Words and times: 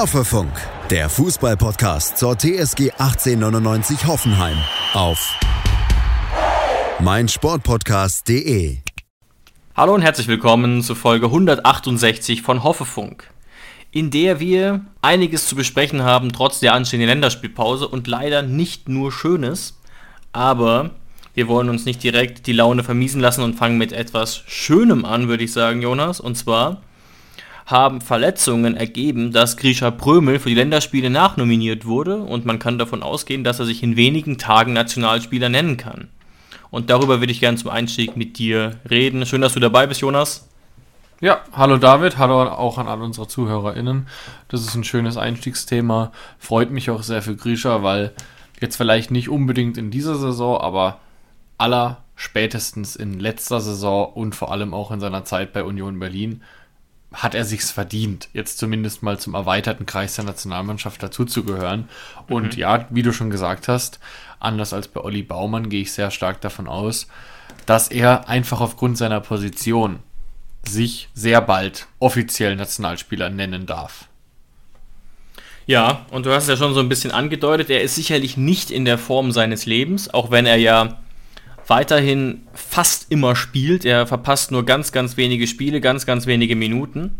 Hoffefunk, 0.00 0.50
der 0.88 1.10
Fußballpodcast 1.10 2.16
zur 2.16 2.34
TSG 2.34 2.92
1899 2.92 4.06
Hoffenheim 4.06 4.56
auf 4.94 5.38
meinsportpodcast.de. 7.00 8.78
Hallo 9.76 9.94
und 9.94 10.00
herzlich 10.00 10.26
willkommen 10.26 10.82
zur 10.82 10.96
Folge 10.96 11.26
168 11.26 12.40
von 12.40 12.64
Hoffefunk, 12.64 13.28
in 13.90 14.10
der 14.10 14.40
wir 14.40 14.86
einiges 15.02 15.46
zu 15.46 15.54
besprechen 15.54 16.02
haben, 16.02 16.32
trotz 16.32 16.60
der 16.60 16.72
anstehenden 16.72 17.10
Länderspielpause 17.10 17.86
und 17.86 18.06
leider 18.06 18.40
nicht 18.40 18.88
nur 18.88 19.12
Schönes, 19.12 19.78
aber 20.32 20.92
wir 21.34 21.46
wollen 21.46 21.68
uns 21.68 21.84
nicht 21.84 22.02
direkt 22.02 22.46
die 22.46 22.54
Laune 22.54 22.84
vermiesen 22.84 23.20
lassen 23.20 23.44
und 23.44 23.56
fangen 23.56 23.76
mit 23.76 23.92
etwas 23.92 24.44
Schönem 24.46 25.04
an, 25.04 25.28
würde 25.28 25.44
ich 25.44 25.52
sagen, 25.52 25.82
Jonas, 25.82 26.20
und 26.20 26.36
zwar 26.36 26.80
haben 27.70 28.00
Verletzungen 28.00 28.76
ergeben, 28.76 29.32
dass 29.32 29.56
Grisha 29.56 29.90
Prömel 29.90 30.38
für 30.38 30.48
die 30.48 30.54
Länderspiele 30.54 31.10
nachnominiert 31.10 31.86
wurde 31.86 32.16
und 32.16 32.44
man 32.44 32.58
kann 32.58 32.78
davon 32.78 33.02
ausgehen, 33.02 33.44
dass 33.44 33.60
er 33.60 33.66
sich 33.66 33.82
in 33.82 33.96
wenigen 33.96 34.38
Tagen 34.38 34.72
Nationalspieler 34.72 35.48
nennen 35.48 35.76
kann. 35.76 36.08
Und 36.70 36.90
darüber 36.90 37.20
würde 37.20 37.32
ich 37.32 37.40
gerne 37.40 37.58
zum 37.58 37.70
Einstieg 37.70 38.16
mit 38.16 38.38
dir 38.38 38.76
reden. 38.88 39.26
Schön, 39.26 39.40
dass 39.40 39.54
du 39.54 39.60
dabei 39.60 39.86
bist, 39.86 40.00
Jonas. 40.00 40.48
Ja, 41.20 41.42
hallo 41.52 41.76
David, 41.76 42.16
hallo 42.16 42.42
auch 42.42 42.78
an 42.78 42.88
alle 42.88 43.04
unsere 43.04 43.28
ZuhörerInnen. 43.28 44.08
Das 44.48 44.62
ist 44.62 44.74
ein 44.74 44.84
schönes 44.84 45.16
Einstiegsthema. 45.16 46.12
Freut 46.38 46.70
mich 46.70 46.90
auch 46.90 47.02
sehr 47.02 47.22
für 47.22 47.36
Grisha, 47.36 47.82
weil 47.82 48.12
jetzt 48.60 48.76
vielleicht 48.76 49.10
nicht 49.10 49.28
unbedingt 49.28 49.76
in 49.76 49.90
dieser 49.90 50.16
Saison, 50.16 50.60
aber 50.60 51.00
aller 51.58 51.98
spätestens 52.16 52.96
in 52.96 53.20
letzter 53.20 53.60
Saison 53.60 54.12
und 54.12 54.34
vor 54.34 54.50
allem 54.52 54.72
auch 54.72 54.90
in 54.90 55.00
seiner 55.00 55.24
Zeit 55.24 55.52
bei 55.52 55.64
Union 55.64 55.98
Berlin 55.98 56.42
hat 57.12 57.34
er 57.34 57.44
sich's 57.44 57.70
verdient, 57.70 58.28
jetzt 58.32 58.58
zumindest 58.58 59.02
mal 59.02 59.18
zum 59.18 59.34
erweiterten 59.34 59.86
Kreis 59.86 60.14
der 60.14 60.24
Nationalmannschaft 60.24 61.02
dazuzugehören. 61.02 61.88
Mhm. 62.28 62.34
Und 62.34 62.56
ja, 62.56 62.86
wie 62.90 63.02
du 63.02 63.12
schon 63.12 63.30
gesagt 63.30 63.68
hast, 63.68 63.98
anders 64.38 64.72
als 64.72 64.88
bei 64.88 65.00
Olli 65.00 65.22
Baumann 65.22 65.68
gehe 65.68 65.82
ich 65.82 65.92
sehr 65.92 66.10
stark 66.10 66.40
davon 66.40 66.68
aus, 66.68 67.08
dass 67.66 67.88
er 67.88 68.28
einfach 68.28 68.60
aufgrund 68.60 68.96
seiner 68.96 69.20
Position 69.20 70.00
sich 70.66 71.08
sehr 71.14 71.40
bald 71.40 71.86
offiziell 71.98 72.54
Nationalspieler 72.54 73.30
nennen 73.30 73.66
darf. 73.66 74.06
Ja, 75.66 76.06
und 76.10 76.26
du 76.26 76.32
hast 76.32 76.44
es 76.44 76.48
ja 76.48 76.56
schon 76.56 76.74
so 76.74 76.80
ein 76.80 76.88
bisschen 76.88 77.12
angedeutet, 77.12 77.70
er 77.70 77.82
ist 77.82 77.94
sicherlich 77.94 78.36
nicht 78.36 78.70
in 78.70 78.84
der 78.84 78.98
Form 78.98 79.30
seines 79.30 79.66
Lebens, 79.66 80.12
auch 80.12 80.30
wenn 80.30 80.46
er 80.46 80.56
ja 80.56 80.98
weiterhin 81.66 82.42
fast 82.54 83.06
immer 83.10 83.36
spielt. 83.36 83.84
Er 83.84 84.06
verpasst 84.06 84.50
nur 84.50 84.64
ganz, 84.64 84.92
ganz 84.92 85.16
wenige 85.16 85.46
Spiele, 85.46 85.80
ganz, 85.80 86.06
ganz 86.06 86.26
wenige 86.26 86.56
Minuten. 86.56 87.18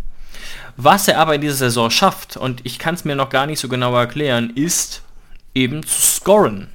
Was 0.77 1.08
er 1.08 1.19
aber 1.19 1.34
in 1.34 1.41
dieser 1.41 1.55
Saison 1.55 1.91
schafft, 1.91 2.36
und 2.36 2.61
ich 2.64 2.78
kann 2.78 2.94
es 2.94 3.05
mir 3.05 3.14
noch 3.14 3.30
gar 3.30 3.46
nicht 3.46 3.61
so 3.61 3.68
genau 3.68 3.94
erklären, 3.94 4.50
ist 4.55 5.02
eben 5.55 5.83
zu 5.83 6.00
scoren. 6.00 6.68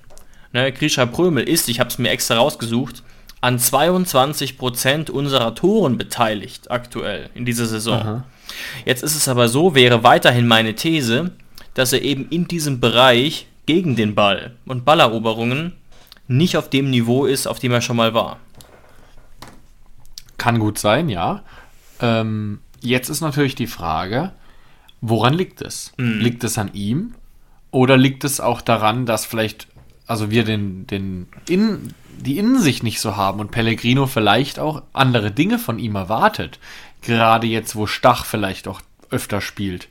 Ne, 0.53 0.71
Grisha 0.71 1.05
Prömel 1.05 1.47
ist, 1.47 1.69
ich 1.69 1.80
habe 1.80 1.89
es 1.89 1.97
mir 1.97 2.09
extra 2.09 2.38
rausgesucht, 2.38 3.03
an 3.41 3.59
22% 3.59 5.11
unserer 5.11 5.53
Toren 5.53 5.97
beteiligt 5.97 6.71
aktuell 6.71 7.30
in 7.36 7.45
dieser 7.45 7.66
Saison. 7.66 7.99
Aha. 7.99 8.23
Jetzt 8.86 9.03
ist 9.03 9.16
es 9.16 9.27
aber 9.27 9.49
so, 9.49 9.75
wäre 9.75 10.03
weiterhin 10.03 10.47
meine 10.47 10.75
These, 10.75 11.31
dass 11.73 11.93
er 11.93 12.02
eben 12.02 12.27
in 12.30 12.47
diesem 12.47 12.80
Bereich 12.80 13.47
gegen 13.66 13.95
den 13.95 14.16
Ball 14.16 14.55
und 14.66 14.86
Balleroberungen 14.86 15.73
nicht 16.27 16.57
auf 16.57 16.69
dem 16.69 16.89
Niveau 16.89 17.25
ist, 17.25 17.47
auf 17.47 17.59
dem 17.59 17.71
er 17.71 17.81
schon 17.81 17.97
mal 17.97 18.13
war. 18.13 18.39
Kann 20.37 20.59
gut 20.59 20.77
sein, 20.77 21.09
ja. 21.09 21.43
Ähm, 22.01 22.59
jetzt 22.81 23.09
ist 23.09 23.21
natürlich 23.21 23.55
die 23.55 23.67
Frage, 23.67 24.31
woran 25.01 25.33
liegt 25.33 25.61
es? 25.61 25.93
Mhm. 25.97 26.19
Liegt 26.19 26.43
es 26.43 26.58
an 26.58 26.71
ihm? 26.73 27.15
Oder 27.71 27.97
liegt 27.97 28.23
es 28.23 28.39
auch 28.39 28.61
daran, 28.61 29.05
dass 29.05 29.25
vielleicht, 29.25 29.67
also 30.08 30.31
wir 30.31 30.43
den, 30.43 30.87
den 30.87 31.27
in, 31.49 31.93
die 32.17 32.37
Innensicht 32.37 32.83
nicht 32.83 32.99
so 32.99 33.15
haben 33.15 33.39
und 33.39 33.52
Pellegrino 33.52 34.08
vielleicht 34.08 34.59
auch 34.59 34.83
andere 34.93 35.31
Dinge 35.31 35.59
von 35.59 35.80
ihm 35.80 35.95
erwartet? 35.95 36.59
Gerade 37.02 37.47
jetzt, 37.47 37.75
wo 37.75 37.85
Stach 37.85 38.25
vielleicht 38.25 38.67
auch 38.67 38.81
öfter 39.09 39.41
spielt. 39.41 39.87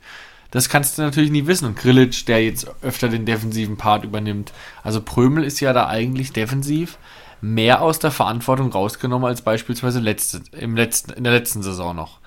Das 0.55 0.69
kannst 0.69 0.97
du 0.97 1.01
natürlich 1.01 1.31
nie 1.31 1.47
wissen. 1.47 1.65
Und 1.65 1.77
Grillitsch, 1.77 2.29
der 2.29 2.41
jetzt 2.41 2.65
öfter 2.81 3.09
den 3.09 3.25
defensiven 3.25 3.75
Part 3.75 4.05
übernimmt. 4.05 4.53
Also 4.83 5.01
Prömel 5.01 5.43
ist 5.43 5.59
ja 5.59 5.73
da 5.73 5.87
eigentlich 5.87 6.31
defensiv 6.31 6.97
mehr 7.41 7.81
aus 7.81 7.99
der 7.99 8.11
Verantwortung 8.11 8.71
rausgenommen 8.71 9.27
als 9.27 9.41
beispielsweise 9.41 9.99
letzte, 9.99 10.43
im 10.57 10.77
letzten, 10.77 11.11
in 11.11 11.25
der 11.25 11.33
letzten 11.33 11.61
Saison 11.61 11.93
noch. 11.93 12.19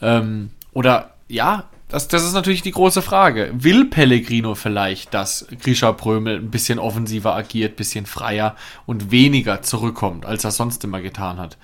Ähm, 0.00 0.52
oder 0.72 1.16
ja, 1.28 1.64
das, 1.88 2.08
das 2.08 2.24
ist 2.24 2.32
natürlich 2.32 2.62
die 2.62 2.70
große 2.70 3.02
Frage. 3.02 3.50
Will 3.52 3.84
Pellegrino 3.84 4.54
vielleicht, 4.54 5.12
dass 5.12 5.46
Grisha 5.60 5.92
Prömel 5.92 6.36
ein 6.38 6.50
bisschen 6.50 6.78
offensiver 6.78 7.34
agiert, 7.34 7.74
ein 7.74 7.76
bisschen 7.76 8.06
freier 8.06 8.56
und 8.86 9.10
weniger 9.10 9.60
zurückkommt, 9.60 10.24
als 10.24 10.44
er 10.44 10.50
sonst 10.50 10.82
immer 10.82 11.02
getan 11.02 11.36
hat? 11.36 11.58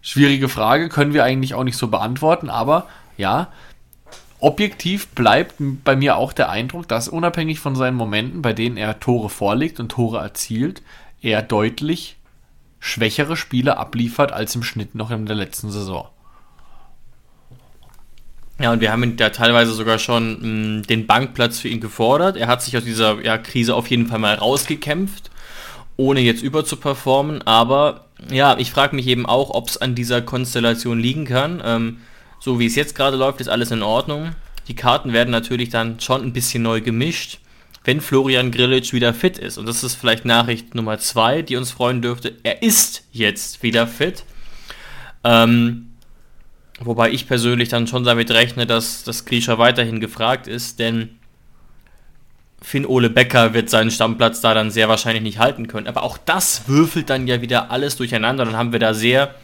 Schwierige 0.00 0.48
Frage, 0.48 0.88
können 0.88 1.12
wir 1.12 1.24
eigentlich 1.24 1.52
auch 1.52 1.64
nicht 1.64 1.76
so 1.76 1.88
beantworten, 1.88 2.48
aber 2.48 2.86
ja, 3.18 3.48
objektiv 4.40 5.08
bleibt 5.08 5.54
bei 5.58 5.96
mir 5.96 6.16
auch 6.16 6.32
der 6.32 6.48
Eindruck, 6.48 6.88
dass 6.88 7.08
unabhängig 7.08 7.60
von 7.60 7.76
seinen 7.76 7.96
Momenten, 7.96 8.42
bei 8.42 8.52
denen 8.52 8.76
er 8.76 9.00
Tore 9.00 9.28
vorlegt 9.28 9.80
und 9.80 9.90
Tore 9.90 10.18
erzielt, 10.18 10.82
er 11.22 11.42
deutlich 11.42 12.16
schwächere 12.78 13.36
Spiele 13.36 13.76
abliefert 13.76 14.32
als 14.32 14.54
im 14.54 14.62
Schnitt 14.62 14.94
noch 14.94 15.10
in 15.10 15.26
der 15.26 15.36
letzten 15.36 15.70
Saison. 15.70 16.08
Ja, 18.58 18.72
und 18.72 18.80
wir 18.80 18.92
haben 18.92 19.16
ja 19.18 19.30
teilweise 19.30 19.72
sogar 19.72 19.98
schon 19.98 20.32
mh, 20.32 20.80
mm, 20.80 20.82
den 20.82 21.06
Bankplatz 21.06 21.58
für 21.58 21.68
ihn 21.68 21.80
gefordert. 21.80 22.36
Er 22.36 22.46
hat 22.46 22.62
sich 22.62 22.76
aus 22.76 22.84
dieser 22.84 23.22
ja, 23.22 23.38
Krise 23.38 23.74
auf 23.74 23.86
jeden 23.88 24.06
Fall 24.06 24.18
mal 24.18 24.34
rausgekämpft, 24.34 25.30
ohne 25.96 26.20
jetzt 26.20 26.42
überzuperformen. 26.42 27.40
Aber 27.46 28.06
ja, 28.30 28.58
ich 28.58 28.70
frage 28.70 28.96
mich 28.96 29.06
eben 29.06 29.24
auch, 29.24 29.50
ob 29.50 29.68
es 29.68 29.78
an 29.78 29.94
dieser 29.94 30.20
Konstellation 30.20 30.98
liegen 30.98 31.24
kann. 31.24 31.62
Ähm, 31.64 31.98
so 32.40 32.58
wie 32.58 32.66
es 32.66 32.74
jetzt 32.74 32.94
gerade 32.94 33.16
läuft, 33.16 33.40
ist 33.40 33.48
alles 33.48 33.70
in 33.70 33.82
Ordnung. 33.82 34.34
Die 34.66 34.74
Karten 34.74 35.12
werden 35.12 35.30
natürlich 35.30 35.68
dann 35.68 36.00
schon 36.00 36.22
ein 36.22 36.32
bisschen 36.32 36.62
neu 36.62 36.80
gemischt, 36.80 37.38
wenn 37.84 38.00
Florian 38.00 38.50
Grillitsch 38.50 38.92
wieder 38.92 39.14
fit 39.14 39.38
ist. 39.38 39.58
Und 39.58 39.66
das 39.66 39.84
ist 39.84 39.94
vielleicht 39.94 40.24
Nachricht 40.24 40.74
Nummer 40.74 40.98
zwei, 40.98 41.42
die 41.42 41.56
uns 41.56 41.70
freuen 41.70 42.02
dürfte. 42.02 42.34
Er 42.42 42.62
ist 42.62 43.04
jetzt 43.12 43.62
wieder 43.62 43.86
fit. 43.86 44.24
Ähm, 45.22 45.92
wobei 46.80 47.10
ich 47.10 47.28
persönlich 47.28 47.68
dann 47.68 47.86
schon 47.86 48.04
damit 48.04 48.30
rechne, 48.30 48.66
dass 48.66 49.04
das 49.04 49.24
Grisha 49.26 49.58
weiterhin 49.58 50.00
gefragt 50.00 50.46
ist, 50.46 50.78
denn 50.78 51.16
Finn 52.62 52.86
Ole 52.86 53.10
Becker 53.10 53.54
wird 53.54 53.70
seinen 53.70 53.90
Stammplatz 53.90 54.40
da 54.40 54.54
dann 54.54 54.70
sehr 54.70 54.88
wahrscheinlich 54.88 55.22
nicht 55.22 55.38
halten 55.38 55.66
können. 55.66 55.86
Aber 55.86 56.02
auch 56.02 56.18
das 56.18 56.68
würfelt 56.68 57.10
dann 57.10 57.26
ja 57.26 57.40
wieder 57.40 57.70
alles 57.70 57.96
durcheinander. 57.96 58.44
Dann 58.44 58.56
haben 58.56 58.72
wir 58.72 58.78
da 58.78 58.92
sehr 58.92 59.34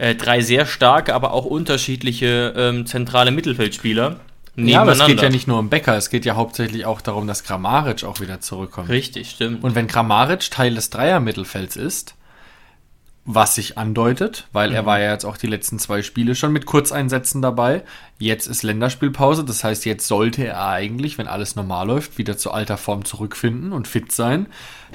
äh, 0.00 0.14
drei 0.14 0.40
sehr 0.40 0.64
starke, 0.64 1.14
aber 1.14 1.34
auch 1.34 1.44
unterschiedliche 1.44 2.54
ähm, 2.56 2.86
zentrale 2.86 3.30
Mittelfeldspieler. 3.30 4.16
Ja, 4.56 4.80
aber 4.80 4.92
es 4.92 5.06
geht 5.06 5.20
ja 5.20 5.28
nicht 5.28 5.46
nur 5.46 5.58
um 5.58 5.68
Becker, 5.68 5.96
es 5.96 6.08
geht 6.08 6.24
ja 6.24 6.36
hauptsächlich 6.36 6.86
auch 6.86 7.02
darum, 7.02 7.26
dass 7.26 7.44
Grammaric 7.44 8.04
auch 8.04 8.18
wieder 8.18 8.40
zurückkommt. 8.40 8.88
Richtig, 8.88 9.30
stimmt. 9.30 9.62
Und 9.62 9.74
wenn 9.74 9.86
Grammaric 9.86 10.50
Teil 10.50 10.74
des 10.74 10.88
Dreier-Mittelfelds 10.90 11.76
ist, 11.76 12.14
was 13.26 13.54
sich 13.54 13.76
andeutet, 13.76 14.48
weil 14.52 14.70
mhm. 14.70 14.76
er 14.76 14.86
war 14.86 15.00
ja 15.00 15.12
jetzt 15.12 15.26
auch 15.26 15.36
die 15.36 15.46
letzten 15.46 15.78
zwei 15.78 16.02
Spiele 16.02 16.34
schon 16.34 16.52
mit 16.52 16.64
Kurzeinsätzen 16.64 17.42
dabei. 17.42 17.82
Jetzt 18.18 18.46
ist 18.46 18.62
Länderspielpause, 18.62 19.44
das 19.44 19.62
heißt, 19.62 19.84
jetzt 19.84 20.06
sollte 20.06 20.46
er 20.46 20.66
eigentlich, 20.66 21.18
wenn 21.18 21.28
alles 21.28 21.56
normal 21.56 21.86
läuft, 21.86 22.16
wieder 22.16 22.38
zu 22.38 22.50
alter 22.50 22.78
Form 22.78 23.04
zurückfinden 23.04 23.72
und 23.72 23.86
fit 23.86 24.12
sein. 24.12 24.46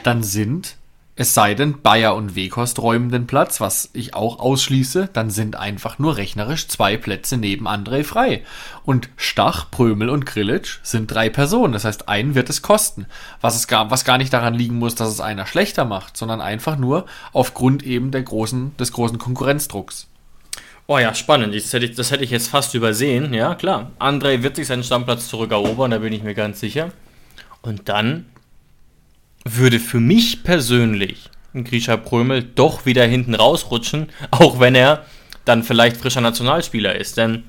Dann 0.03 0.23
sind 0.23 0.77
es 1.17 1.33
sei 1.33 1.53
denn, 1.53 1.81
Bayer 1.81 2.13
und 2.13 2.35
Weghorst 2.35 2.77
räumen 2.79 3.09
den 3.09 3.25
Platz, 3.25 3.61
was 3.61 3.89
ich 3.93 4.13
auch 4.13 4.39
ausschließe, 4.39 5.09
dann 5.13 5.29
sind 5.29 5.55
einfach 5.55 5.97
nur 5.97 6.17
rechnerisch 6.17 6.67
zwei 6.67 6.97
Plätze 6.97 7.37
neben 7.37 7.69
André 7.69 8.03
frei. 8.03 8.43
Und 8.83 9.07
Stach, 9.15 9.71
Prömel 9.71 10.09
und 10.09 10.25
Grillitsch 10.25 10.79
sind 10.83 11.07
drei 11.07 11.29
Personen. 11.29 11.71
Das 11.71 11.85
heißt, 11.85 12.09
einen 12.09 12.35
wird 12.35 12.49
es 12.49 12.61
kosten. 12.61 13.05
Was, 13.39 13.55
es 13.55 13.67
gar, 13.67 13.89
was 13.91 14.03
gar 14.03 14.17
nicht 14.17 14.33
daran 14.33 14.55
liegen 14.55 14.75
muss, 14.75 14.95
dass 14.95 15.07
es 15.07 15.21
einer 15.21 15.45
schlechter 15.45 15.85
macht, 15.85 16.17
sondern 16.17 16.41
einfach 16.41 16.77
nur 16.77 17.05
aufgrund 17.31 17.83
eben 17.83 18.11
der 18.11 18.23
großen, 18.23 18.75
des 18.75 18.91
großen 18.91 19.17
Konkurrenzdrucks. 19.17 20.07
Oh 20.85 20.97
ja, 20.97 21.13
spannend. 21.13 21.55
Das 21.55 21.71
hätte, 21.71 21.85
ich, 21.85 21.95
das 21.95 22.11
hätte 22.11 22.25
ich 22.25 22.29
jetzt 22.29 22.49
fast 22.49 22.73
übersehen. 22.73 23.33
Ja, 23.33 23.55
klar. 23.55 23.91
André 23.99 24.43
wird 24.43 24.57
sich 24.57 24.67
seinen 24.67 24.83
Stammplatz 24.83 25.29
zurückerobern, 25.29 25.91
da 25.91 25.99
bin 25.99 26.11
ich 26.11 26.23
mir 26.23 26.35
ganz 26.35 26.59
sicher. 26.59 26.91
Und 27.61 27.87
dann 27.87 28.25
würde 29.45 29.79
für 29.79 29.99
mich 29.99 30.43
persönlich 30.43 31.29
Grisha 31.53 31.95
Prömel 31.95 32.43
doch 32.43 32.85
wieder 32.85 33.05
hinten 33.05 33.35
rausrutschen, 33.35 34.09
auch 34.31 34.59
wenn 34.59 34.75
er 34.75 35.05
dann 35.45 35.63
vielleicht 35.63 35.97
frischer 35.97 36.21
Nationalspieler 36.21 36.95
ist. 36.95 37.17
Denn 37.17 37.43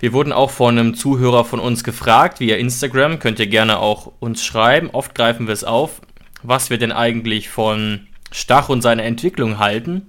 wir 0.00 0.12
wurden 0.12 0.32
auch 0.32 0.50
von 0.50 0.78
einem 0.78 0.94
Zuhörer 0.94 1.44
von 1.44 1.60
uns 1.60 1.84
gefragt, 1.84 2.40
via 2.40 2.56
Instagram, 2.56 3.18
könnt 3.18 3.38
ihr 3.38 3.46
gerne 3.46 3.78
auch 3.78 4.12
uns 4.20 4.44
schreiben, 4.44 4.90
oft 4.90 5.14
greifen 5.14 5.46
wir 5.46 5.54
es 5.54 5.64
auf, 5.64 6.00
was 6.42 6.70
wir 6.70 6.78
denn 6.78 6.92
eigentlich 6.92 7.48
von 7.48 8.06
Stach 8.30 8.68
und 8.68 8.82
seiner 8.82 9.04
Entwicklung 9.04 9.58
halten. 9.58 10.02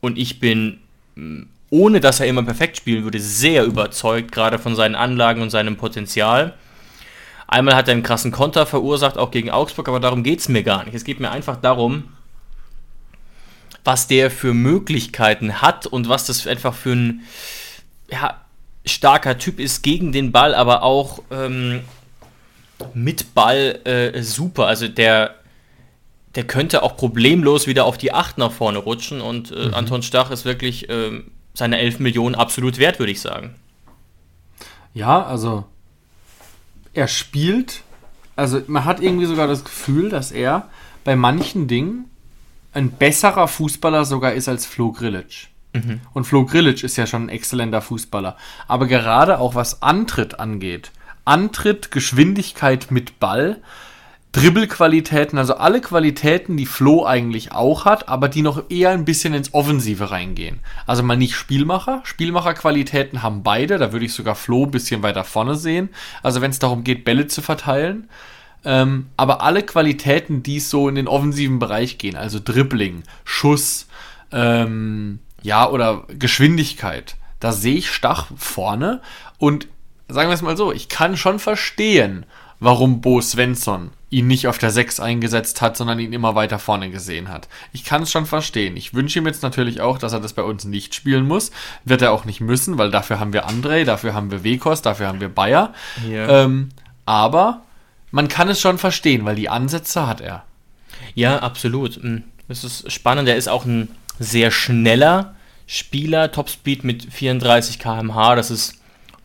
Und 0.00 0.18
ich 0.18 0.40
bin, 0.40 0.78
mm, 1.14 1.42
ohne 1.70 2.00
dass 2.00 2.20
er 2.20 2.26
immer 2.26 2.42
perfekt 2.42 2.76
spielen 2.76 3.04
würde, 3.04 3.20
sehr 3.20 3.64
überzeugt, 3.64 4.32
gerade 4.32 4.58
von 4.58 4.74
seinen 4.74 4.94
Anlagen 4.94 5.42
und 5.42 5.50
seinem 5.50 5.76
Potenzial. 5.76 6.54
Einmal 7.48 7.76
hat 7.76 7.88
er 7.88 7.92
einen 7.92 8.02
krassen 8.02 8.32
Konter 8.32 8.66
verursacht, 8.66 9.18
auch 9.18 9.30
gegen 9.30 9.50
Augsburg, 9.50 9.88
aber 9.88 10.00
darum 10.00 10.22
geht 10.22 10.40
es 10.40 10.48
mir 10.48 10.62
gar 10.62 10.84
nicht. 10.84 10.94
Es 10.94 11.04
geht 11.04 11.20
mir 11.20 11.30
einfach 11.30 11.56
darum, 11.56 12.04
was 13.84 14.08
der 14.08 14.30
für 14.30 14.52
Möglichkeiten 14.52 15.62
hat 15.62 15.86
und 15.86 16.08
was 16.08 16.26
das 16.26 16.46
einfach 16.46 16.74
für 16.74 16.92
ein 16.92 17.22
ja, 18.10 18.40
starker 18.84 19.38
Typ 19.38 19.60
ist 19.60 19.82
gegen 19.82 20.12
den 20.12 20.32
Ball, 20.32 20.54
aber 20.54 20.82
auch 20.82 21.22
ähm, 21.30 21.82
mit 22.94 23.34
Ball 23.34 23.80
äh, 23.84 24.22
super. 24.22 24.66
Also 24.66 24.88
der, 24.88 25.36
der 26.34 26.44
könnte 26.44 26.82
auch 26.82 26.96
problemlos 26.96 27.68
wieder 27.68 27.84
auf 27.84 27.96
die 27.96 28.12
8 28.12 28.38
nach 28.38 28.52
vorne 28.52 28.78
rutschen 28.78 29.20
und 29.20 29.52
äh, 29.52 29.66
mhm. 29.66 29.74
Anton 29.74 30.02
Stach 30.02 30.32
ist 30.32 30.44
wirklich 30.44 30.88
äh, 30.88 31.22
seine 31.54 31.78
11 31.78 32.00
Millionen 32.00 32.34
absolut 32.34 32.78
wert, 32.78 32.98
würde 32.98 33.12
ich 33.12 33.20
sagen. 33.20 33.54
Ja, 34.94 35.24
also 35.24 35.64
er 36.96 37.08
spielt, 37.08 37.82
also 38.36 38.60
man 38.66 38.84
hat 38.84 39.00
irgendwie 39.00 39.26
sogar 39.26 39.46
das 39.46 39.64
Gefühl, 39.64 40.08
dass 40.08 40.32
er 40.32 40.68
bei 41.04 41.14
manchen 41.14 41.68
Dingen 41.68 42.06
ein 42.72 42.90
besserer 42.90 43.48
Fußballer 43.48 44.04
sogar 44.04 44.32
ist 44.32 44.48
als 44.48 44.66
Flo 44.66 44.92
Grillitsch. 44.92 45.48
Mhm. 45.72 46.00
Und 46.12 46.24
Flo 46.24 46.44
Grillitsch 46.44 46.84
ist 46.84 46.96
ja 46.96 47.06
schon 47.06 47.24
ein 47.24 47.28
exzellenter 47.28 47.82
Fußballer. 47.82 48.36
Aber 48.66 48.86
gerade 48.86 49.38
auch 49.38 49.54
was 49.54 49.82
Antritt 49.82 50.40
angeht, 50.40 50.90
Antritt, 51.24 51.90
Geschwindigkeit 51.90 52.90
mit 52.90 53.18
Ball, 53.18 53.60
Dribbelqualitäten, 54.36 55.38
also 55.38 55.54
alle 55.54 55.80
Qualitäten, 55.80 56.58
die 56.58 56.66
Flo 56.66 57.06
eigentlich 57.06 57.52
auch 57.52 57.86
hat, 57.86 58.10
aber 58.10 58.28
die 58.28 58.42
noch 58.42 58.64
eher 58.68 58.90
ein 58.90 59.06
bisschen 59.06 59.32
ins 59.32 59.54
Offensive 59.54 60.10
reingehen. 60.10 60.60
Also 60.86 61.02
mal 61.02 61.16
nicht 61.16 61.34
Spielmacher. 61.34 62.02
Spielmacherqualitäten 62.04 63.22
haben 63.22 63.42
beide, 63.42 63.78
da 63.78 63.92
würde 63.92 64.04
ich 64.04 64.12
sogar 64.12 64.34
Flo 64.34 64.64
ein 64.64 64.70
bisschen 64.70 65.02
weiter 65.02 65.24
vorne 65.24 65.54
sehen. 65.54 65.88
Also 66.22 66.42
wenn 66.42 66.50
es 66.50 66.58
darum 66.58 66.84
geht, 66.84 67.06
Bälle 67.06 67.28
zu 67.28 67.40
verteilen. 67.40 68.10
Ähm, 68.62 69.06
aber 69.16 69.40
alle 69.40 69.62
Qualitäten, 69.62 70.42
die 70.42 70.60
so 70.60 70.86
in 70.90 70.96
den 70.96 71.08
offensiven 71.08 71.58
Bereich 71.58 71.96
gehen, 71.96 72.16
also 72.16 72.38
Dribbling, 72.38 73.04
Schuss, 73.24 73.86
ähm, 74.32 75.20
ja, 75.40 75.66
oder 75.66 76.04
Geschwindigkeit, 76.08 77.16
da 77.40 77.52
sehe 77.52 77.76
ich 77.76 77.90
Stach 77.90 78.26
vorne 78.36 79.00
und 79.38 79.66
sagen 80.08 80.28
wir 80.28 80.34
es 80.34 80.42
mal 80.42 80.58
so, 80.58 80.72
ich 80.72 80.90
kann 80.90 81.16
schon 81.16 81.38
verstehen, 81.38 82.26
warum 82.60 83.00
Bo 83.00 83.22
Svensson 83.22 83.92
ihn 84.08 84.28
nicht 84.28 84.46
auf 84.46 84.58
der 84.58 84.70
6 84.70 85.00
eingesetzt 85.00 85.60
hat, 85.60 85.76
sondern 85.76 85.98
ihn 85.98 86.12
immer 86.12 86.34
weiter 86.34 86.58
vorne 86.58 86.90
gesehen 86.90 87.28
hat. 87.28 87.48
Ich 87.72 87.84
kann 87.84 88.02
es 88.02 88.12
schon 88.12 88.26
verstehen. 88.26 88.76
Ich 88.76 88.94
wünsche 88.94 89.18
ihm 89.18 89.26
jetzt 89.26 89.42
natürlich 89.42 89.80
auch, 89.80 89.98
dass 89.98 90.12
er 90.12 90.20
das 90.20 90.32
bei 90.32 90.42
uns 90.42 90.64
nicht 90.64 90.94
spielen 90.94 91.26
muss. 91.26 91.50
Wird 91.84 92.02
er 92.02 92.12
auch 92.12 92.24
nicht 92.24 92.40
müssen, 92.40 92.78
weil 92.78 92.90
dafür 92.90 93.18
haben 93.18 93.32
wir 93.32 93.48
André, 93.48 93.84
dafür 93.84 94.14
haben 94.14 94.30
wir 94.30 94.44
Wekos, 94.44 94.82
dafür 94.82 95.08
haben 95.08 95.20
wir 95.20 95.28
Bayer. 95.28 95.74
Yeah. 96.06 96.44
Ähm, 96.44 96.68
aber 97.04 97.62
man 98.12 98.28
kann 98.28 98.48
es 98.48 98.60
schon 98.60 98.78
verstehen, 98.78 99.24
weil 99.24 99.36
die 99.36 99.48
Ansätze 99.48 100.06
hat 100.06 100.20
er. 100.20 100.44
Ja, 101.14 101.38
absolut. 101.38 101.96
Hm, 101.96 102.22
das 102.46 102.62
ist 102.62 102.92
spannend. 102.92 103.28
Er 103.28 103.36
ist 103.36 103.48
auch 103.48 103.64
ein 103.64 103.88
sehr 104.20 104.52
schneller 104.52 105.34
Spieler. 105.66 106.30
Topspeed 106.30 106.84
mit 106.84 107.12
34 107.12 107.80
km/h. 107.80 108.36
Das 108.36 108.52
ist 108.52 108.74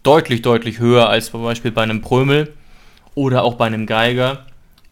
deutlich, 0.02 0.42
deutlich 0.42 0.80
höher 0.80 1.08
als 1.08 1.30
zum 1.30 1.44
Beispiel 1.44 1.72
bei 1.72 1.84
einem 1.84 2.02
Prömel 2.02 2.54
oder 3.14 3.44
auch 3.44 3.56
bei 3.56 3.68
einem 3.68 3.86
Geiger. 3.86 4.46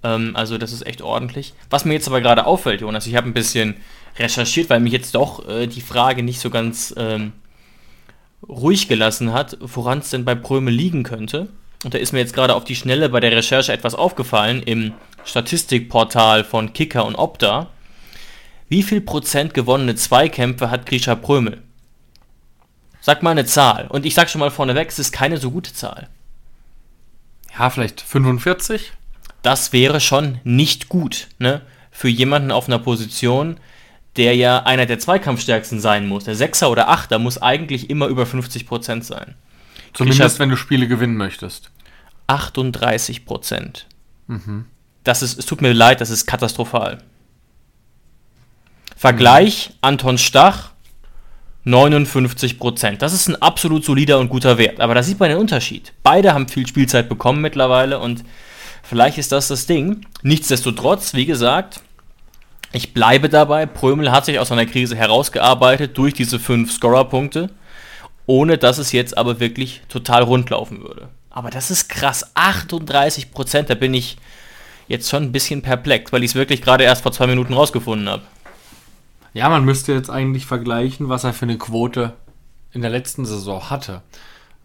Ähm, 0.04 0.36
also 0.36 0.58
das 0.58 0.72
ist 0.72 0.86
echt 0.86 1.02
ordentlich. 1.02 1.54
Was 1.70 1.86
mir 1.86 1.94
jetzt 1.94 2.08
aber 2.08 2.22
gerade 2.22 2.46
auffällt, 2.46 2.82
Jonas, 2.82 3.08
ich 3.08 3.16
habe 3.16 3.28
ein 3.28 3.34
bisschen 3.34 3.76
recherchiert, 4.18 4.70
weil 4.70 4.80
mich 4.80 4.94
jetzt 4.94 5.16
doch 5.16 5.48
äh, 5.48 5.68
die 5.68 5.82
Frage 5.82 6.24
nicht 6.24 6.40
so 6.40 6.50
ganz 6.50 6.94
ähm, 6.98 7.34
ruhig 8.48 8.88
gelassen 8.88 9.34
hat, 9.34 9.58
woran 9.60 10.00
es 10.00 10.10
denn 10.10 10.26
bei 10.26 10.36
Prömel 10.36 10.74
liegen 10.74 11.04
könnte. 11.04 11.50
Und 11.84 11.94
da 11.94 11.98
ist 11.98 12.12
mir 12.12 12.20
jetzt 12.20 12.34
gerade 12.34 12.56
auf 12.56 12.66
die 12.66 12.76
Schnelle 12.76 13.10
bei 13.10 13.20
der 13.20 13.32
Recherche 13.32 13.72
etwas 13.72 13.96
aufgefallen 13.96 14.62
im 14.64 14.94
Statistikportal 15.24 16.44
von 16.44 16.74
Kicker 16.74 17.06
und 17.06 17.16
Opta. 17.16 17.68
Wie 18.68 18.84
viel 18.84 19.02
Prozent 19.02 19.54
gewonnene 19.54 19.96
Zweikämpfe 19.96 20.70
hat 20.70 20.86
Grisha 20.86 21.16
Prömel? 21.16 21.62
Sag 23.02 23.24
mal 23.24 23.32
eine 23.32 23.46
Zahl. 23.46 23.88
Und 23.88 24.06
ich 24.06 24.14
sag 24.14 24.30
schon 24.30 24.40
mal 24.40 24.52
vorneweg, 24.52 24.90
es 24.90 25.00
ist 25.00 25.12
keine 25.12 25.38
so 25.38 25.52
gute 25.52 25.74
Zahl. 25.74 26.10
Ja, 27.58 27.70
vielleicht 27.70 28.02
45? 28.02 28.92
Das 29.42 29.74
wäre 29.74 30.00
schon 30.00 30.40
nicht 30.44 30.90
gut, 30.90 31.28
ne? 31.38 31.62
Für 31.92 32.10
jemanden 32.10 32.52
auf 32.52 32.68
einer 32.68 32.80
Position, 32.80 33.60
der 34.16 34.36
ja 34.36 34.64
einer 34.64 34.86
der 34.86 35.00
Zweikampfstärksten 35.00 35.80
sein 35.80 36.08
muss. 36.08 36.26
Der 36.26 36.36
Sechser 36.36 36.70
oder 36.70 36.90
Achter 36.90 37.20
muss 37.20 37.42
eigentlich 37.42 37.90
immer 37.90 38.08
über 38.08 38.24
50% 38.24 39.04
sein. 39.04 39.36
Zumindest 39.94 40.40
wenn 40.40 40.50
du 40.50 40.56
Spiele 40.56 40.88
gewinnen 40.88 41.18
möchtest. 41.18 41.72
38 42.28 43.26
Prozent. 43.26 43.88
Mhm. 44.28 44.66
Das 45.04 45.22
ist, 45.22 45.40
es 45.40 45.46
tut 45.46 45.62
mir 45.62 45.74
leid, 45.74 46.02
das 46.02 46.10
ist 46.10 46.26
katastrophal. 46.26 47.00
Vergleich 48.96 49.70
mhm. 49.70 49.76
Anton 49.82 50.18
Stach 50.18 50.72
59 51.64 52.60
Prozent. 52.60 53.02
Das 53.02 53.14
ist 53.14 53.28
ein 53.28 53.42
absolut 53.42 53.84
solider 53.86 54.20
und 54.20 54.30
guter 54.30 54.58
Wert. 54.58 54.80
Aber 54.80 54.96
da 54.96 55.04
sieht 55.04 55.20
man 55.20 55.30
den 55.30 55.38
Unterschied. 55.38 55.94
Beide 56.04 56.34
haben 56.34 56.48
viel 56.48 56.68
Spielzeit 56.68 57.10
bekommen 57.10 57.42
mittlerweile 57.42 58.00
und 58.00 58.24
vielleicht 58.90 59.18
ist 59.18 59.32
das 59.32 59.48
das 59.48 59.66
Ding. 59.66 60.06
Nichtsdestotrotz, 60.24 61.14
wie 61.14 61.26
gesagt, 61.26 61.82
ich 62.74 62.94
bleibe 62.94 63.30
dabei. 63.30 63.66
Prömel 63.66 64.12
hat 64.12 64.26
sich 64.26 64.40
aus 64.40 64.52
einer 64.52 64.66
Krise 64.66 64.96
herausgearbeitet 64.96 65.98
durch 65.98 66.14
diese 66.14 66.40
fünf 66.40 66.72
Scorer-Punkte 66.72 67.50
ohne 68.30 68.60
dass 68.60 68.78
es 68.78 68.92
jetzt 68.92 69.18
aber 69.18 69.40
wirklich 69.40 69.82
total 69.90 70.22
rund 70.22 70.52
laufen 70.52 70.84
würde. 70.84 71.10
Aber 71.32 71.50
das 71.50 71.72
ist 71.72 71.90
krass, 71.90 72.30
38 72.36 73.32
Prozent, 73.32 73.72
da 73.72 73.74
bin 73.74 73.96
ich 73.96 74.18
jetzt 74.88 75.10
schon 75.10 75.24
ein 75.24 75.32
bisschen 75.32 75.64
perplex, 75.64 76.14
weil 76.14 76.24
ich 76.24 76.32
es 76.32 76.36
wirklich 76.36 76.62
gerade 76.62 76.84
erst 76.84 77.02
vor 77.02 77.12
zwei 77.12 77.26
Minuten 77.26 77.54
rausgefunden 77.54 78.08
habe. 78.08 78.22
Ja, 79.34 79.50
man 79.50 79.66
müsste 79.66 79.94
jetzt 79.94 80.12
eigentlich 80.12 80.46
vergleichen, 80.46 81.10
was 81.10 81.24
er 81.24 81.34
für 81.34 81.46
eine 81.46 81.58
Quote 81.58 82.14
in 82.72 82.82
der 82.82 82.92
letzten 82.92 83.26
Saison 83.26 83.72
hatte. 83.72 84.04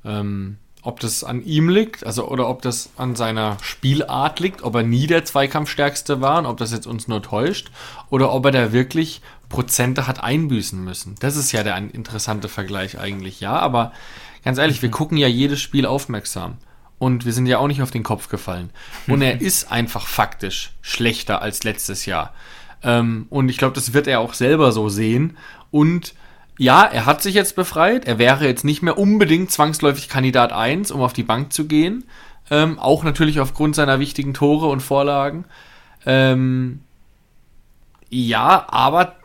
Ähm, 0.04 0.58
ob 0.84 1.00
das 1.00 1.24
an 1.24 1.42
ihm 1.42 1.70
liegt, 1.70 2.04
also 2.04 2.28
oder 2.28 2.48
ob 2.48 2.60
das 2.62 2.90
an 2.96 3.16
seiner 3.16 3.56
Spielart 3.62 4.38
liegt, 4.38 4.62
ob 4.62 4.74
er 4.74 4.82
nie 4.82 5.06
der 5.06 5.24
Zweikampfstärkste 5.24 6.20
war 6.20 6.38
und 6.38 6.46
ob 6.46 6.58
das 6.58 6.72
jetzt 6.72 6.86
uns 6.86 7.08
nur 7.08 7.22
täuscht, 7.22 7.70
oder 8.10 8.32
ob 8.32 8.44
er 8.44 8.52
da 8.52 8.72
wirklich 8.72 9.22
Prozente 9.48 10.06
hat 10.06 10.22
einbüßen 10.22 10.82
müssen. 10.82 11.16
Das 11.20 11.36
ist 11.36 11.52
ja 11.52 11.62
der 11.62 11.76
interessante 11.78 12.48
Vergleich 12.48 12.98
eigentlich, 12.98 13.40
ja, 13.40 13.58
aber 13.58 13.92
ganz 14.44 14.58
ehrlich, 14.58 14.82
wir 14.82 14.90
mhm. 14.90 14.94
gucken 14.94 15.16
ja 15.16 15.26
jedes 15.26 15.60
Spiel 15.60 15.86
aufmerksam. 15.86 16.58
Und 16.98 17.26
wir 17.26 17.32
sind 17.32 17.46
ja 17.46 17.58
auch 17.58 17.66
nicht 17.66 17.82
auf 17.82 17.90
den 17.90 18.04
Kopf 18.04 18.28
gefallen. 18.28 18.70
Und 19.08 19.20
er 19.20 19.40
ist 19.40 19.70
einfach 19.70 20.06
faktisch 20.06 20.72
schlechter 20.80 21.42
als 21.42 21.64
letztes 21.64 22.06
Jahr. 22.06 22.32
Ähm, 22.82 23.26
und 23.30 23.48
ich 23.48 23.58
glaube, 23.58 23.74
das 23.74 23.92
wird 23.92 24.06
er 24.06 24.20
auch 24.20 24.32
selber 24.32 24.70
so 24.70 24.88
sehen. 24.88 25.36
Und 25.70 26.14
ja, 26.58 26.84
er 26.84 27.06
hat 27.06 27.22
sich 27.22 27.34
jetzt 27.34 27.56
befreit. 27.56 28.06
Er 28.06 28.18
wäre 28.18 28.46
jetzt 28.46 28.64
nicht 28.64 28.82
mehr 28.82 28.98
unbedingt 28.98 29.50
zwangsläufig 29.50 30.08
Kandidat 30.08 30.52
1, 30.52 30.90
um 30.90 31.00
auf 31.00 31.12
die 31.12 31.22
Bank 31.22 31.52
zu 31.52 31.66
gehen. 31.66 32.04
Ähm, 32.50 32.78
auch 32.78 33.04
natürlich 33.04 33.40
aufgrund 33.40 33.74
seiner 33.74 33.98
wichtigen 33.98 34.34
Tore 34.34 34.66
und 34.66 34.80
Vorlagen. 34.80 35.44
Ähm, 36.06 36.80
ja, 38.10 38.66
aber 38.68 39.16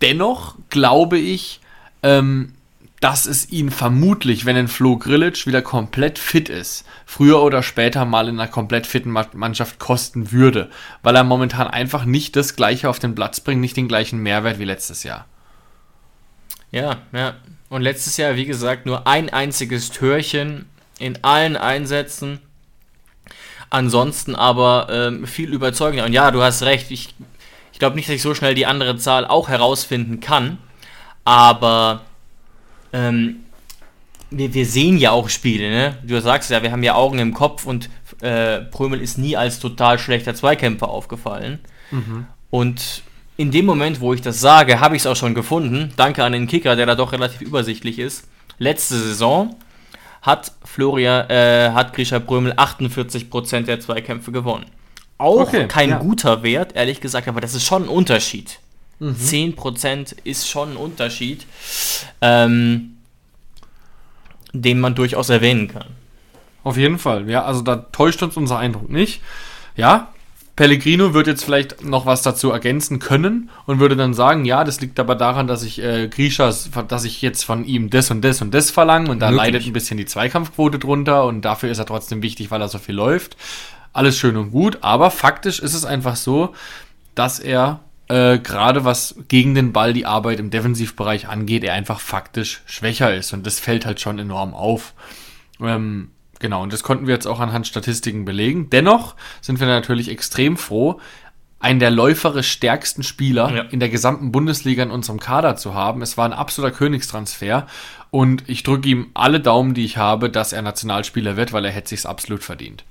dennoch 0.00 0.54
glaube 0.70 1.18
ich, 1.18 1.60
ähm, 2.02 2.54
dass 3.00 3.26
es 3.26 3.50
ihn 3.50 3.70
vermutlich, 3.70 4.44
wenn 4.44 4.56
ein 4.56 4.68
Flo 4.68 4.98
Grillitsch 4.98 5.46
wieder 5.46 5.62
komplett 5.62 6.18
fit 6.18 6.48
ist, 6.50 6.84
früher 7.06 7.42
oder 7.42 7.62
später 7.62 8.04
mal 8.04 8.28
in 8.28 8.38
einer 8.38 8.50
komplett 8.50 8.86
fitten 8.86 9.10
Mannschaft 9.10 9.78
kosten 9.78 10.32
würde, 10.32 10.70
weil 11.02 11.16
er 11.16 11.24
momentan 11.24 11.66
einfach 11.66 12.04
nicht 12.04 12.36
das 12.36 12.56
gleiche 12.56 12.88
auf 12.88 12.98
den 12.98 13.14
Platz 13.14 13.40
bringt, 13.40 13.62
nicht 13.62 13.76
den 13.76 13.88
gleichen 13.88 14.22
Mehrwert 14.22 14.58
wie 14.58 14.64
letztes 14.64 15.02
Jahr. 15.02 15.26
Ja, 16.72 16.98
ja. 17.12 17.34
Und 17.68 17.82
letztes 17.82 18.16
Jahr, 18.16 18.36
wie 18.36 18.46
gesagt, 18.46 18.86
nur 18.86 19.06
ein 19.06 19.30
einziges 19.30 19.90
Türchen 19.90 20.66
in 20.98 21.22
allen 21.22 21.56
Einsätzen. 21.56 22.40
Ansonsten 23.70 24.34
aber 24.34 24.88
ähm, 24.90 25.26
viel 25.26 25.52
überzeugender. 25.52 26.04
Und 26.04 26.12
ja, 26.12 26.30
du 26.32 26.42
hast 26.42 26.62
recht, 26.62 26.90
ich 26.90 27.14
glaube 27.80 27.96
nicht, 27.96 28.08
dass 28.08 28.16
ich 28.16 28.22
so 28.22 28.34
schnell 28.34 28.54
die 28.54 28.66
andere 28.66 28.96
Zahl 28.96 29.24
auch 29.24 29.48
herausfinden 29.48 30.20
kann. 30.20 30.58
Aber 31.24 32.02
ähm, 32.92 33.36
wir, 34.30 34.54
wir 34.54 34.66
sehen 34.66 34.98
ja 34.98 35.10
auch 35.10 35.28
Spiele, 35.28 35.70
ne? 35.70 35.98
Du 36.04 36.20
sagst 36.20 36.50
ja, 36.50 36.62
wir 36.62 36.72
haben 36.72 36.82
ja 36.82 36.94
Augen 36.94 37.18
im 37.18 37.34
Kopf 37.34 37.66
und 37.66 37.90
äh, 38.20 38.60
Prömel 38.60 39.00
ist 39.00 39.18
nie 39.18 39.36
als 39.36 39.58
total 39.58 39.98
schlechter 39.98 40.34
Zweikämpfer 40.34 40.88
aufgefallen. 40.88 41.58
Mhm. 41.90 42.26
Und 42.50 43.02
in 43.40 43.50
dem 43.50 43.66
Moment, 43.66 44.00
wo 44.00 44.12
ich 44.12 44.20
das 44.20 44.40
sage, 44.40 44.80
habe 44.80 44.96
ich 44.96 45.02
es 45.02 45.06
auch 45.06 45.16
schon 45.16 45.34
gefunden. 45.34 45.92
Danke 45.96 46.24
an 46.24 46.32
den 46.32 46.46
Kicker, 46.46 46.76
der 46.76 46.86
da 46.86 46.94
doch 46.94 47.12
relativ 47.12 47.40
übersichtlich 47.40 47.98
ist. 47.98 48.28
Letzte 48.58 48.96
Saison 48.96 49.56
hat 50.22 50.52
Florian, 50.64 51.30
äh, 51.30 51.70
hat 51.72 51.94
Grisha 51.94 52.18
Prömel 52.18 52.52
48% 52.52 53.62
der 53.62 53.80
Zweikämpfe 53.80 54.32
gewonnen 54.32 54.66
auch 55.20 55.40
okay, 55.40 55.68
kein 55.68 55.90
ja. 55.90 55.98
guter 55.98 56.42
Wert, 56.42 56.74
ehrlich 56.74 57.00
gesagt, 57.00 57.28
aber 57.28 57.40
das 57.40 57.54
ist 57.54 57.64
schon 57.64 57.84
ein 57.84 57.88
Unterschied. 57.88 58.58
Mhm. 58.98 59.14
10% 59.14 60.16
ist 60.24 60.48
schon 60.48 60.72
ein 60.72 60.76
Unterschied, 60.76 61.46
ähm, 62.22 62.96
den 64.52 64.80
man 64.80 64.94
durchaus 64.94 65.28
erwähnen 65.28 65.68
kann. 65.68 65.88
auf 66.64 66.76
jeden 66.76 66.98
Fall. 66.98 67.28
Ja, 67.30 67.44
also 67.44 67.62
da 67.62 67.76
täuscht 67.76 68.22
uns 68.22 68.36
unser 68.36 68.58
Eindruck 68.58 68.90
nicht. 68.90 69.20
Ja, 69.76 70.12
Pellegrino 70.60 71.14
wird 71.14 71.26
jetzt 71.26 71.42
vielleicht 71.42 71.86
noch 71.86 72.04
was 72.04 72.20
dazu 72.20 72.50
ergänzen 72.50 72.98
können 72.98 73.48
und 73.64 73.80
würde 73.80 73.96
dann 73.96 74.12
sagen, 74.12 74.44
ja, 74.44 74.62
das 74.62 74.78
liegt 74.82 75.00
aber 75.00 75.14
daran, 75.14 75.46
dass 75.46 75.62
ich 75.62 75.82
äh, 75.82 76.06
Grishas, 76.08 76.68
dass 76.86 77.04
ich 77.04 77.22
jetzt 77.22 77.46
von 77.46 77.64
ihm 77.64 77.88
das 77.88 78.10
und 78.10 78.20
das 78.20 78.42
und 78.42 78.52
das 78.52 78.70
verlange 78.70 79.10
und 79.10 79.20
da 79.20 79.30
Möglich. 79.30 79.54
leidet 79.54 79.66
ein 79.66 79.72
bisschen 79.72 79.96
die 79.96 80.04
Zweikampfquote 80.04 80.78
drunter 80.78 81.24
und 81.24 81.46
dafür 81.46 81.70
ist 81.70 81.78
er 81.78 81.86
trotzdem 81.86 82.20
wichtig, 82.22 82.50
weil 82.50 82.60
er 82.60 82.68
so 82.68 82.76
viel 82.76 82.94
läuft. 82.94 83.38
Alles 83.94 84.18
schön 84.18 84.36
und 84.36 84.50
gut, 84.50 84.76
aber 84.82 85.10
faktisch 85.10 85.60
ist 85.60 85.72
es 85.72 85.86
einfach 85.86 86.16
so, 86.16 86.54
dass 87.14 87.38
er 87.38 87.80
äh, 88.08 88.38
gerade 88.38 88.84
was 88.84 89.14
gegen 89.28 89.54
den 89.54 89.72
Ball 89.72 89.94
die 89.94 90.04
Arbeit 90.04 90.40
im 90.40 90.50
Defensivbereich 90.50 91.26
angeht, 91.26 91.64
er 91.64 91.72
einfach 91.72 92.00
faktisch 92.00 92.60
schwächer 92.66 93.16
ist 93.16 93.32
und 93.32 93.46
das 93.46 93.60
fällt 93.60 93.86
halt 93.86 93.98
schon 93.98 94.18
enorm 94.18 94.52
auf. 94.52 94.92
Ähm, 95.58 96.10
Genau, 96.40 96.62
und 96.62 96.72
das 96.72 96.82
konnten 96.82 97.06
wir 97.06 97.14
jetzt 97.14 97.26
auch 97.26 97.38
anhand 97.38 97.66
Statistiken 97.66 98.24
belegen. 98.24 98.70
Dennoch 98.70 99.14
sind 99.40 99.60
wir 99.60 99.66
natürlich 99.66 100.08
extrem 100.08 100.56
froh, 100.56 100.98
einen 101.60 101.78
der 101.78 101.90
läuferisch 101.90 102.50
stärksten 102.50 103.02
Spieler 103.02 103.54
ja. 103.54 103.62
in 103.64 103.78
der 103.78 103.90
gesamten 103.90 104.32
Bundesliga 104.32 104.82
in 104.82 104.90
unserem 104.90 105.20
Kader 105.20 105.56
zu 105.56 105.74
haben. 105.74 106.00
Es 106.00 106.16
war 106.16 106.24
ein 106.24 106.32
absoluter 106.32 106.74
Königstransfer 106.74 107.66
und 108.10 108.48
ich 108.48 108.62
drücke 108.62 108.88
ihm 108.88 109.10
alle 109.12 109.40
Daumen, 109.40 109.74
die 109.74 109.84
ich 109.84 109.98
habe, 109.98 110.30
dass 110.30 110.54
er 110.54 110.62
Nationalspieler 110.62 111.36
wird, 111.36 111.52
weil 111.52 111.66
er 111.66 111.70
hätte 111.70 111.90
sich's 111.90 112.06
absolut 112.06 112.42
verdient. 112.42 112.84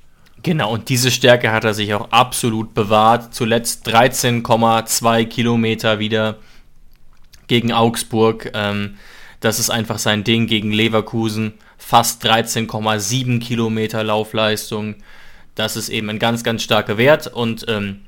Genau, 0.43 0.71
und 0.71 0.89
diese 0.89 1.09
Stärke 1.09 1.51
hat 1.51 1.63
er 1.63 1.73
sich 1.73 1.93
auch 1.95 2.11
absolut 2.11 2.75
bewahrt. 2.75 3.33
Zuletzt 3.33 3.87
13,2 3.89 5.25
Kilometer 5.25 5.97
wieder 5.97 6.37
gegen 7.47 7.73
Augsburg. 7.73 8.51
Ähm, 8.53 8.97
das 9.39 9.59
ist 9.59 9.71
einfach 9.71 9.97
sein 9.97 10.23
Ding 10.23 10.45
gegen 10.45 10.71
Leverkusen 10.71 11.55
fast 11.89 12.23
13,7 12.23 13.39
Kilometer 13.39 14.03
Laufleistung. 14.03 14.93
Das 15.55 15.75
ist 15.75 15.89
eben 15.89 16.11
ein 16.11 16.19
ganz, 16.19 16.43
ganz 16.43 16.61
starker 16.61 16.99
Wert. 16.99 17.25
Und 17.25 17.65
ähm, 17.67 18.01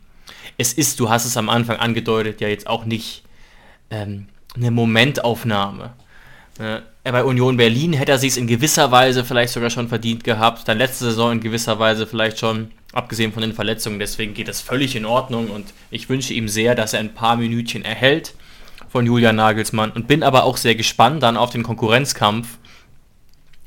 es 0.59 0.71
ist, 0.71 0.99
du 0.99 1.09
hast 1.09 1.25
es 1.25 1.35
am 1.35 1.49
Anfang 1.49 1.77
angedeutet, 1.77 2.41
ja 2.41 2.47
jetzt 2.47 2.67
auch 2.67 2.85
nicht 2.85 3.23
ähm, 3.89 4.27
eine 4.55 4.69
Momentaufnahme. 4.69 5.93
Äh, 6.59 6.81
bei 7.11 7.23
Union 7.23 7.57
Berlin 7.57 7.93
hätte 7.93 8.11
er 8.11 8.19
sich 8.19 8.37
in 8.37 8.45
gewisser 8.45 8.91
Weise 8.91 9.25
vielleicht 9.25 9.53
sogar 9.53 9.71
schon 9.71 9.87
verdient 9.87 10.23
gehabt, 10.23 10.67
dann 10.67 10.77
letzte 10.77 11.05
Saison 11.05 11.31
in 11.31 11.39
gewisser 11.39 11.79
Weise 11.79 12.05
vielleicht 12.05 12.37
schon, 12.37 12.69
abgesehen 12.93 13.33
von 13.33 13.41
den 13.41 13.53
Verletzungen, 13.53 13.97
deswegen 13.97 14.35
geht 14.35 14.47
das 14.47 14.61
völlig 14.61 14.95
in 14.95 15.05
Ordnung. 15.05 15.49
Und 15.49 15.73
ich 15.89 16.07
wünsche 16.07 16.35
ihm 16.35 16.49
sehr, 16.49 16.75
dass 16.75 16.93
er 16.93 16.99
ein 16.99 17.15
paar 17.15 17.35
Minütchen 17.35 17.83
erhält 17.83 18.35
von 18.89 19.07
Julian 19.07 19.37
Nagelsmann. 19.37 19.89
Und 19.89 20.07
bin 20.07 20.21
aber 20.21 20.43
auch 20.43 20.57
sehr 20.57 20.75
gespannt 20.75 21.23
dann 21.23 21.35
auf 21.35 21.49
den 21.49 21.63
Konkurrenzkampf 21.63 22.59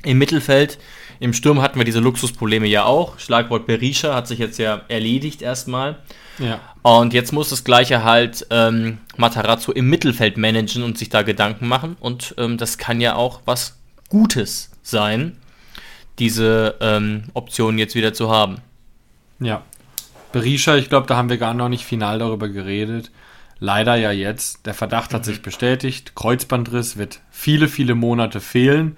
im 0.05 0.17
Mittelfeld, 0.17 0.77
im 1.19 1.33
Sturm 1.33 1.61
hatten 1.61 1.79
wir 1.79 1.85
diese 1.85 1.99
Luxusprobleme 1.99 2.67
ja 2.67 2.85
auch. 2.85 3.19
Schlagwort 3.19 3.67
Berisha 3.67 4.13
hat 4.13 4.27
sich 4.27 4.39
jetzt 4.39 4.57
ja 4.57 4.81
erledigt 4.87 5.41
erstmal. 5.41 5.97
Ja. 6.39 6.59
Und 6.81 7.13
jetzt 7.13 7.31
muss 7.31 7.49
das 7.49 7.63
gleiche 7.63 8.03
halt 8.03 8.45
ähm, 8.49 8.97
Matarazzo 9.17 9.71
im 9.71 9.89
Mittelfeld 9.89 10.37
managen 10.37 10.83
und 10.83 10.97
sich 10.97 11.09
da 11.09 11.21
Gedanken 11.21 11.67
machen. 11.67 11.95
Und 11.99 12.35
ähm, 12.37 12.57
das 12.57 12.77
kann 12.77 12.99
ja 12.99 13.15
auch 13.15 13.41
was 13.45 13.77
Gutes 14.09 14.71
sein, 14.83 15.37
diese 16.19 16.75
ähm, 16.81 17.23
Option 17.33 17.77
jetzt 17.77 17.95
wieder 17.95 18.13
zu 18.13 18.29
haben. 18.29 18.57
Ja. 19.39 19.63
Berisha, 20.31 20.75
ich 20.75 20.89
glaube, 20.89 21.07
da 21.07 21.15
haben 21.15 21.29
wir 21.29 21.37
gar 21.37 21.53
noch 21.53 21.69
nicht 21.69 21.85
final 21.85 22.19
darüber 22.19 22.49
geredet. 22.49 23.11
Leider 23.59 23.95
ja 23.95 24.11
jetzt. 24.11 24.65
Der 24.65 24.73
Verdacht 24.73 25.13
hat 25.13 25.21
mhm. 25.21 25.25
sich 25.25 25.41
bestätigt. 25.41 26.13
Kreuzbandriss 26.15 26.97
wird 26.97 27.21
viele, 27.31 27.69
viele 27.69 27.95
Monate 27.95 28.41
fehlen. 28.41 28.97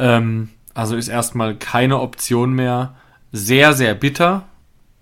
Ähm, 0.00 0.48
also 0.74 0.96
ist 0.96 1.08
erstmal 1.08 1.54
keine 1.54 2.00
Option 2.00 2.54
mehr. 2.54 2.94
Sehr, 3.32 3.74
sehr 3.74 3.94
bitter, 3.94 4.42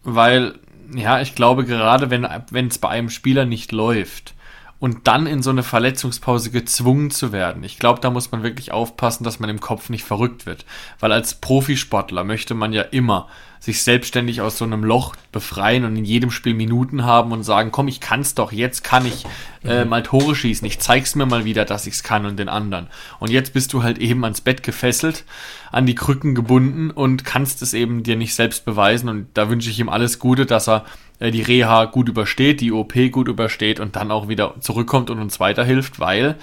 weil, 0.02 0.58
ja, 0.94 1.20
ich 1.20 1.34
glaube, 1.34 1.64
gerade 1.64 2.10
wenn 2.10 2.66
es 2.66 2.78
bei 2.78 2.88
einem 2.90 3.08
Spieler 3.08 3.46
nicht 3.46 3.72
läuft, 3.72 4.34
und 4.80 5.08
dann 5.08 5.26
in 5.26 5.42
so 5.42 5.50
eine 5.50 5.62
Verletzungspause 5.62 6.50
gezwungen 6.50 7.10
zu 7.10 7.32
werden. 7.32 7.64
Ich 7.64 7.78
glaube, 7.78 8.00
da 8.00 8.10
muss 8.10 8.30
man 8.30 8.42
wirklich 8.42 8.70
aufpassen, 8.70 9.24
dass 9.24 9.40
man 9.40 9.50
im 9.50 9.60
Kopf 9.60 9.88
nicht 9.88 10.04
verrückt 10.04 10.46
wird. 10.46 10.64
Weil 11.00 11.10
als 11.10 11.34
Profisportler 11.34 12.22
möchte 12.22 12.54
man 12.54 12.72
ja 12.72 12.82
immer 12.82 13.28
sich 13.60 13.82
selbstständig 13.82 14.40
aus 14.40 14.56
so 14.56 14.64
einem 14.64 14.84
Loch 14.84 15.16
befreien 15.32 15.84
und 15.84 15.96
in 15.96 16.04
jedem 16.04 16.30
Spiel 16.30 16.54
Minuten 16.54 17.04
haben 17.04 17.32
und 17.32 17.42
sagen, 17.42 17.72
komm, 17.72 17.88
ich 17.88 18.00
kann's 18.00 18.36
doch, 18.36 18.52
jetzt 18.52 18.84
kann 18.84 19.04
ich 19.04 19.24
äh, 19.64 19.82
mhm. 19.82 19.90
mal 19.90 20.02
Tore 20.04 20.36
schießen, 20.36 20.64
ich 20.64 20.78
zeig's 20.78 21.16
mir 21.16 21.26
mal 21.26 21.44
wieder, 21.44 21.64
dass 21.64 21.88
ich's 21.88 22.04
kann 22.04 22.24
und 22.24 22.38
den 22.38 22.48
anderen. 22.48 22.86
Und 23.18 23.30
jetzt 23.30 23.52
bist 23.52 23.72
du 23.72 23.82
halt 23.82 23.98
eben 23.98 24.22
ans 24.22 24.40
Bett 24.40 24.62
gefesselt, 24.62 25.24
an 25.72 25.86
die 25.86 25.96
Krücken 25.96 26.36
gebunden 26.36 26.92
und 26.92 27.24
kannst 27.24 27.60
es 27.62 27.74
eben 27.74 28.04
dir 28.04 28.14
nicht 28.14 28.34
selbst 28.34 28.64
beweisen 28.64 29.08
und 29.08 29.26
da 29.34 29.50
wünsche 29.50 29.70
ich 29.70 29.80
ihm 29.80 29.88
alles 29.88 30.20
Gute, 30.20 30.46
dass 30.46 30.68
er 30.68 30.84
die 31.20 31.42
Reha 31.42 31.86
gut 31.86 32.08
übersteht, 32.08 32.60
die 32.60 32.72
OP 32.72 32.94
gut 33.10 33.28
übersteht 33.28 33.80
und 33.80 33.96
dann 33.96 34.10
auch 34.10 34.28
wieder 34.28 34.54
zurückkommt 34.60 35.10
und 35.10 35.18
uns 35.18 35.40
weiterhilft, 35.40 36.00
weil 36.00 36.36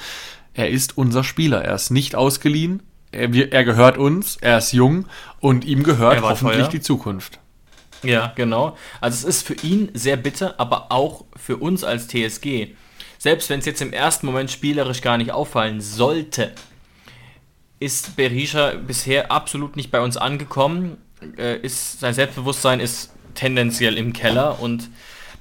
er 0.54 0.70
ist 0.70 0.98
unser 0.98 1.24
Spieler. 1.24 1.64
Er 1.64 1.76
ist 1.76 1.92
nicht 1.92 2.16
ausgeliehen, 2.16 2.84
er, 3.12 3.34
er 3.34 3.64
gehört 3.64 3.98
uns, 3.98 4.38
er 4.42 4.58
ist 4.58 4.74
jung 4.74 5.06
und 5.40 5.66
ihm 5.66 5.84
gehört 5.84 6.22
hoffentlich 6.22 6.58
teuer. 6.58 6.70
die 6.70 6.82
Zukunft. 6.82 7.40
Ja, 8.04 8.34
genau. 8.36 8.78
Also 9.02 9.28
es 9.28 9.38
ist 9.38 9.48
für 9.48 9.56
ihn 9.66 9.90
sehr 9.94 10.18
bitter, 10.18 10.60
aber 10.60 10.92
auch 10.92 11.26
für 11.36 11.58
uns 11.58 11.84
als 11.84 12.08
TSG. 12.08 12.76
Selbst 13.18 13.50
wenn 13.50 13.60
es 13.60 13.66
jetzt 13.66 13.82
im 13.82 13.94
ersten 13.94 14.28
Moment 14.28 14.52
spielerisch 14.52 15.02
gar 15.02 15.18
nicht 15.18 15.32
auffallen 15.32 15.82
sollte, 15.82 16.52
ist 17.80 18.16
Berisha 18.16 18.74
bisher 18.76 19.32
absolut 19.32 19.76
nicht 19.76 19.92
bei 19.92 20.02
uns 20.02 20.18
angekommen. 20.18 20.98
Äh, 21.38 21.60
ist, 21.60 22.00
sein 22.00 22.14
Selbstbewusstsein 22.14 22.80
ist 22.80 23.15
tendenziell 23.36 23.98
im 23.98 24.14
Keller 24.14 24.60
und 24.60 24.90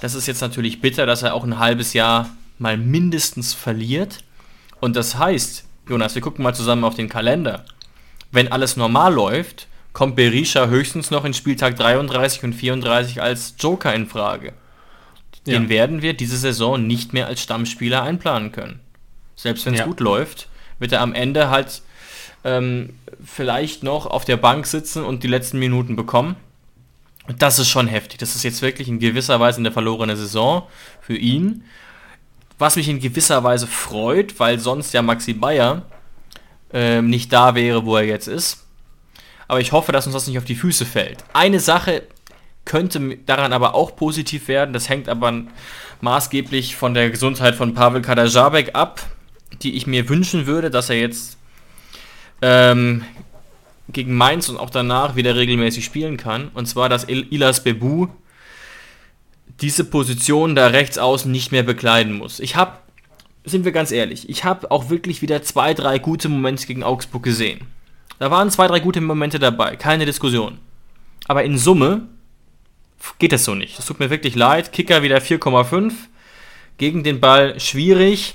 das 0.00 0.14
ist 0.14 0.26
jetzt 0.26 0.40
natürlich 0.40 0.80
bitter, 0.80 1.06
dass 1.06 1.22
er 1.22 1.34
auch 1.34 1.44
ein 1.44 1.58
halbes 1.58 1.92
Jahr 1.94 2.28
mal 2.58 2.76
mindestens 2.76 3.54
verliert. 3.54 4.18
Und 4.80 4.96
das 4.96 5.18
heißt, 5.18 5.64
Jonas, 5.88 6.14
wir 6.14 6.22
gucken 6.22 6.42
mal 6.42 6.54
zusammen 6.54 6.84
auf 6.84 6.94
den 6.94 7.08
Kalender. 7.08 7.64
Wenn 8.30 8.50
alles 8.52 8.76
normal 8.76 9.14
läuft, 9.14 9.68
kommt 9.92 10.16
Berisha 10.16 10.66
höchstens 10.66 11.10
noch 11.10 11.24
in 11.24 11.34
Spieltag 11.34 11.76
33 11.76 12.44
und 12.44 12.52
34 12.52 13.22
als 13.22 13.54
Joker 13.58 13.94
in 13.94 14.06
Frage. 14.06 14.52
Den 15.46 15.64
ja. 15.64 15.68
werden 15.68 16.02
wir 16.02 16.14
diese 16.14 16.36
Saison 16.36 16.86
nicht 16.86 17.12
mehr 17.12 17.26
als 17.26 17.42
Stammspieler 17.42 18.02
einplanen 18.02 18.50
können. 18.50 18.80
Selbst 19.36 19.66
wenn 19.66 19.74
es 19.74 19.80
ja. 19.80 19.86
gut 19.86 20.00
läuft, 20.00 20.48
wird 20.78 20.92
er 20.92 21.00
am 21.00 21.14
Ende 21.14 21.50
halt 21.50 21.82
ähm, 22.44 22.94
vielleicht 23.24 23.82
noch 23.82 24.06
auf 24.06 24.24
der 24.24 24.36
Bank 24.36 24.66
sitzen 24.66 25.04
und 25.04 25.22
die 25.22 25.28
letzten 25.28 25.58
Minuten 25.58 25.96
bekommen. 25.96 26.36
Das 27.38 27.58
ist 27.58 27.68
schon 27.68 27.88
heftig. 27.88 28.18
Das 28.18 28.36
ist 28.36 28.42
jetzt 28.42 28.60
wirklich 28.60 28.88
in 28.88 28.98
gewisser 28.98 29.40
Weise 29.40 29.58
eine 29.58 29.72
verlorene 29.72 30.16
Saison 30.16 30.64
für 31.00 31.16
ihn. 31.16 31.64
Was 32.58 32.76
mich 32.76 32.88
in 32.88 33.00
gewisser 33.00 33.42
Weise 33.42 33.66
freut, 33.66 34.38
weil 34.38 34.58
sonst 34.58 34.92
ja 34.92 35.02
Maxi 35.02 35.32
Bayer 35.32 35.82
äh, 36.72 37.00
nicht 37.00 37.32
da 37.32 37.54
wäre, 37.54 37.84
wo 37.86 37.96
er 37.96 38.04
jetzt 38.04 38.28
ist. 38.28 38.66
Aber 39.48 39.60
ich 39.60 39.72
hoffe, 39.72 39.92
dass 39.92 40.06
uns 40.06 40.14
das 40.14 40.26
nicht 40.26 40.38
auf 40.38 40.44
die 40.44 40.54
Füße 40.54 40.84
fällt. 40.84 41.24
Eine 41.32 41.60
Sache 41.60 42.02
könnte 42.64 43.18
daran 43.26 43.52
aber 43.52 43.74
auch 43.74 43.96
positiv 43.96 44.48
werden. 44.48 44.72
Das 44.72 44.88
hängt 44.88 45.08
aber 45.08 45.42
maßgeblich 46.00 46.76
von 46.76 46.94
der 46.94 47.10
Gesundheit 47.10 47.54
von 47.54 47.74
Pavel 47.74 48.02
Kadajabek 48.02 48.74
ab, 48.74 49.00
die 49.62 49.74
ich 49.74 49.86
mir 49.86 50.08
wünschen 50.08 50.46
würde, 50.46 50.70
dass 50.70 50.90
er 50.90 50.96
jetzt 50.96 51.38
ähm, 52.42 53.04
gegen 53.88 54.14
Mainz 54.14 54.48
und 54.48 54.56
auch 54.56 54.70
danach 54.70 55.16
wieder 55.16 55.36
regelmäßig 55.36 55.84
spielen 55.84 56.16
kann. 56.16 56.50
Und 56.54 56.66
zwar, 56.66 56.88
dass 56.88 57.04
Ilas 57.04 57.62
Bebu 57.62 58.08
diese 59.60 59.84
Position 59.84 60.54
da 60.54 60.68
rechts 60.68 60.98
außen 60.98 61.30
nicht 61.30 61.52
mehr 61.52 61.62
bekleiden 61.62 62.14
muss. 62.14 62.40
Ich 62.40 62.56
habe, 62.56 62.78
sind 63.44 63.64
wir 63.64 63.72
ganz 63.72 63.92
ehrlich, 63.92 64.28
ich 64.28 64.44
habe 64.44 64.70
auch 64.70 64.90
wirklich 64.90 65.22
wieder 65.22 65.42
zwei, 65.42 65.74
drei 65.74 65.98
gute 65.98 66.28
Momente 66.28 66.66
gegen 66.66 66.82
Augsburg 66.82 67.22
gesehen. 67.22 67.60
Da 68.18 68.30
waren 68.30 68.50
zwei, 68.50 68.66
drei 68.66 68.80
gute 68.80 69.00
Momente 69.00 69.38
dabei, 69.38 69.76
keine 69.76 70.06
Diskussion. 70.06 70.58
Aber 71.26 71.44
in 71.44 71.58
Summe 71.58 72.08
geht 73.18 73.32
das 73.32 73.44
so 73.44 73.54
nicht. 73.54 73.78
Es 73.78 73.86
tut 73.86 74.00
mir 74.00 74.10
wirklich 74.10 74.34
leid. 74.34 74.72
Kicker 74.72 75.02
wieder 75.02 75.18
4,5. 75.18 75.92
Gegen 76.78 77.04
den 77.04 77.20
Ball 77.20 77.58
schwierig. 77.60 78.34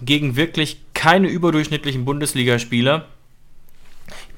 Gegen 0.00 0.36
wirklich 0.36 0.80
keine 0.94 1.28
überdurchschnittlichen 1.28 2.04
Bundesligaspieler. 2.04 3.06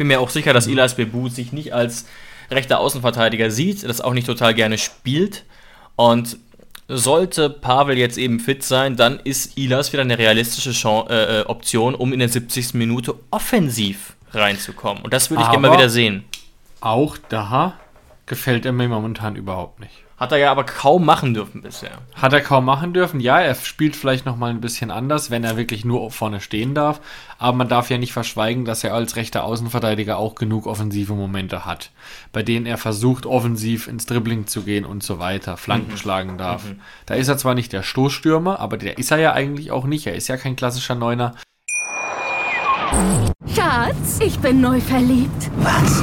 Ich 0.00 0.02
bin 0.02 0.08
mir 0.08 0.20
auch 0.20 0.30
sicher, 0.30 0.54
dass 0.54 0.66
Elias 0.66 0.94
Bebu 0.94 1.28
sich 1.28 1.52
nicht 1.52 1.74
als 1.74 2.06
rechter 2.50 2.80
Außenverteidiger 2.80 3.50
sieht, 3.50 3.86
das 3.86 4.00
auch 4.00 4.14
nicht 4.14 4.26
total 4.26 4.54
gerne 4.54 4.78
spielt. 4.78 5.44
Und 5.94 6.38
sollte 6.88 7.50
Pavel 7.50 7.98
jetzt 7.98 8.16
eben 8.16 8.40
fit 8.40 8.62
sein, 8.62 8.96
dann 8.96 9.20
ist 9.20 9.58
Ilas 9.58 9.92
wieder 9.92 10.00
eine 10.00 10.16
realistische 10.16 10.72
Chance, 10.72 11.12
äh, 11.12 11.40
äh, 11.40 11.44
Option, 11.44 11.94
um 11.94 12.14
in 12.14 12.18
der 12.18 12.30
70. 12.30 12.72
Minute 12.72 13.14
offensiv 13.30 14.16
reinzukommen. 14.32 15.02
Und 15.02 15.12
das 15.12 15.28
würde 15.28 15.42
ich 15.42 15.50
gerne 15.50 15.68
mal 15.68 15.76
wieder 15.76 15.90
sehen. 15.90 16.24
Auch 16.80 17.18
da 17.28 17.74
gefällt 18.24 18.64
er 18.64 18.72
mir 18.72 18.88
momentan 18.88 19.36
überhaupt 19.36 19.80
nicht. 19.80 20.02
Hat 20.20 20.32
er 20.32 20.38
ja 20.38 20.50
aber 20.50 20.64
kaum 20.64 21.06
machen 21.06 21.32
dürfen 21.32 21.62
bisher. 21.62 21.92
Hat 22.14 22.34
er 22.34 22.42
kaum 22.42 22.66
machen 22.66 22.92
dürfen. 22.92 23.20
Ja, 23.20 23.40
er 23.40 23.54
spielt 23.54 23.96
vielleicht 23.96 24.26
noch 24.26 24.36
mal 24.36 24.50
ein 24.50 24.60
bisschen 24.60 24.90
anders, 24.90 25.30
wenn 25.30 25.44
er 25.44 25.56
wirklich 25.56 25.86
nur 25.86 26.10
vorne 26.10 26.42
stehen 26.42 26.74
darf. 26.74 27.00
Aber 27.38 27.56
man 27.56 27.68
darf 27.68 27.88
ja 27.88 27.96
nicht 27.96 28.12
verschweigen, 28.12 28.66
dass 28.66 28.84
er 28.84 28.92
als 28.92 29.16
rechter 29.16 29.44
Außenverteidiger 29.44 30.18
auch 30.18 30.34
genug 30.34 30.66
offensive 30.66 31.14
Momente 31.14 31.64
hat, 31.64 31.90
bei 32.32 32.42
denen 32.42 32.66
er 32.66 32.76
versucht, 32.76 33.24
offensiv 33.24 33.88
ins 33.88 34.04
Dribbling 34.04 34.46
zu 34.46 34.60
gehen 34.60 34.84
und 34.84 35.02
so 35.02 35.18
weiter, 35.18 35.56
Flanken 35.56 35.92
mhm. 35.92 35.96
schlagen 35.96 36.36
darf. 36.36 36.66
Mhm. 36.66 36.80
Da 37.06 37.14
ist 37.14 37.28
er 37.28 37.38
zwar 37.38 37.54
nicht 37.54 37.72
der 37.72 37.82
Stoßstürmer, 37.82 38.60
aber 38.60 38.76
der 38.76 38.98
ist 38.98 39.10
er 39.10 39.18
ja 39.18 39.32
eigentlich 39.32 39.70
auch 39.70 39.86
nicht. 39.86 40.06
Er 40.06 40.16
ist 40.16 40.28
ja 40.28 40.36
kein 40.36 40.54
klassischer 40.54 40.96
Neuner. 40.96 41.34
Schatz, 43.54 44.18
ich 44.20 44.38
bin 44.38 44.60
neu 44.60 44.82
verliebt. 44.82 45.50
Was? 45.56 46.02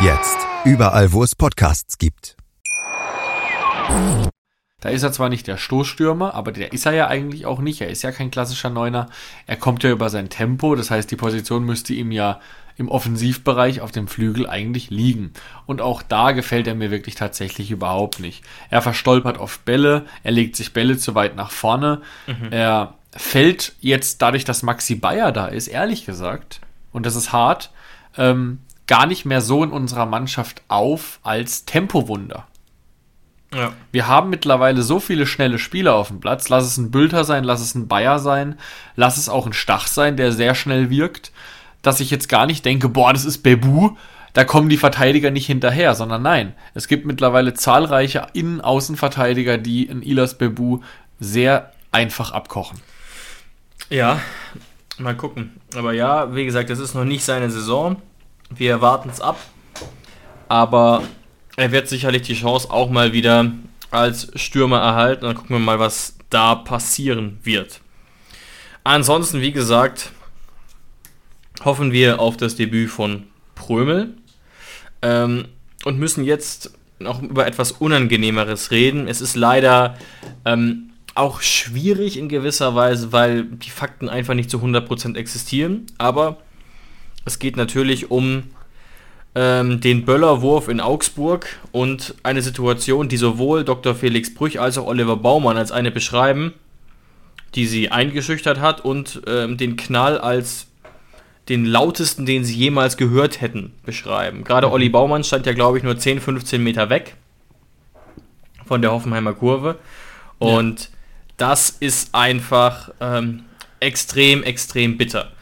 Jetzt 0.00 0.38
überall, 0.64 1.12
wo 1.12 1.22
es 1.22 1.34
Podcasts 1.34 1.98
gibt. 1.98 2.36
Da 4.80 4.88
ist 4.90 5.02
er 5.02 5.12
zwar 5.12 5.28
nicht 5.28 5.46
der 5.46 5.56
Stoßstürmer, 5.56 6.34
aber 6.34 6.52
der 6.52 6.72
ist 6.72 6.84
er 6.84 6.92
ja 6.92 7.06
eigentlich 7.06 7.46
auch 7.46 7.60
nicht. 7.60 7.80
Er 7.80 7.88
ist 7.88 8.02
ja 8.02 8.12
kein 8.12 8.30
klassischer 8.30 8.70
Neuner. 8.70 9.08
Er 9.46 9.56
kommt 9.56 9.82
ja 9.82 9.90
über 9.90 10.10
sein 10.10 10.28
Tempo, 10.28 10.74
das 10.74 10.90
heißt, 10.90 11.10
die 11.10 11.16
Position 11.16 11.64
müsste 11.64 11.94
ihm 11.94 12.10
ja 12.10 12.40
im 12.76 12.88
Offensivbereich 12.88 13.80
auf 13.80 13.92
dem 13.92 14.08
Flügel 14.08 14.48
eigentlich 14.48 14.90
liegen. 14.90 15.32
Und 15.64 15.80
auch 15.80 16.02
da 16.02 16.32
gefällt 16.32 16.66
er 16.66 16.74
mir 16.74 16.90
wirklich 16.90 17.14
tatsächlich 17.14 17.70
überhaupt 17.70 18.18
nicht. 18.18 18.42
Er 18.70 18.82
verstolpert 18.82 19.38
oft 19.38 19.64
Bälle, 19.64 20.06
er 20.24 20.32
legt 20.32 20.56
sich 20.56 20.72
Bälle 20.72 20.98
zu 20.98 21.14
weit 21.14 21.36
nach 21.36 21.52
vorne. 21.52 22.02
Mhm. 22.26 22.48
Er 22.50 22.94
fällt 23.16 23.74
jetzt 23.80 24.20
dadurch, 24.22 24.44
dass 24.44 24.64
Maxi 24.64 24.96
Bayer 24.96 25.30
da 25.30 25.46
ist, 25.46 25.68
ehrlich 25.68 26.04
gesagt, 26.04 26.60
und 26.92 27.06
das 27.06 27.14
ist 27.14 27.32
hart, 27.32 27.70
ähm, 28.18 28.58
gar 28.86 29.06
nicht 29.06 29.24
mehr 29.24 29.40
so 29.40 29.64
in 29.64 29.70
unserer 29.70 30.06
Mannschaft 30.06 30.62
auf 30.68 31.20
als 31.22 31.64
Tempowunder. 31.64 32.46
Ja. 33.54 33.72
Wir 33.92 34.08
haben 34.08 34.30
mittlerweile 34.30 34.82
so 34.82 34.98
viele 34.98 35.26
schnelle 35.26 35.58
Spieler 35.58 35.94
auf 35.94 36.08
dem 36.08 36.20
Platz. 36.20 36.48
Lass 36.48 36.64
es 36.64 36.76
ein 36.76 36.90
Bülter 36.90 37.24
sein, 37.24 37.44
lass 37.44 37.60
es 37.60 37.74
ein 37.74 37.86
Bayer 37.86 38.18
sein, 38.18 38.58
lass 38.96 39.16
es 39.16 39.28
auch 39.28 39.46
ein 39.46 39.52
Stach 39.52 39.86
sein, 39.86 40.16
der 40.16 40.32
sehr 40.32 40.54
schnell 40.54 40.90
wirkt, 40.90 41.32
dass 41.82 42.00
ich 42.00 42.10
jetzt 42.10 42.28
gar 42.28 42.46
nicht 42.46 42.64
denke, 42.64 42.88
boah, 42.88 43.12
das 43.12 43.24
ist 43.24 43.38
Bebu, 43.38 43.96
da 44.32 44.44
kommen 44.44 44.68
die 44.68 44.76
Verteidiger 44.76 45.30
nicht 45.30 45.46
hinterher, 45.46 45.94
sondern 45.94 46.22
nein, 46.22 46.54
es 46.74 46.88
gibt 46.88 47.06
mittlerweile 47.06 47.54
zahlreiche 47.54 48.26
Innen-Außenverteidiger, 48.32 49.58
die 49.58 49.84
in 49.84 50.02
Ilas 50.02 50.36
Bebu 50.36 50.80
sehr 51.20 51.72
einfach 51.92 52.32
abkochen. 52.32 52.80
Ja, 53.88 54.20
mal 54.98 55.16
gucken. 55.16 55.60
Aber 55.76 55.92
ja, 55.92 56.34
wie 56.34 56.44
gesagt, 56.44 56.70
das 56.70 56.80
ist 56.80 56.94
noch 56.94 57.04
nicht 57.04 57.24
seine 57.24 57.50
Saison. 57.50 58.02
Wir 58.56 58.80
warten 58.80 59.08
es 59.08 59.20
ab. 59.20 59.38
Aber 60.48 61.02
er 61.56 61.72
wird 61.72 61.88
sicherlich 61.88 62.22
die 62.22 62.34
Chance 62.34 62.70
auch 62.70 62.90
mal 62.90 63.12
wieder 63.12 63.52
als 63.90 64.28
Stürmer 64.34 64.80
erhalten. 64.80 65.24
Dann 65.24 65.34
gucken 65.34 65.56
wir 65.56 65.60
mal, 65.60 65.78
was 65.78 66.16
da 66.30 66.54
passieren 66.54 67.38
wird. 67.42 67.80
Ansonsten, 68.82 69.40
wie 69.40 69.52
gesagt, 69.52 70.12
hoffen 71.64 71.92
wir 71.92 72.20
auf 72.20 72.36
das 72.36 72.56
Debüt 72.56 72.90
von 72.90 73.24
Prömel 73.54 74.14
ähm, 75.02 75.46
und 75.84 75.98
müssen 75.98 76.24
jetzt 76.24 76.72
noch 76.98 77.22
über 77.22 77.46
etwas 77.46 77.72
Unangenehmeres 77.72 78.70
reden. 78.70 79.08
Es 79.08 79.20
ist 79.20 79.36
leider 79.36 79.96
ähm, 80.44 80.90
auch 81.14 81.40
schwierig 81.40 82.18
in 82.18 82.28
gewisser 82.28 82.74
Weise, 82.74 83.12
weil 83.12 83.44
die 83.44 83.70
Fakten 83.70 84.08
einfach 84.08 84.34
nicht 84.34 84.50
zu 84.50 84.58
100% 84.58 85.16
existieren. 85.16 85.86
Aber 85.98 86.38
es 87.24 87.38
geht 87.38 87.56
natürlich 87.56 88.10
um 88.10 88.44
ähm, 89.34 89.80
den 89.80 90.04
Böllerwurf 90.04 90.68
in 90.68 90.80
Augsburg 90.80 91.46
und 91.72 92.14
eine 92.22 92.42
Situation, 92.42 93.08
die 93.08 93.16
sowohl 93.16 93.64
Dr. 93.64 93.94
Felix 93.94 94.32
Brüch 94.32 94.60
als 94.60 94.78
auch 94.78 94.86
Oliver 94.86 95.16
Baumann 95.16 95.56
als 95.56 95.72
eine 95.72 95.90
beschreiben, 95.90 96.52
die 97.54 97.66
sie 97.66 97.90
eingeschüchtert 97.90 98.60
hat 98.60 98.84
und 98.84 99.22
ähm, 99.26 99.56
den 99.56 99.76
Knall 99.76 100.18
als 100.18 100.68
den 101.48 101.66
lautesten, 101.66 102.24
den 102.24 102.44
sie 102.44 102.54
jemals 102.54 102.96
gehört 102.96 103.40
hätten, 103.40 103.74
beschreiben. 103.84 104.44
Gerade 104.44 104.70
Olli 104.70 104.88
Baumann 104.88 105.24
stand 105.24 105.46
ja, 105.46 105.52
glaube 105.52 105.78
ich, 105.78 105.84
nur 105.84 105.98
10, 105.98 106.20
15 106.20 106.62
Meter 106.62 106.88
weg 106.88 107.16
von 108.64 108.80
der 108.80 108.92
Hoffenheimer 108.92 109.34
Kurve. 109.34 109.78
Und 110.38 110.80
ja. 110.80 110.86
das 111.36 111.70
ist 111.70 112.14
einfach 112.14 112.90
ähm, 113.00 113.44
extrem, 113.80 114.42
extrem 114.42 114.96
bitter. 114.96 115.32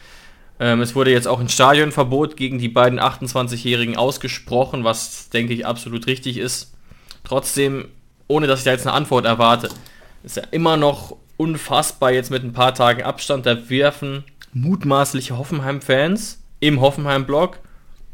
Ähm, 0.63 0.81
es 0.81 0.95
wurde 0.95 1.11
jetzt 1.11 1.27
auch 1.27 1.41
ein 1.41 1.49
Stadionverbot 1.49 2.37
gegen 2.37 2.61
die 2.61 2.69
beiden 2.69 3.01
28-Jährigen 3.01 3.97
ausgesprochen, 3.97 4.85
was, 4.85 5.29
denke 5.29 5.53
ich, 5.53 5.67
absolut 5.67 6.07
richtig 6.07 6.39
ist. 6.39 6.73
Trotzdem, 7.25 7.89
ohne 8.29 8.47
dass 8.47 8.61
ich 8.61 8.65
da 8.65 8.71
jetzt 8.71 8.87
eine 8.87 8.95
Antwort 8.95 9.25
erwarte, 9.25 9.71
ist 10.23 10.37
ja 10.37 10.45
immer 10.53 10.77
noch 10.77 11.17
unfassbar 11.37 12.13
jetzt 12.13 12.31
mit 12.31 12.45
ein 12.45 12.53
paar 12.53 12.75
Tagen 12.75 13.03
Abstand. 13.03 13.45
Da 13.45 13.69
werfen 13.71 14.23
mutmaßliche 14.53 15.37
Hoffenheim-Fans 15.37 16.41
im 16.61 16.81
Hoffenheim-Block 16.81 17.59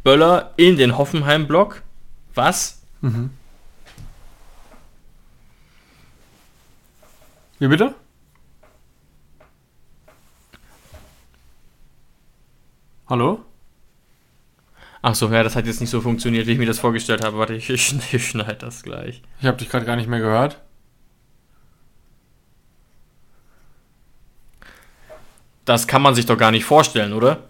Böller 0.03 0.55
in 0.57 0.79
den 0.79 0.97
Hoffenheim-Block. 0.97 1.83
Was? 2.35 2.81
Mhm. 3.03 3.29
Wie 7.59 7.69
bitte? 7.69 7.95
Hallo? 13.09 13.43
Ach 15.01 15.15
so, 15.15 15.33
ja, 15.33 15.43
das 15.43 15.57
hat 15.57 15.67
jetzt 15.67 15.81
nicht 15.81 15.89
so 15.89 16.03
funktioniert, 16.03 16.47
wie 16.47 16.53
ich 16.53 16.59
mir 16.59 16.67
das 16.67 16.79
vorgestellt 16.79 17.25
habe. 17.25 17.39
Warte, 17.39 17.55
ich, 17.55 17.71
ich, 17.71 17.95
ich 18.13 18.29
schneide 18.29 18.57
das 18.57 18.83
gleich. 18.83 19.23
Ich 19.41 19.47
habe 19.47 19.57
dich 19.57 19.71
gerade 19.71 19.87
gar 19.87 19.97
nicht 19.97 20.09
mehr 20.09 20.21
gehört. 20.21 20.61
Das 25.65 25.87
kann 25.87 26.03
man 26.03 26.15
sich 26.15 26.27
doch 26.27 26.37
gar 26.37 26.51
nicht 26.51 26.65
vorstellen, 26.65 27.13
oder? 27.13 27.45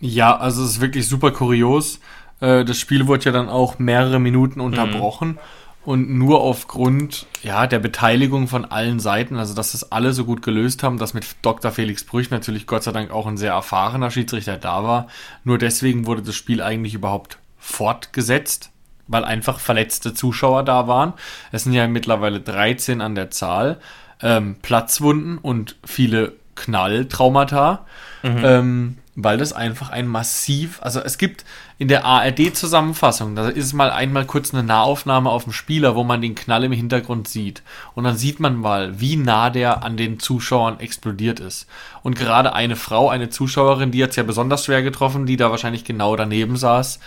Ja, 0.00 0.36
also 0.36 0.62
es 0.62 0.72
ist 0.72 0.80
wirklich 0.80 1.08
super 1.08 1.30
kurios. 1.30 2.00
Äh, 2.40 2.64
das 2.64 2.78
Spiel 2.78 3.06
wurde 3.06 3.26
ja 3.26 3.32
dann 3.32 3.48
auch 3.48 3.78
mehrere 3.78 4.18
Minuten 4.18 4.60
unterbrochen. 4.60 5.30
Mhm 5.30 5.38
und 5.84 6.10
nur 6.10 6.40
aufgrund 6.40 7.26
ja, 7.42 7.66
der 7.66 7.78
Beteiligung 7.78 8.48
von 8.48 8.64
allen 8.64 9.00
Seiten, 9.00 9.36
also 9.36 9.54
dass 9.54 9.72
das 9.72 9.90
alle 9.90 10.12
so 10.12 10.24
gut 10.24 10.42
gelöst 10.42 10.82
haben, 10.82 10.98
dass 10.98 11.14
mit 11.14 11.24
Dr. 11.42 11.70
Felix 11.70 12.04
Brüch 12.04 12.30
natürlich 12.30 12.66
Gott 12.66 12.82
sei 12.82 12.92
Dank 12.92 13.10
auch 13.10 13.26
ein 13.26 13.36
sehr 13.36 13.52
erfahrener 13.52 14.10
Schiedsrichter 14.10 14.56
da 14.56 14.84
war. 14.84 15.06
Nur 15.44 15.58
deswegen 15.58 16.06
wurde 16.06 16.22
das 16.22 16.34
Spiel 16.34 16.60
eigentlich 16.60 16.94
überhaupt 16.94 17.38
fortgesetzt, 17.58 18.70
weil 19.06 19.24
einfach 19.24 19.60
verletzte 19.60 20.14
Zuschauer 20.14 20.62
da 20.62 20.88
waren. 20.88 21.14
Es 21.52 21.64
sind 21.64 21.72
ja 21.72 21.86
mittlerweile 21.86 22.40
13 22.40 23.00
an 23.00 23.14
der 23.14 23.30
Zahl, 23.30 23.80
ähm, 24.20 24.56
Platzwunden 24.60 25.38
und 25.38 25.76
viele 25.84 26.34
Knalltraumata. 26.54 27.86
Mhm. 28.22 28.44
Ähm, 28.44 28.98
weil 29.20 29.36
das 29.36 29.52
einfach 29.52 29.90
ein 29.90 30.06
massiv, 30.06 30.78
also 30.80 31.00
es 31.00 31.18
gibt 31.18 31.44
in 31.80 31.86
der 31.86 32.04
ARD-Zusammenfassung, 32.04 33.36
da 33.36 33.48
ist 33.48 33.72
mal 33.72 33.90
einmal 33.90 34.26
kurz 34.26 34.52
eine 34.52 34.64
Nahaufnahme 34.64 35.30
auf 35.30 35.44
dem 35.44 35.52
Spieler, 35.52 35.94
wo 35.94 36.02
man 36.02 36.20
den 36.20 36.34
Knall 36.34 36.64
im 36.64 36.72
Hintergrund 36.72 37.28
sieht. 37.28 37.62
Und 37.94 38.02
dann 38.02 38.16
sieht 38.16 38.40
man 38.40 38.56
mal, 38.56 39.00
wie 39.00 39.16
nah 39.16 39.48
der 39.48 39.84
an 39.84 39.96
den 39.96 40.18
Zuschauern 40.18 40.80
explodiert 40.80 41.38
ist. 41.38 41.68
Und 42.02 42.16
gerade 42.16 42.52
eine 42.52 42.74
Frau, 42.74 43.08
eine 43.08 43.30
Zuschauerin, 43.30 43.92
die 43.92 44.02
hat 44.02 44.10
es 44.10 44.16
ja 44.16 44.24
besonders 44.24 44.64
schwer 44.64 44.82
getroffen, 44.82 45.24
die 45.24 45.36
da 45.36 45.52
wahrscheinlich 45.52 45.84
genau 45.84 46.16
daneben 46.16 46.56
saß, 46.56 46.98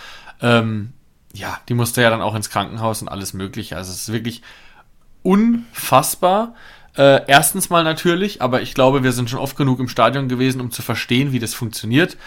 ähm, 0.41 0.93
ja, 1.33 1.59
die 1.67 1.73
musste 1.73 2.01
ja 2.01 2.09
dann 2.09 2.21
auch 2.21 2.35
ins 2.35 2.49
Krankenhaus 2.49 3.01
und 3.01 3.09
alles 3.09 3.33
Mögliche. 3.33 3.75
Also 3.75 3.91
es 3.91 4.03
ist 4.03 4.13
wirklich 4.13 4.41
unfassbar. 5.21 6.55
Äh, 6.95 7.21
erstens 7.27 7.69
mal 7.69 7.83
natürlich, 7.83 8.41
aber 8.41 8.61
ich 8.61 8.73
glaube, 8.73 9.03
wir 9.03 9.11
sind 9.11 9.29
schon 9.29 9.39
oft 9.39 9.57
genug 9.57 9.79
im 9.79 9.89
Stadion 9.89 10.29
gewesen, 10.29 10.61
um 10.61 10.71
zu 10.71 10.81
verstehen, 10.81 11.33
wie 11.33 11.39
das 11.39 11.53
funktioniert, 11.53 12.17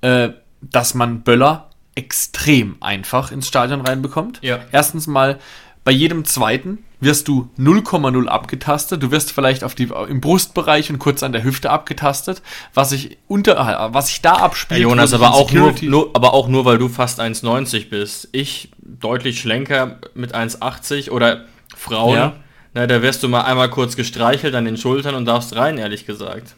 äh, 0.00 0.30
dass 0.60 0.94
man 0.94 1.22
Böller 1.22 1.70
extrem 1.94 2.76
einfach 2.80 3.30
ins 3.32 3.46
Stadion 3.46 3.80
reinbekommt. 3.80 4.38
Ja. 4.42 4.60
Erstens 4.72 5.06
mal 5.06 5.38
Bei 5.84 5.92
jedem 5.92 6.24
zweiten 6.24 6.78
wirst 7.00 7.28
du 7.28 7.50
0,0 7.58 8.26
abgetastet. 8.26 9.02
Du 9.02 9.10
wirst 9.10 9.32
vielleicht 9.32 9.62
auf 9.62 9.74
die, 9.74 9.90
im 10.08 10.20
Brustbereich 10.22 10.90
und 10.90 10.98
kurz 10.98 11.22
an 11.22 11.32
der 11.32 11.44
Hüfte 11.44 11.70
abgetastet. 11.70 12.40
Was 12.72 12.90
sich 12.90 13.18
unter, 13.28 13.90
was 13.92 14.08
sich 14.08 14.22
da 14.22 14.32
abspielt. 14.32 14.80
Ja, 14.80 14.88
Jonas, 14.88 15.12
aber 15.12 15.34
auch, 15.34 15.52
nur, 15.52 15.74
nur, 15.82 16.10
aber 16.14 16.32
auch 16.32 16.48
nur, 16.48 16.64
weil 16.64 16.78
du 16.78 16.88
fast 16.88 17.20
1,90 17.20 17.90
bist. 17.90 18.28
Ich 18.32 18.70
deutlich 18.78 19.40
schlenker 19.40 19.98
mit 20.14 20.34
1,80 20.34 21.10
oder 21.10 21.44
Frauen. 21.76 22.16
Ja. 22.16 22.32
Na, 22.72 22.86
da 22.86 23.02
wirst 23.02 23.22
du 23.22 23.28
mal 23.28 23.42
einmal 23.42 23.68
kurz 23.68 23.94
gestreichelt 23.94 24.54
an 24.54 24.64
den 24.64 24.76
Schultern 24.78 25.14
und 25.14 25.26
darfst 25.26 25.54
rein, 25.54 25.78
ehrlich 25.78 26.06
gesagt. 26.06 26.54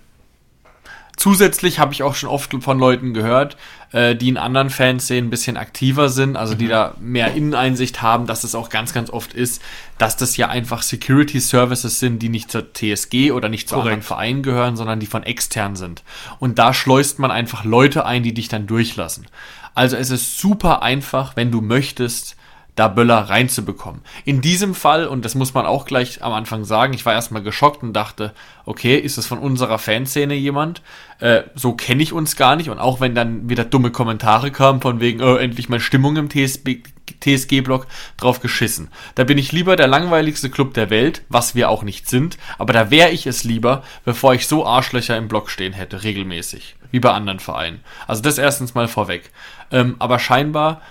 Zusätzlich 1.16 1.79
habe 1.79 1.94
ich 1.94 2.02
auch 2.02 2.14
schon 2.14 2.29
oft 2.29 2.55
von 2.62 2.79
Leuten 2.79 3.14
gehört, 3.14 3.57
äh, 3.92 4.14
die 4.14 4.29
in 4.29 4.37
anderen 4.37 4.68
Fanszenen 4.68 5.29
ein 5.29 5.31
bisschen 5.31 5.57
aktiver 5.57 6.11
sind, 6.11 6.37
also 6.37 6.55
die 6.55 6.68
da 6.68 6.94
mehr 7.00 7.33
Inneneinsicht 7.33 8.02
haben, 8.02 8.26
dass 8.26 8.44
es 8.44 8.55
auch 8.55 8.68
ganz, 8.68 8.92
ganz 8.92 9.09
oft 9.09 9.33
ist, 9.33 9.62
dass 9.96 10.18
das 10.18 10.37
ja 10.37 10.48
einfach 10.48 10.83
Security 10.83 11.40
Services 11.40 12.00
sind, 12.00 12.18
die 12.20 12.29
nicht 12.29 12.50
zur 12.50 12.72
TSG 12.72 13.33
oder 13.33 13.48
nicht 13.48 13.68
zu 13.68 13.76
Korrekt. 13.76 13.87
anderen 13.87 14.02
Vereinen 14.02 14.42
gehören, 14.42 14.76
sondern 14.76 15.00
die 15.00 15.07
von 15.07 15.22
extern 15.22 15.74
sind. 15.74 16.02
Und 16.38 16.59
da 16.59 16.74
schleust 16.74 17.18
man 17.18 17.31
einfach 17.31 17.64
Leute 17.64 18.05
ein, 18.05 18.22
die 18.22 18.35
dich 18.35 18.48
dann 18.48 18.66
durchlassen. 18.66 19.26
Also 19.74 19.96
es 19.96 20.11
ist 20.11 20.38
super 20.38 20.83
einfach, 20.83 21.35
wenn 21.37 21.50
du 21.50 21.62
möchtest, 21.62 22.36
da 22.77 22.89
Böller 22.89 23.17
reinzubekommen. 23.17 24.03
In 24.25 24.43
diesem 24.43 24.75
Fall, 24.75 25.07
und 25.07 25.25
das 25.25 25.35
muss 25.35 25.55
man 25.55 25.67
auch 25.67 25.87
gleich 25.87 26.23
am 26.23 26.33
Anfang 26.33 26.65
sagen, 26.65 26.93
ich 26.93 27.05
war 27.07 27.15
erstmal 27.15 27.43
geschockt 27.43 27.83
und 27.83 27.95
dachte, 27.95 28.33
okay, 28.67 28.97
ist 28.99 29.17
es 29.17 29.27
von 29.27 29.39
unserer 29.39 29.79
Fanszene 29.79 30.35
jemand? 30.35 30.83
Äh, 31.19 31.45
so 31.55 31.73
kenne 31.73 32.03
ich 32.03 32.12
uns 32.12 32.37
gar 32.37 32.55
nicht. 32.55 32.69
Und 32.69 32.79
auch 32.79 33.01
wenn 33.01 33.15
dann 33.15 33.49
wieder 33.49 33.65
dumme 33.65 33.91
Kommentare 33.91 34.51
kamen 34.51 34.83
von 34.83 35.01
wegen, 35.01 35.23
oh, 35.23 35.37
endlich 35.37 35.71
mal 35.71 35.81
Stimmung 35.81 36.17
im 36.17 36.29
TSG-Block, 36.29 37.87
drauf 38.19 38.41
geschissen. 38.41 38.89
Da 39.15 39.25
bin 39.25 39.39
ich 39.39 39.53
lieber 39.53 39.77
der 39.77 39.87
langweiligste 39.87 40.51
Club 40.51 40.75
der 40.75 40.91
Welt, 40.91 41.23
was 41.31 41.55
wir 41.55 41.71
auch 41.71 41.83
nicht 41.83 42.11
sind, 42.11 42.37
aber 42.59 42.75
da 42.75 42.91
wäre 42.91 43.11
ich 43.11 43.27
es 43.27 43.43
lieber, 43.43 43.85
bevor 44.05 44.35
ich 44.35 44.47
so 44.47 44.67
Arschlöcher 44.67 45.17
im 45.17 45.29
Block 45.29 45.49
stehen 45.49 45.73
hätte, 45.73 46.03
regelmäßig, 46.03 46.77
wie 46.91 47.01
bei 47.01 47.12
anderen 47.12 47.41
Vereinen. 47.41 47.81
Also 48.07 48.21
das 48.21 48.37
erstens 48.37 48.75
mal 48.75 48.87
vorweg. 48.87 49.31
Ähm, 49.71 49.97
aber 49.99 50.19
scheinbar 50.19 50.83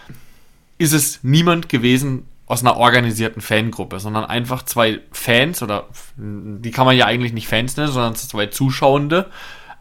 ist 0.78 0.94
es 0.94 1.24
niemand 1.24 1.70
gewesen 1.70 2.28
aus 2.48 2.62
einer 2.62 2.78
organisierten 2.78 3.42
Fangruppe, 3.42 4.00
sondern 4.00 4.26
einfach 4.26 4.64
zwei 4.64 5.02
Fans 5.12 5.64
oder 5.64 5.88
die 6.18 6.72
kann 6.72 6.86
man 6.86 6.96
ja 6.96 7.06
eigentlich 7.06 7.34
nicht 7.34 7.48
Fans 7.48 7.76
nennen, 7.76 7.92
sondern 7.92 8.16
zwei 8.16 8.48
Zuschauende, 8.48 9.32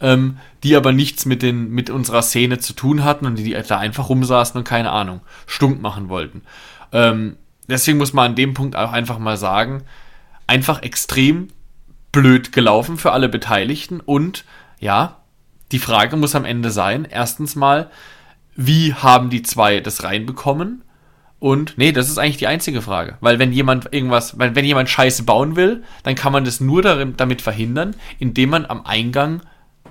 ähm, 0.00 0.38
die 0.62 0.74
aber 0.74 0.92
nichts 0.92 1.26
mit 1.26 1.42
den 1.42 1.70
mit 1.70 1.90
unserer 1.90 2.22
Szene 2.22 2.58
zu 2.58 2.72
tun 2.72 3.04
hatten 3.04 3.26
und 3.26 3.36
die, 3.36 3.56
da 3.68 3.78
einfach 3.78 4.08
rumsaßen 4.08 4.56
und 4.56 4.64
keine 4.64 4.92
Ahnung 4.92 5.20
stunk 5.46 5.82
machen 5.82 6.08
wollten. 6.08 6.42
Ähm, 6.92 7.36
deswegen 7.68 7.98
muss 7.98 8.14
man 8.14 8.30
an 8.30 8.36
dem 8.36 8.54
Punkt 8.54 8.76
auch 8.76 8.92
einfach 8.92 9.18
mal 9.18 9.36
sagen, 9.36 9.82
einfach 10.46 10.82
extrem 10.82 11.48
blöd 12.12 12.52
gelaufen 12.52 12.96
für 12.96 13.12
alle 13.12 13.28
Beteiligten 13.28 14.00
und 14.00 14.44
ja, 14.78 15.16
die 15.72 15.78
Frage 15.78 16.16
muss 16.16 16.34
am 16.34 16.44
Ende 16.44 16.70
sein, 16.70 17.04
erstens 17.04 17.56
mal, 17.56 17.90
wie 18.54 18.94
haben 18.94 19.30
die 19.30 19.42
zwei 19.42 19.80
das 19.80 20.04
reinbekommen? 20.04 20.83
Und 21.44 21.74
nee, 21.76 21.92
das 21.92 22.08
ist 22.08 22.16
eigentlich 22.16 22.38
die 22.38 22.46
einzige 22.46 22.80
Frage. 22.80 23.18
Weil 23.20 23.38
wenn 23.38 23.52
jemand 23.52 23.92
irgendwas, 23.92 24.38
wenn, 24.38 24.54
wenn 24.54 24.64
jemand 24.64 24.88
Scheiße 24.88 25.24
bauen 25.24 25.56
will, 25.56 25.82
dann 26.02 26.14
kann 26.14 26.32
man 26.32 26.46
das 26.46 26.58
nur 26.58 26.80
darin, 26.80 27.18
damit 27.18 27.42
verhindern, 27.42 27.94
indem 28.18 28.48
man 28.48 28.64
am 28.64 28.86
Eingang 28.86 29.42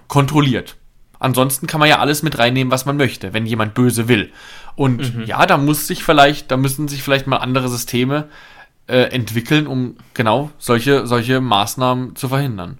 kontrolliert. 0.07 0.77
Ansonsten 1.19 1.67
kann 1.67 1.79
man 1.79 1.87
ja 1.87 1.99
alles 1.99 2.23
mit 2.23 2.39
reinnehmen, 2.39 2.71
was 2.71 2.87
man 2.87 2.97
möchte, 2.97 3.33
wenn 3.33 3.45
jemand 3.45 3.75
böse 3.75 4.07
will. 4.07 4.31
Und 4.75 5.27
ja, 5.27 5.45
da 5.45 5.57
muss 5.57 5.85
sich 5.85 6.03
vielleicht, 6.03 6.49
da 6.49 6.57
müssen 6.57 6.87
sich 6.87 7.03
vielleicht 7.03 7.27
mal 7.27 7.37
andere 7.37 7.69
Systeme 7.69 8.29
äh, 8.87 9.11
entwickeln, 9.11 9.67
um 9.67 9.97
genau 10.15 10.49
solche, 10.57 11.05
solche 11.05 11.39
Maßnahmen 11.39 12.15
zu 12.15 12.29
verhindern. 12.29 12.79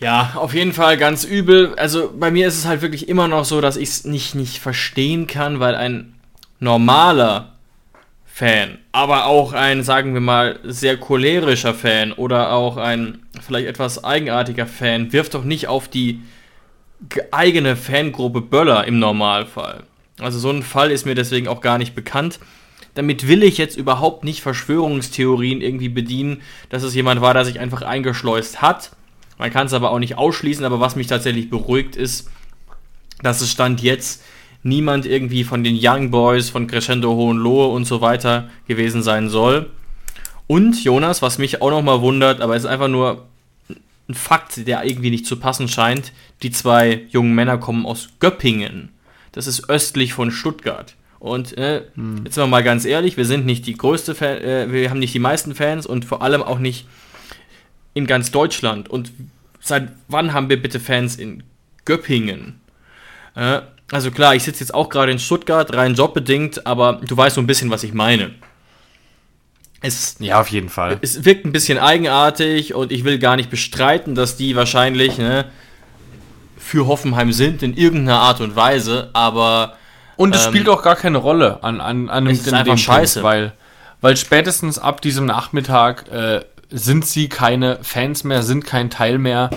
Ja, 0.00 0.32
auf 0.34 0.54
jeden 0.54 0.72
Fall 0.72 0.96
ganz 0.96 1.22
übel. 1.22 1.76
Also 1.76 2.12
bei 2.18 2.32
mir 2.32 2.48
ist 2.48 2.58
es 2.58 2.66
halt 2.66 2.82
wirklich 2.82 3.08
immer 3.08 3.28
noch 3.28 3.44
so, 3.44 3.60
dass 3.60 3.76
ich 3.76 3.90
es 3.90 4.04
nicht, 4.04 4.34
nicht 4.34 4.58
verstehen 4.58 5.28
kann, 5.28 5.60
weil 5.60 5.76
ein 5.76 6.14
normaler 6.62 7.52
Fan, 8.24 8.78
aber 8.92 9.26
auch 9.26 9.52
ein, 9.52 9.82
sagen 9.82 10.14
wir 10.14 10.20
mal, 10.20 10.58
sehr 10.62 10.96
cholerischer 10.96 11.74
Fan 11.74 12.12
oder 12.12 12.52
auch 12.52 12.76
ein 12.78 13.18
vielleicht 13.44 13.66
etwas 13.66 14.04
eigenartiger 14.04 14.66
Fan 14.66 15.12
wirft 15.12 15.34
doch 15.34 15.44
nicht 15.44 15.68
auf 15.68 15.88
die 15.88 16.22
ge- 17.10 17.24
eigene 17.30 17.76
Fangruppe 17.76 18.40
Böller 18.40 18.86
im 18.86 18.98
Normalfall. 18.98 19.82
Also 20.18 20.38
so 20.38 20.50
ein 20.50 20.62
Fall 20.62 20.90
ist 20.90 21.04
mir 21.04 21.14
deswegen 21.14 21.48
auch 21.48 21.60
gar 21.60 21.76
nicht 21.78 21.94
bekannt. 21.94 22.38
Damit 22.94 23.26
will 23.26 23.42
ich 23.42 23.58
jetzt 23.58 23.76
überhaupt 23.76 24.22
nicht 24.24 24.40
Verschwörungstheorien 24.40 25.60
irgendwie 25.60 25.88
bedienen, 25.88 26.42
dass 26.70 26.84
es 26.84 26.94
jemand 26.94 27.20
war, 27.20 27.34
der 27.34 27.44
sich 27.44 27.58
einfach 27.58 27.82
eingeschleust 27.82 28.62
hat. 28.62 28.92
Man 29.36 29.50
kann 29.50 29.66
es 29.66 29.72
aber 29.72 29.90
auch 29.90 29.98
nicht 29.98 30.16
ausschließen, 30.16 30.64
aber 30.64 30.78
was 30.78 30.94
mich 30.94 31.08
tatsächlich 31.08 31.50
beruhigt 31.50 31.96
ist, 31.96 32.30
dass 33.22 33.40
es 33.40 33.50
Stand 33.50 33.82
jetzt 33.82 34.22
niemand 34.62 35.06
irgendwie 35.06 35.44
von 35.44 35.64
den 35.64 35.78
Young 35.80 36.10
Boys, 36.10 36.50
von 36.50 36.66
Crescendo 36.66 37.10
Hohenlohe 37.14 37.68
und 37.68 37.84
so 37.84 38.00
weiter 38.00 38.48
gewesen 38.66 39.02
sein 39.02 39.28
soll. 39.28 39.70
Und 40.46 40.82
Jonas, 40.84 41.22
was 41.22 41.38
mich 41.38 41.62
auch 41.62 41.70
nochmal 41.70 42.00
wundert, 42.00 42.40
aber 42.40 42.56
es 42.56 42.64
ist 42.64 42.68
einfach 42.68 42.88
nur 42.88 43.26
ein 44.08 44.14
Fakt, 44.14 44.66
der 44.66 44.84
irgendwie 44.84 45.10
nicht 45.10 45.26
zu 45.26 45.36
passen 45.38 45.68
scheint, 45.68 46.12
die 46.42 46.50
zwei 46.50 47.06
jungen 47.10 47.34
Männer 47.34 47.58
kommen 47.58 47.86
aus 47.86 48.08
Göppingen. 48.20 48.90
Das 49.32 49.46
ist 49.46 49.70
östlich 49.70 50.12
von 50.12 50.30
Stuttgart. 50.30 50.94
Und 51.18 51.56
äh, 51.56 51.84
jetzt 52.24 52.34
sind 52.34 52.42
wir 52.42 52.46
mal 52.48 52.64
ganz 52.64 52.84
ehrlich, 52.84 53.16
wir 53.16 53.24
sind 53.24 53.46
nicht 53.46 53.66
die 53.66 53.76
größte 53.76 54.14
Fan, 54.14 54.38
äh, 54.38 54.72
wir 54.72 54.90
haben 54.90 54.98
nicht 54.98 55.14
die 55.14 55.20
meisten 55.20 55.54
Fans 55.54 55.86
und 55.86 56.04
vor 56.04 56.20
allem 56.20 56.42
auch 56.42 56.58
nicht 56.58 56.86
in 57.94 58.06
ganz 58.06 58.32
Deutschland. 58.32 58.90
Und 58.90 59.12
seit 59.60 59.92
wann 60.08 60.32
haben 60.32 60.48
wir 60.48 60.60
bitte 60.60 60.80
Fans 60.80 61.16
in 61.16 61.44
Göppingen? 61.84 62.60
Äh, 63.36 63.60
also 63.92 64.10
klar, 64.10 64.34
ich 64.34 64.42
sitze 64.42 64.60
jetzt 64.60 64.74
auch 64.74 64.88
gerade 64.88 65.12
in 65.12 65.18
Stuttgart, 65.20 65.72
rein 65.76 65.94
jobbedingt, 65.94 66.66
aber 66.66 67.00
du 67.06 67.16
weißt 67.16 67.36
so 67.36 67.40
ein 67.40 67.46
bisschen, 67.46 67.70
was 67.70 67.84
ich 67.84 67.92
meine. 67.94 68.32
Es, 69.80 70.16
Ja, 70.20 70.40
auf 70.40 70.48
jeden 70.48 70.68
Fall. 70.68 70.98
es 71.02 71.24
wirkt 71.24 71.44
ein 71.44 71.52
bisschen 71.52 71.78
eigenartig 71.78 72.74
und 72.74 72.92
ich 72.92 73.04
will 73.04 73.18
gar 73.18 73.36
nicht 73.36 73.50
bestreiten, 73.50 74.14
dass 74.14 74.36
die 74.36 74.54
wahrscheinlich 74.54 75.18
ne, 75.18 75.46
für 76.56 76.86
Hoffenheim 76.86 77.32
sind 77.32 77.62
in 77.62 77.74
irgendeiner 77.76 78.20
Art 78.20 78.40
und 78.40 78.54
Weise, 78.54 79.10
aber 79.12 79.76
Und 80.16 80.34
es 80.36 80.46
Ähm, 80.46 80.52
spielt 80.52 80.68
auch 80.68 80.82
gar 80.82 80.94
keine 80.96 81.18
Rolle 81.18 81.62
an, 81.64 81.80
an, 81.80 82.08
an 82.08 82.26
es 82.28 82.38
ist 82.38 82.46
dem- 82.46 82.54
einfach 82.54 82.78
scheiße. 82.78 83.20
Punkt, 83.22 83.34
weil, 83.34 83.52
weil 84.00 84.16
spätestens 84.16 84.78
ab 84.78 85.00
diesem 85.00 85.26
Nachmittag 85.26 86.08
äh, 86.12 86.42
sind 86.70 87.04
sie 87.04 87.28
keine 87.28 87.78
Fans 87.82 88.22
mehr, 88.22 88.42
sind 88.44 88.64
kein 88.64 88.88
Teil 88.88 89.18
mehr 89.18 89.50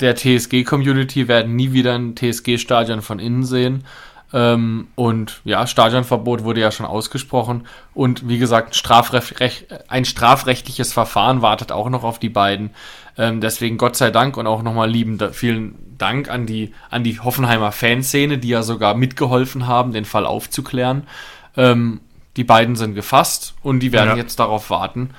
der 0.00 0.16
TSG-Community, 0.16 1.28
werden 1.28 1.56
nie 1.56 1.72
wieder 1.72 1.94
ein 1.94 2.14
TSG-Stadion 2.16 3.02
von 3.02 3.18
innen 3.18 3.44
sehen. 3.44 3.84
Ähm, 4.32 4.86
und 4.94 5.40
ja, 5.44 5.66
Stadionverbot 5.66 6.44
wurde 6.44 6.60
ja 6.60 6.70
schon 6.70 6.86
ausgesprochen. 6.86 7.66
Und 7.94 8.28
wie 8.28 8.38
gesagt, 8.38 8.76
Strafrecht, 8.76 9.66
ein 9.88 10.04
strafrechtliches 10.04 10.92
Verfahren 10.92 11.42
wartet 11.42 11.72
auch 11.72 11.90
noch 11.90 12.04
auf 12.04 12.18
die 12.20 12.28
beiden. 12.28 12.70
Ähm, 13.18 13.40
deswegen 13.40 13.76
Gott 13.76 13.96
sei 13.96 14.10
Dank 14.12 14.36
und 14.36 14.46
auch 14.46 14.62
nochmal 14.62 14.88
lieben 14.88 15.18
da- 15.18 15.32
vielen 15.32 15.74
Dank 15.98 16.30
an 16.30 16.46
die, 16.46 16.72
an 16.90 17.02
die 17.02 17.18
Hoffenheimer 17.18 17.72
Fanszene, 17.72 18.38
die 18.38 18.48
ja 18.48 18.62
sogar 18.62 18.94
mitgeholfen 18.94 19.66
haben, 19.66 19.92
den 19.92 20.04
Fall 20.04 20.24
aufzuklären. 20.26 21.08
Ähm, 21.56 22.00
die 22.36 22.44
beiden 22.44 22.76
sind 22.76 22.94
gefasst 22.94 23.54
und 23.62 23.80
die 23.80 23.90
werden 23.90 24.10
Ja. 24.10 24.16
jetzt 24.16 24.38
darauf 24.38 24.70
warten, 24.70 25.10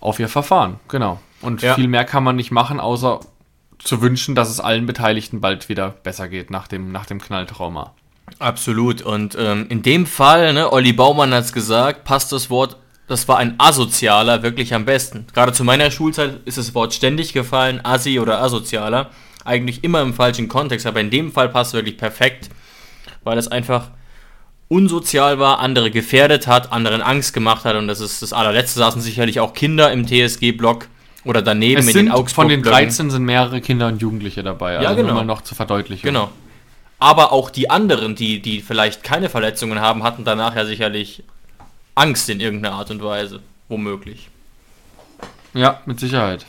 auf 0.00 0.18
ihr 0.18 0.28
Verfahren. 0.28 0.80
Genau. 0.88 1.20
Und 1.40 1.62
Ja. 1.62 1.74
viel 1.74 1.86
mehr 1.86 2.04
kann 2.04 2.24
man 2.24 2.34
nicht 2.34 2.50
machen, 2.50 2.80
außer 2.80 3.20
zu 3.78 4.00
wünschen, 4.00 4.34
dass 4.34 4.50
es 4.50 4.60
allen 4.60 4.86
Beteiligten 4.86 5.40
bald 5.40 5.68
wieder 5.68 5.90
besser 6.02 6.28
geht 6.28 6.50
nach 6.50 6.68
dem, 6.68 6.92
nach 6.92 7.06
dem 7.06 7.20
Knalltrauma. 7.20 7.94
Absolut. 8.38 9.02
Und 9.02 9.36
ähm, 9.38 9.66
in 9.68 9.82
dem 9.82 10.06
Fall, 10.06 10.52
ne, 10.52 10.72
Olli 10.72 10.92
Baumann 10.92 11.32
hat 11.32 11.44
es 11.44 11.52
gesagt, 11.52 12.04
passt 12.04 12.32
das 12.32 12.50
Wort, 12.50 12.76
das 13.06 13.28
war 13.28 13.38
ein 13.38 13.54
Asozialer 13.58 14.42
wirklich 14.42 14.74
am 14.74 14.84
besten. 14.84 15.26
Gerade 15.32 15.52
zu 15.52 15.62
meiner 15.62 15.90
Schulzeit 15.90 16.40
ist 16.44 16.58
das 16.58 16.74
Wort 16.74 16.92
ständig 16.92 17.32
gefallen, 17.32 17.80
Assi 17.84 18.18
oder 18.18 18.42
Asozialer. 18.42 19.10
Eigentlich 19.44 19.84
immer 19.84 20.02
im 20.02 20.12
falschen 20.12 20.48
Kontext, 20.48 20.86
aber 20.86 21.00
in 21.00 21.10
dem 21.10 21.30
Fall 21.30 21.48
passt 21.48 21.68
es 21.68 21.74
wirklich 21.74 21.98
perfekt, 21.98 22.50
weil 23.22 23.38
es 23.38 23.46
einfach 23.46 23.90
unsozial 24.68 25.38
war, 25.38 25.60
andere 25.60 25.92
gefährdet 25.92 26.48
hat, 26.48 26.72
anderen 26.72 27.00
Angst 27.00 27.32
gemacht 27.32 27.64
hat 27.64 27.76
und 27.76 27.86
das 27.86 28.00
ist 28.00 28.22
das 28.22 28.32
allerletzte, 28.32 28.80
saßen 28.80 29.00
sicherlich 29.00 29.38
auch 29.38 29.52
Kinder 29.52 29.92
im 29.92 30.04
TSG-Block 30.04 30.88
oder 31.26 31.42
daneben 31.42 31.80
Es 31.80 31.86
in 31.88 31.92
sind 31.92 32.06
den 32.06 32.12
Augsburg 32.12 32.44
von 32.44 32.48
den 32.48 32.62
13 32.62 33.10
sind 33.10 33.24
mehrere 33.24 33.60
Kinder 33.60 33.88
und 33.88 34.00
Jugendliche 34.00 34.42
dabei. 34.42 34.78
Also 34.78 34.94
genau. 34.94 35.08
nur 35.08 35.14
mal 35.16 35.24
noch 35.24 35.42
zur 35.42 35.56
Verdeutlichung. 35.56 36.04
Genau. 36.08 36.30
Aber 36.98 37.32
auch 37.32 37.50
die 37.50 37.68
anderen, 37.68 38.14
die, 38.14 38.40
die 38.40 38.60
vielleicht 38.60 39.02
keine 39.02 39.28
Verletzungen 39.28 39.80
haben, 39.80 40.02
hatten 40.02 40.24
danach 40.24 40.56
ja 40.56 40.64
sicherlich 40.64 41.22
Angst 41.94 42.30
in 42.30 42.40
irgendeiner 42.40 42.76
Art 42.76 42.90
und 42.90 43.02
Weise. 43.02 43.40
Womöglich. 43.68 44.30
Ja, 45.52 45.80
mit 45.86 46.00
Sicherheit. 46.00 46.46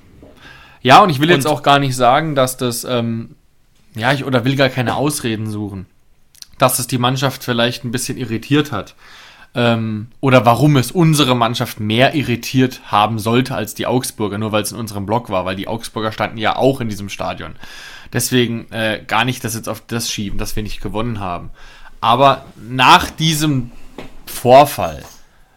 Ja, 0.81 1.01
und 1.01 1.09
ich 1.09 1.19
will 1.19 1.29
jetzt 1.29 1.45
Und- 1.45 1.51
auch 1.51 1.63
gar 1.63 1.79
nicht 1.79 1.95
sagen, 1.95 2.35
dass 2.35 2.55
das, 2.57 2.83
ähm, 2.83 3.35
ja, 3.95 4.13
ich 4.13 4.23
oder 4.25 4.45
will 4.45 4.55
gar 4.55 4.69
keine 4.69 4.95
Ausreden 4.95 5.49
suchen, 5.49 5.87
dass 6.59 6.79
es 6.79 6.87
die 6.87 6.97
Mannschaft 6.97 7.43
vielleicht 7.43 7.83
ein 7.83 7.91
bisschen 7.91 8.17
irritiert 8.17 8.71
hat. 8.71 8.95
Ähm, 9.57 10.09
oder 10.21 10.45
warum 10.45 10.77
es 10.77 10.91
unsere 10.91 11.35
Mannschaft 11.35 11.79
mehr 11.79 12.13
irritiert 12.13 12.79
haben 12.85 13.17
sollte 13.17 13.55
als 13.55 13.73
die 13.73 13.87
Augsburger, 13.87 14.37
nur 14.37 14.51
weil 14.51 14.61
es 14.61 14.71
in 14.71 14.77
unserem 14.77 15.07
Block 15.07 15.31
war, 15.31 15.45
weil 15.45 15.55
die 15.55 15.67
Augsburger 15.67 16.11
standen 16.11 16.37
ja 16.37 16.55
auch 16.55 16.79
in 16.79 16.89
diesem 16.89 17.09
Stadion. 17.09 17.55
Deswegen 18.13 18.71
äh, 18.71 19.01
gar 19.05 19.25
nicht 19.25 19.43
das 19.43 19.55
jetzt 19.55 19.67
auf 19.67 19.81
das 19.85 20.11
schieben, 20.11 20.37
dass 20.37 20.55
wir 20.55 20.61
nicht 20.61 20.79
gewonnen 20.79 21.19
haben. 21.19 21.49
Aber 22.01 22.45
nach 22.69 23.09
diesem 23.09 23.71
Vorfall, 24.27 25.03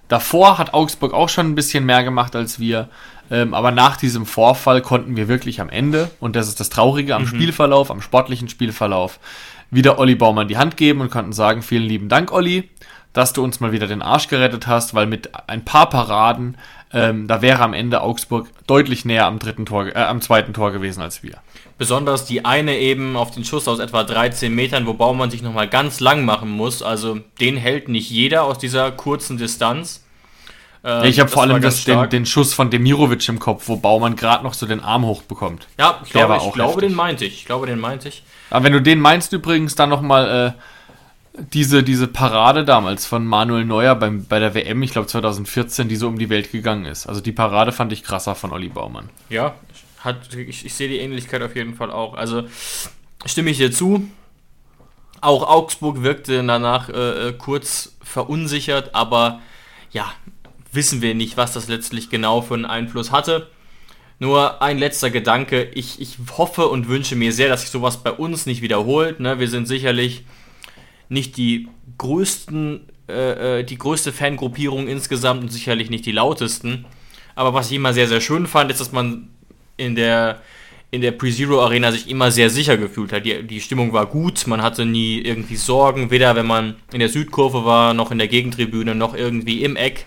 davor 0.09 0.57
hat 0.57 0.73
Augsburg 0.73 1.13
auch 1.13 1.29
schon 1.29 1.49
ein 1.49 1.55
bisschen 1.55 1.85
mehr 1.85 2.03
gemacht 2.03 2.35
als 2.35 2.59
wir, 2.59 2.89
ähm, 3.31 3.53
aber 3.53 3.71
nach 3.71 3.99
diesem 3.99 4.25
Vorfall 4.25 4.81
konnten 4.81 5.15
wir 5.15 5.29
wirklich 5.29 5.61
am 5.61 5.69
Ende, 5.69 6.11
und 6.21 6.37
das 6.37 6.49
ist 6.49 6.59
das 6.59 6.71
Traurige 6.71 7.15
am 7.15 7.23
mhm. 7.23 7.27
Spielverlauf, 7.27 7.91
am 7.91 8.01
sportlichen 8.01 8.49
Spielverlauf, 8.49 9.21
wieder 9.71 9.99
Olli 9.99 10.15
Baumann 10.15 10.49
die 10.49 10.57
Hand 10.57 10.79
geben 10.79 11.03
und 11.03 11.11
konnten 11.11 11.35
sagen, 11.35 11.61
vielen 11.61 11.85
lieben 11.85 12.09
Dank, 12.09 12.33
Olli, 12.33 12.71
dass 13.13 13.33
du 13.33 13.43
uns 13.43 13.61
mal 13.61 13.73
wieder 13.73 13.87
den 13.87 14.03
Arsch 14.03 14.29
gerettet 14.29 14.67
hast, 14.67 14.95
weil 14.95 15.07
mit 15.07 15.31
ein 15.49 15.65
paar 15.65 15.91
Paraden, 15.91 16.57
ähm, 16.93 17.27
da 17.27 17.43
wäre 17.43 17.61
am 17.63 17.75
Ende 17.75 18.03
Augsburg 18.03 18.49
deutlich 18.67 19.05
näher 19.05 19.27
am 19.27 19.39
dritten 19.39 19.67
Tor, 19.67 19.87
äh, 19.87 19.95
am 19.95 20.21
zweiten 20.21 20.53
Tor 20.53 20.73
gewesen 20.73 21.03
als 21.03 21.23
wir. 21.23 21.39
Besonders 21.79 22.25
die 22.25 22.45
eine 22.45 22.77
eben 22.79 23.17
auf 23.17 23.31
den 23.31 23.45
Schuss 23.45 23.67
aus 23.67 23.79
etwa 23.79 24.05
13 24.05 24.55
Metern, 24.55 24.87
wo 24.87 24.95
Baumann 24.95 25.31
sich 25.31 25.43
nochmal 25.43 25.69
ganz 25.69 25.99
lang 26.01 26.25
machen 26.25 26.51
muss. 26.51 26.83
Also 26.83 27.21
den 27.41 27.57
hält 27.57 27.89
nicht 27.89 28.11
jeder 28.11 28.45
aus 28.45 28.59
dieser 28.59 28.93
kurzen 28.93 29.39
Distanz. 29.39 30.05
Äh, 30.85 31.09
ich 31.09 31.21
habe 31.21 31.31
vor 31.31 31.43
allem 31.43 31.61
das, 31.61 31.85
den, 31.85 32.09
den, 32.11 32.27
Schuss 32.27 32.55
von 32.55 32.71
Demirovic 32.71 33.27
im 33.29 33.39
Kopf, 33.39 33.69
wo 33.69 33.77
Baumann 33.77 34.17
gerade 34.17 34.45
noch 34.45 34.55
so 34.55 34.67
den 34.67 34.81
Arm 34.81 35.05
hochbekommt. 35.05 35.69
Ja, 35.79 36.01
ich 36.05 36.11
glaube, 36.11 36.37
ich 36.37 36.53
glaube 36.53 36.81
den 36.81 36.95
meinte 36.95 37.25
ich. 37.25 37.35
Ich 37.35 37.45
glaube, 37.47 37.67
den 37.67 37.81
meinte 37.81 38.09
ich. 38.09 38.23
Aber 38.51 38.65
wenn 38.65 38.73
du 38.73 38.83
den 38.83 39.01
meinst 39.01 39.33
übrigens, 39.33 39.75
dann 39.75 39.89
nochmal 39.89 40.55
äh, 40.57 40.61
diese, 41.39 41.83
diese 41.83 42.09
Parade 42.09 42.65
damals 42.65 43.07
von 43.07 43.25
Manuel 43.25 43.65
Neuer 43.65 43.95
beim, 43.95 44.27
bei 44.27 44.39
der 44.39 44.55
WM, 44.55 44.83
ich 44.83 44.93
glaube 44.93 45.07
2014, 45.07 45.89
die 45.89 45.97
so 45.97 46.09
um 46.09 46.19
die 46.19 46.29
Welt 46.29 46.51
gegangen 46.51 46.87
ist. 46.87 47.07
Also 47.07 47.21
die 47.21 47.33
Parade 47.33 47.73
fand 47.73 47.93
ich 47.93 48.03
krasser 48.03 48.35
von 48.35 48.53
Olli 48.53 48.69
Baumann. 48.69 49.09
Ja, 49.29 49.55
hat, 50.01 50.35
ich, 50.35 50.65
ich 50.65 50.75
sehe 50.75 50.89
die 50.89 50.99
Ähnlichkeit 50.99 51.43
auf 51.43 51.55
jeden 51.55 51.75
Fall 51.75 51.91
auch. 51.91 52.15
Also 52.15 52.45
stimme 53.25 53.51
ich 53.51 53.59
dir 53.59 53.71
zu. 53.71 54.09
Auch 55.21 55.47
Augsburg 55.47 56.03
wirkte 56.03 56.43
danach 56.45 56.89
äh, 56.89 57.29
äh 57.29 57.33
kurz 57.33 57.97
verunsichert, 58.03 58.95
aber 58.95 59.41
ja, 59.93 60.11
wissen 60.73 61.03
wir 61.03 61.15
nicht, 61.15 61.37
was 61.37 61.53
das 61.53 61.69
letztlich 61.69 62.11
genau 62.11 62.41
für 62.41 62.55
einen 62.55 62.65
Einfluss 62.65 63.13
hatte. 63.13 63.49
Nur 64.19 64.63
ein 64.63 64.79
letzter 64.79 65.11
Gedanke. 65.11 65.65
Ich, 65.75 66.01
ich 66.01 66.19
hoffe 66.37 66.69
und 66.69 66.89
wünsche 66.89 67.17
mir 67.17 67.33
sehr, 67.33 67.49
dass 67.49 67.63
sich 67.63 67.71
sowas 67.71 68.03
bei 68.03 68.13
uns 68.13 68.47
nicht 68.47 68.63
wiederholt. 68.63 69.21
Ne? 69.21 69.39
Wir 69.39 69.49
sind 69.49 69.67
sicherlich 69.67 70.25
nicht 71.11 71.37
die 71.37 71.69
größten, 71.99 72.81
äh, 73.09 73.59
äh, 73.61 73.65
die 73.65 73.77
größte 73.77 74.13
Fangruppierung 74.13 74.89
insgesamt 74.89 75.43
und 75.43 75.53
sicherlich 75.53 75.91
nicht 75.91 76.07
die 76.07 76.13
lautesten. 76.13 76.87
Aber 77.35 77.53
was 77.53 77.71
ich 77.71 77.77
immer 77.77 77.93
sehr, 77.93 78.09
sehr 78.09 78.23
schön 78.23 78.47
fand, 78.47 78.71
ist, 78.71 78.81
dass 78.81 78.93
man 78.93 79.29
in 79.77 79.95
der, 79.95 80.41
in 80.91 81.01
der 81.01 81.13
Pre-Zero 81.13 81.63
Arena 81.63 81.93
sich 81.93 82.09
immer 82.09 82.31
sehr 82.31 82.49
sicher 82.49 82.77
gefühlt 82.77 83.13
hat. 83.13 83.27
Die, 83.27 83.43
die 83.43 83.61
Stimmung 83.61 83.93
war 83.93 84.07
gut, 84.07 84.47
man 84.47 84.63
hatte 84.63 84.87
nie 84.87 85.21
irgendwie 85.21 85.57
Sorgen, 85.57 86.11
weder 86.11 86.37
wenn 86.37 86.47
man 86.47 86.77
in 86.93 87.01
der 87.01 87.09
Südkurve 87.09 87.65
war, 87.65 87.93
noch 87.93 88.11
in 88.11 88.19
der 88.19 88.29
Gegentribüne, 88.29 88.95
noch 88.95 89.15
irgendwie 89.15 89.65
im 89.65 89.77
Eck. 89.77 90.07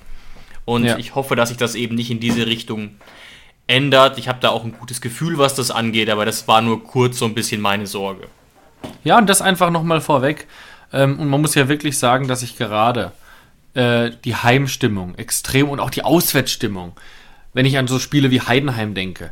Und 0.66 0.86
ja. 0.86 0.98
ich 0.98 1.16
hoffe, 1.16 1.36
dass 1.36 1.50
sich 1.50 1.58
das 1.58 1.76
eben 1.76 1.96
nicht 1.96 2.12
in 2.12 2.20
diese 2.20 2.48
Richtung 2.48 2.92
ändert. 3.68 4.18
Ich 4.18 4.30
habe 4.30 4.40
da 4.42 4.50
auch 4.50 4.64
ein 4.64 4.74
gutes 4.80 5.02
Gefühl, 5.02 5.38
was 5.38 5.56
das 5.56 5.72
angeht, 5.72 6.10
aber 6.10 6.26
das 6.26 6.48
war 6.48 6.62
nur 6.62 6.84
kurz 6.84 7.20
so 7.20 7.26
ein 7.26 7.34
bisschen 7.34 7.60
meine 7.60 7.88
Sorge. 7.88 8.28
Ja, 9.04 9.18
und 9.18 9.28
das 9.28 9.42
einfach 9.42 9.70
nochmal 9.70 10.02
vorweg. 10.02 10.48
Ähm, 10.94 11.20
und 11.20 11.28
man 11.30 11.42
muss 11.42 11.56
ja 11.56 11.68
wirklich 11.68 11.98
sagen, 11.98 12.28
dass 12.28 12.44
ich 12.44 12.58
gerade 12.58 13.12
äh, 13.74 14.12
die 14.24 14.36
Heimstimmung 14.36 15.16
extrem 15.16 15.70
und 15.70 15.80
auch 15.80 15.90
die 15.90 16.04
Auswärtsstimmung, 16.04 16.94
wenn 17.54 17.66
ich 17.66 17.78
an 17.78 17.88
so 17.88 18.00
Spiele 18.00 18.32
wie 18.32 18.42
Heidenheim 18.42 18.94
denke, 18.94 19.32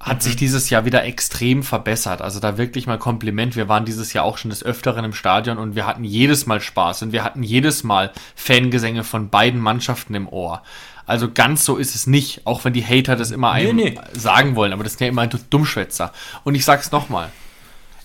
hat 0.00 0.16
mhm. 0.16 0.20
sich 0.22 0.36
dieses 0.36 0.70
Jahr 0.70 0.84
wieder 0.84 1.04
extrem 1.04 1.62
verbessert. 1.62 2.22
Also 2.22 2.40
da 2.40 2.58
wirklich 2.58 2.86
mal 2.86 2.98
Kompliment. 2.98 3.54
Wir 3.54 3.68
waren 3.68 3.84
dieses 3.84 4.12
Jahr 4.12 4.24
auch 4.24 4.38
schon 4.38 4.50
des 4.50 4.64
Öfteren 4.64 5.04
im 5.04 5.12
Stadion 5.12 5.58
und 5.58 5.76
wir 5.76 5.86
hatten 5.86 6.04
jedes 6.04 6.46
Mal 6.46 6.60
Spaß 6.60 7.02
und 7.02 7.12
wir 7.12 7.22
hatten 7.22 7.42
jedes 7.42 7.84
Mal 7.84 8.10
Fangesänge 8.34 9.04
von 9.04 9.30
beiden 9.30 9.60
Mannschaften 9.60 10.14
im 10.14 10.28
Ohr. 10.28 10.62
Also 11.04 11.30
ganz 11.30 11.64
so 11.64 11.76
ist 11.76 11.94
es 11.94 12.06
nicht, 12.06 12.46
auch 12.46 12.64
wenn 12.64 12.72
die 12.72 12.84
Hater 12.84 13.16
das 13.16 13.32
immer 13.32 13.50
einem 13.50 13.76
nee, 13.76 13.90
nee. 13.90 14.18
sagen 14.18 14.56
wollen, 14.56 14.72
aber 14.72 14.84
das 14.84 14.94
sind 14.94 15.02
ja 15.02 15.08
immer 15.08 15.26
Dummschwätzer. 15.26 16.12
Und 16.44 16.54
ich 16.54 16.64
sag's 16.64 16.92
nochmal. 16.92 17.30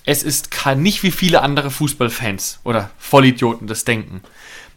Es 0.07 0.23
ist 0.23 0.49
nicht 0.77 1.03
wie 1.03 1.11
viele 1.11 1.41
andere 1.41 1.69
Fußballfans 1.69 2.61
oder 2.63 2.91
Vollidioten 2.97 3.67
das 3.67 3.83
denken. 3.83 4.21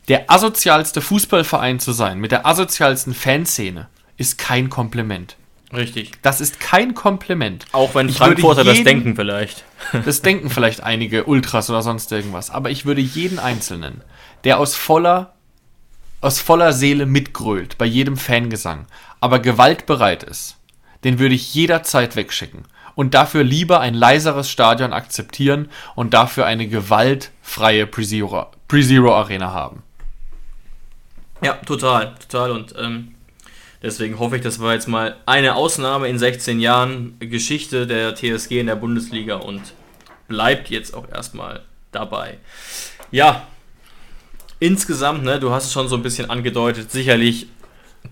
Der 0.09 0.29
asozialste 0.29 1.01
Fußballverein 1.01 1.79
zu 1.79 1.93
sein, 1.93 2.19
mit 2.19 2.33
der 2.33 2.47
asozialsten 2.47 3.15
Fanszene, 3.15 3.89
ist 4.17 4.39
kein 4.39 4.71
Kompliment. 4.71 5.37
Richtig. 5.73 6.21
Das 6.23 6.41
ist 6.41 6.59
kein 6.59 6.95
Kompliment. 6.95 7.65
Auch 7.71 7.95
wenn 7.95 8.09
ich 8.09 8.17
Frankfurter 8.17 8.63
jeden, 8.63 8.75
das 8.75 8.85
denken 8.85 9.15
vielleicht. 9.15 9.65
Das 10.05 10.21
denken 10.21 10.51
vielleicht 10.51 10.83
einige 10.83 11.27
Ultras 11.27 11.71
oder 11.71 11.83
sonst 11.83 12.11
irgendwas. 12.11 12.51
Aber 12.51 12.71
ich 12.71 12.85
würde 12.85 13.01
jeden 13.01 13.39
Einzelnen, 13.39 14.03
der 14.43 14.59
aus 14.59 14.75
voller, 14.75 15.35
aus 16.21 16.41
voller 16.41 16.73
Seele 16.73 17.07
mitgrölt 17.07 17.79
bei 17.79 17.87
jedem 17.87 18.17
Fangesang, 18.17 18.87
aber 19.21 19.39
gewaltbereit 19.39 20.25
ist, 20.25 20.57
den 21.05 21.21
würde 21.21 21.37
ich 21.37 21.55
jederzeit 21.55 22.17
wegschicken. 22.17 22.65
Und 22.95 23.15
dafür 23.15 23.45
lieber 23.45 23.81
ein 23.81 23.95
leiseres 23.95 24.51
Stadion 24.51 24.93
akzeptieren 24.93 25.71
und 25.95 26.15
dafür 26.15 26.47
eine 26.47 26.69
gewaltfreie 26.69 27.87
Pre-Zero 27.87 29.15
Arena 29.15 29.53
haben. 29.53 29.83
Ja, 31.43 31.55
total, 31.55 32.15
total. 32.29 32.51
Und 32.51 32.75
ähm, 32.79 33.15
Deswegen 33.83 34.19
hoffe 34.19 34.37
ich, 34.37 34.43
das 34.43 34.61
war 34.61 34.75
jetzt 34.75 34.89
mal 34.89 35.17
eine 35.25 35.55
Ausnahme 35.57 36.09
in 36.09 36.19
16 36.19 36.61
Jahren 36.61 37.17
Geschichte 37.19 37.87
der 37.87 38.15
TSG 38.15 38.61
in 38.61 38.67
der 38.67 38.77
Bundesliga 38.77 39.37
und 39.37 39.73
bleibt 40.29 40.69
jetzt 40.69 40.95
auch 40.95 41.09
erstmal 41.09 41.63
dabei. 41.91 42.39
Ja, 43.11 43.47
insgesamt, 44.59 45.25
ne, 45.25 45.41
du 45.41 45.51
hast 45.51 45.65
es 45.65 45.73
schon 45.73 45.89
so 45.89 45.97
ein 45.97 46.03
bisschen 46.03 46.29
angedeutet, 46.29 46.91
sicherlich 46.91 47.47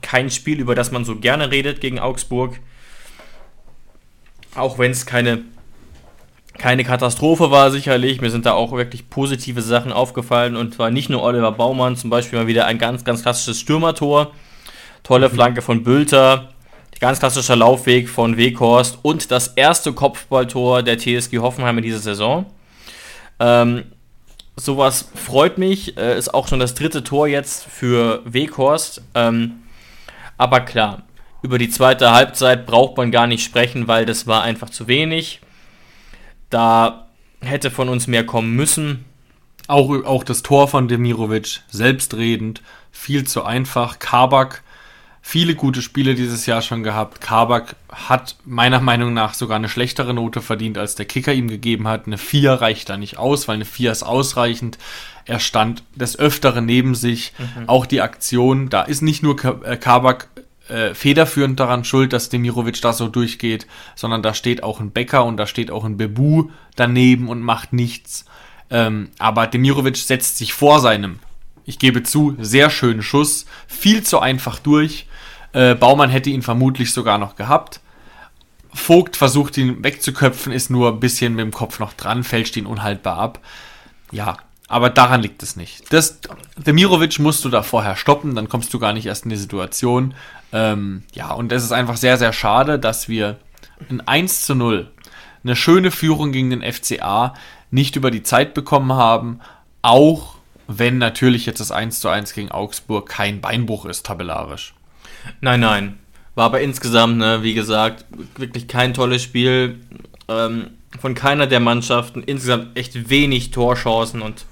kein 0.00 0.30
Spiel, 0.30 0.58
über 0.58 0.74
das 0.74 0.90
man 0.90 1.04
so 1.04 1.16
gerne 1.16 1.50
redet 1.50 1.82
gegen 1.82 1.98
Augsburg. 1.98 2.60
Auch 4.54 4.78
wenn 4.78 4.90
es 4.90 5.06
keine, 5.06 5.42
keine 6.58 6.84
Katastrophe 6.84 7.50
war, 7.50 7.70
sicherlich. 7.70 8.20
Mir 8.20 8.30
sind 8.30 8.46
da 8.46 8.52
auch 8.52 8.72
wirklich 8.72 9.10
positive 9.10 9.62
Sachen 9.62 9.92
aufgefallen 9.92 10.56
und 10.56 10.74
zwar 10.74 10.90
nicht 10.90 11.10
nur 11.10 11.22
Oliver 11.22 11.52
Baumann, 11.52 11.96
zum 11.96 12.10
Beispiel 12.10 12.38
mal 12.38 12.46
wieder 12.46 12.66
ein 12.66 12.78
ganz, 12.78 13.04
ganz 13.04 13.22
klassisches 13.22 13.60
Stürmertor 13.60 14.32
Tolle 15.02 15.30
Flanke 15.30 15.62
von 15.62 15.84
Bülter. 15.84 16.50
Ganz 17.00 17.20
klassischer 17.20 17.54
Laufweg 17.54 18.08
von 18.08 18.36
Weghorst 18.36 18.98
und 19.02 19.30
das 19.30 19.48
erste 19.48 19.92
Kopfballtor 19.92 20.82
der 20.82 20.98
TSG 20.98 21.38
Hoffenheim 21.38 21.78
in 21.78 21.84
dieser 21.84 22.00
Saison. 22.00 22.44
Ähm, 23.38 23.84
sowas 24.56 25.08
freut 25.14 25.56
mich. 25.56 25.96
Äh, 25.96 26.18
ist 26.18 26.34
auch 26.34 26.48
schon 26.48 26.58
das 26.58 26.74
dritte 26.74 27.04
Tor 27.04 27.28
jetzt 27.28 27.64
für 27.64 28.20
Weghorst. 28.24 29.00
Ähm, 29.14 29.62
aber 30.36 30.60
klar, 30.60 31.04
über 31.42 31.58
die 31.58 31.70
zweite 31.70 32.12
Halbzeit 32.12 32.66
braucht 32.66 32.96
man 32.96 33.10
gar 33.10 33.26
nicht 33.26 33.44
sprechen, 33.44 33.88
weil 33.88 34.06
das 34.06 34.26
war 34.26 34.42
einfach 34.42 34.70
zu 34.70 34.88
wenig. 34.88 35.40
Da 36.50 37.08
hätte 37.40 37.70
von 37.70 37.88
uns 37.88 38.06
mehr 38.06 38.26
kommen 38.26 38.56
müssen. 38.56 39.04
Auch, 39.66 39.90
auch 40.04 40.24
das 40.24 40.42
Tor 40.42 40.66
von 40.66 40.88
Demirovic, 40.88 41.60
selbstredend, 41.68 42.62
viel 42.90 43.24
zu 43.24 43.44
einfach. 43.44 43.98
Kabak 43.98 44.62
viele 45.28 45.54
gute 45.54 45.82
Spiele 45.82 46.14
dieses 46.14 46.46
Jahr 46.46 46.62
schon 46.62 46.82
gehabt. 46.82 47.20
Kabak 47.20 47.76
hat 47.92 48.36
meiner 48.46 48.80
Meinung 48.80 49.12
nach 49.12 49.34
sogar 49.34 49.56
eine 49.56 49.68
schlechtere 49.68 50.14
Note 50.14 50.40
verdient, 50.40 50.78
als 50.78 50.94
der 50.94 51.04
Kicker 51.04 51.34
ihm 51.34 51.48
gegeben 51.48 51.86
hat. 51.86 52.06
Eine 52.06 52.16
4 52.16 52.54
reicht 52.54 52.88
da 52.88 52.96
nicht 52.96 53.18
aus, 53.18 53.46
weil 53.46 53.56
eine 53.56 53.66
4 53.66 53.92
ist 53.92 54.02
ausreichend. 54.02 54.78
Er 55.26 55.38
stand 55.38 55.82
des 55.94 56.18
Öfteren 56.18 56.64
neben 56.64 56.94
sich. 56.94 57.34
Mhm. 57.36 57.68
Auch 57.68 57.84
die 57.84 58.00
Aktion, 58.00 58.70
da 58.70 58.82
ist 58.82 59.02
nicht 59.02 59.22
nur 59.22 59.36
äh, 59.64 59.76
Kabak 59.76 60.28
äh, 60.68 60.94
federführend 60.94 61.58
daran 61.58 61.84
schuld, 61.84 62.12
dass 62.12 62.28
Demirovic 62.28 62.80
da 62.80 62.92
so 62.92 63.08
durchgeht, 63.08 63.66
sondern 63.94 64.22
da 64.22 64.34
steht 64.34 64.62
auch 64.62 64.80
ein 64.80 64.90
Becker 64.90 65.24
und 65.24 65.36
da 65.36 65.46
steht 65.46 65.70
auch 65.70 65.84
ein 65.84 65.96
Bebu 65.96 66.50
daneben 66.76 67.28
und 67.28 67.42
macht 67.42 67.72
nichts. 67.72 68.24
Ähm, 68.70 69.10
aber 69.18 69.46
Demirovic 69.46 69.96
setzt 69.96 70.38
sich 70.38 70.52
vor 70.52 70.80
seinem, 70.80 71.18
ich 71.64 71.78
gebe 71.78 72.02
zu, 72.02 72.36
sehr 72.38 72.70
schönen 72.70 73.02
Schuss, 73.02 73.46
viel 73.66 74.02
zu 74.02 74.20
einfach 74.20 74.58
durch 74.58 75.06
äh, 75.52 75.74
Baumann 75.74 76.10
hätte 76.10 76.30
ihn 76.30 76.42
vermutlich 76.42 76.92
sogar 76.92 77.18
noch 77.18 77.36
gehabt. 77.36 77.80
Vogt 78.72 79.16
versucht 79.16 79.56
ihn 79.56 79.82
wegzuköpfen, 79.82 80.52
ist 80.52 80.70
nur 80.70 80.90
ein 80.92 81.00
bisschen 81.00 81.34
mit 81.34 81.44
dem 81.44 81.52
Kopf 81.52 81.78
noch 81.78 81.94
dran, 81.94 82.22
fälscht 82.22 82.56
ihn 82.56 82.66
unhaltbar 82.66 83.18
ab. 83.18 83.40
Ja, 84.12 84.36
aber 84.68 84.90
daran 84.90 85.22
liegt 85.22 85.42
es 85.42 85.56
nicht. 85.56 85.90
Das, 85.92 86.20
Demirovic 86.58 87.18
musst 87.18 87.44
du 87.44 87.48
da 87.48 87.62
vorher 87.62 87.96
stoppen, 87.96 88.34
dann 88.34 88.50
kommst 88.50 88.72
du 88.72 88.78
gar 88.78 88.92
nicht 88.92 89.06
erst 89.06 89.24
in 89.24 89.30
die 89.30 89.36
Situation. 89.36 90.14
Ähm, 90.52 91.04
ja, 91.12 91.32
und 91.32 91.50
es 91.52 91.64
ist 91.64 91.72
einfach 91.72 91.96
sehr, 91.96 92.18
sehr 92.18 92.34
schade, 92.34 92.78
dass 92.78 93.08
wir 93.08 93.38
ein 93.88 94.06
1 94.06 94.42
zu 94.44 94.54
0, 94.54 94.90
eine 95.42 95.56
schöne 95.56 95.90
Führung 95.90 96.32
gegen 96.32 96.50
den 96.50 96.62
FCA, 96.62 97.34
nicht 97.70 97.96
über 97.96 98.10
die 98.10 98.22
Zeit 98.22 98.52
bekommen 98.52 98.92
haben. 98.92 99.40
Auch 99.80 100.36
wenn 100.66 100.98
natürlich 100.98 101.46
jetzt 101.46 101.60
das 101.60 101.72
1 101.72 102.00
zu 102.00 102.08
1 102.10 102.34
gegen 102.34 102.50
Augsburg 102.50 103.08
kein 103.08 103.40
Beinbruch 103.40 103.86
ist, 103.86 104.04
tabellarisch. 104.04 104.74
Nein, 105.40 105.60
nein. 105.60 105.98
War 106.34 106.46
aber 106.46 106.60
insgesamt, 106.60 107.16
ne, 107.16 107.42
wie 107.42 107.54
gesagt, 107.54 108.04
wirklich 108.36 108.68
kein 108.68 108.92
tolles 108.92 109.22
Spiel 109.22 109.80
ähm, 110.28 110.70
von 111.00 111.14
keiner 111.14 111.46
der 111.46 111.60
Mannschaften. 111.60 112.22
Insgesamt 112.22 112.76
echt 112.78 113.08
wenig 113.08 113.50
Torchancen 113.50 114.20
und 114.20 114.44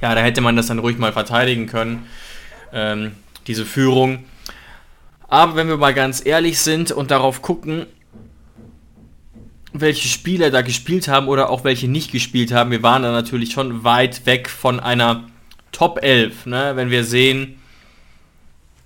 ja, 0.00 0.14
da 0.14 0.20
hätte 0.20 0.40
man 0.40 0.56
das 0.56 0.66
dann 0.66 0.78
ruhig 0.78 0.98
mal 0.98 1.12
verteidigen 1.12 1.66
können, 1.66 2.06
ähm, 2.72 3.12
diese 3.46 3.64
Führung. 3.64 4.24
Aber 5.28 5.56
wenn 5.56 5.68
wir 5.68 5.76
mal 5.76 5.94
ganz 5.94 6.24
ehrlich 6.24 6.58
sind 6.60 6.90
und 6.90 7.10
darauf 7.10 7.42
gucken, 7.42 7.86
welche 9.72 10.08
Spieler 10.08 10.50
da 10.50 10.62
gespielt 10.62 11.08
haben 11.08 11.28
oder 11.28 11.50
auch 11.50 11.64
welche 11.64 11.88
nicht 11.88 12.10
gespielt 12.10 12.52
haben, 12.52 12.70
wir 12.70 12.82
waren 12.82 13.02
da 13.02 13.12
natürlich 13.12 13.52
schon 13.52 13.84
weit 13.84 14.24
weg 14.26 14.48
von 14.48 14.80
einer 14.80 15.24
Top 15.72 16.02
11. 16.02 16.46
Ne? 16.46 16.72
Wenn 16.74 16.90
wir 16.90 17.04
sehen, 17.04 17.56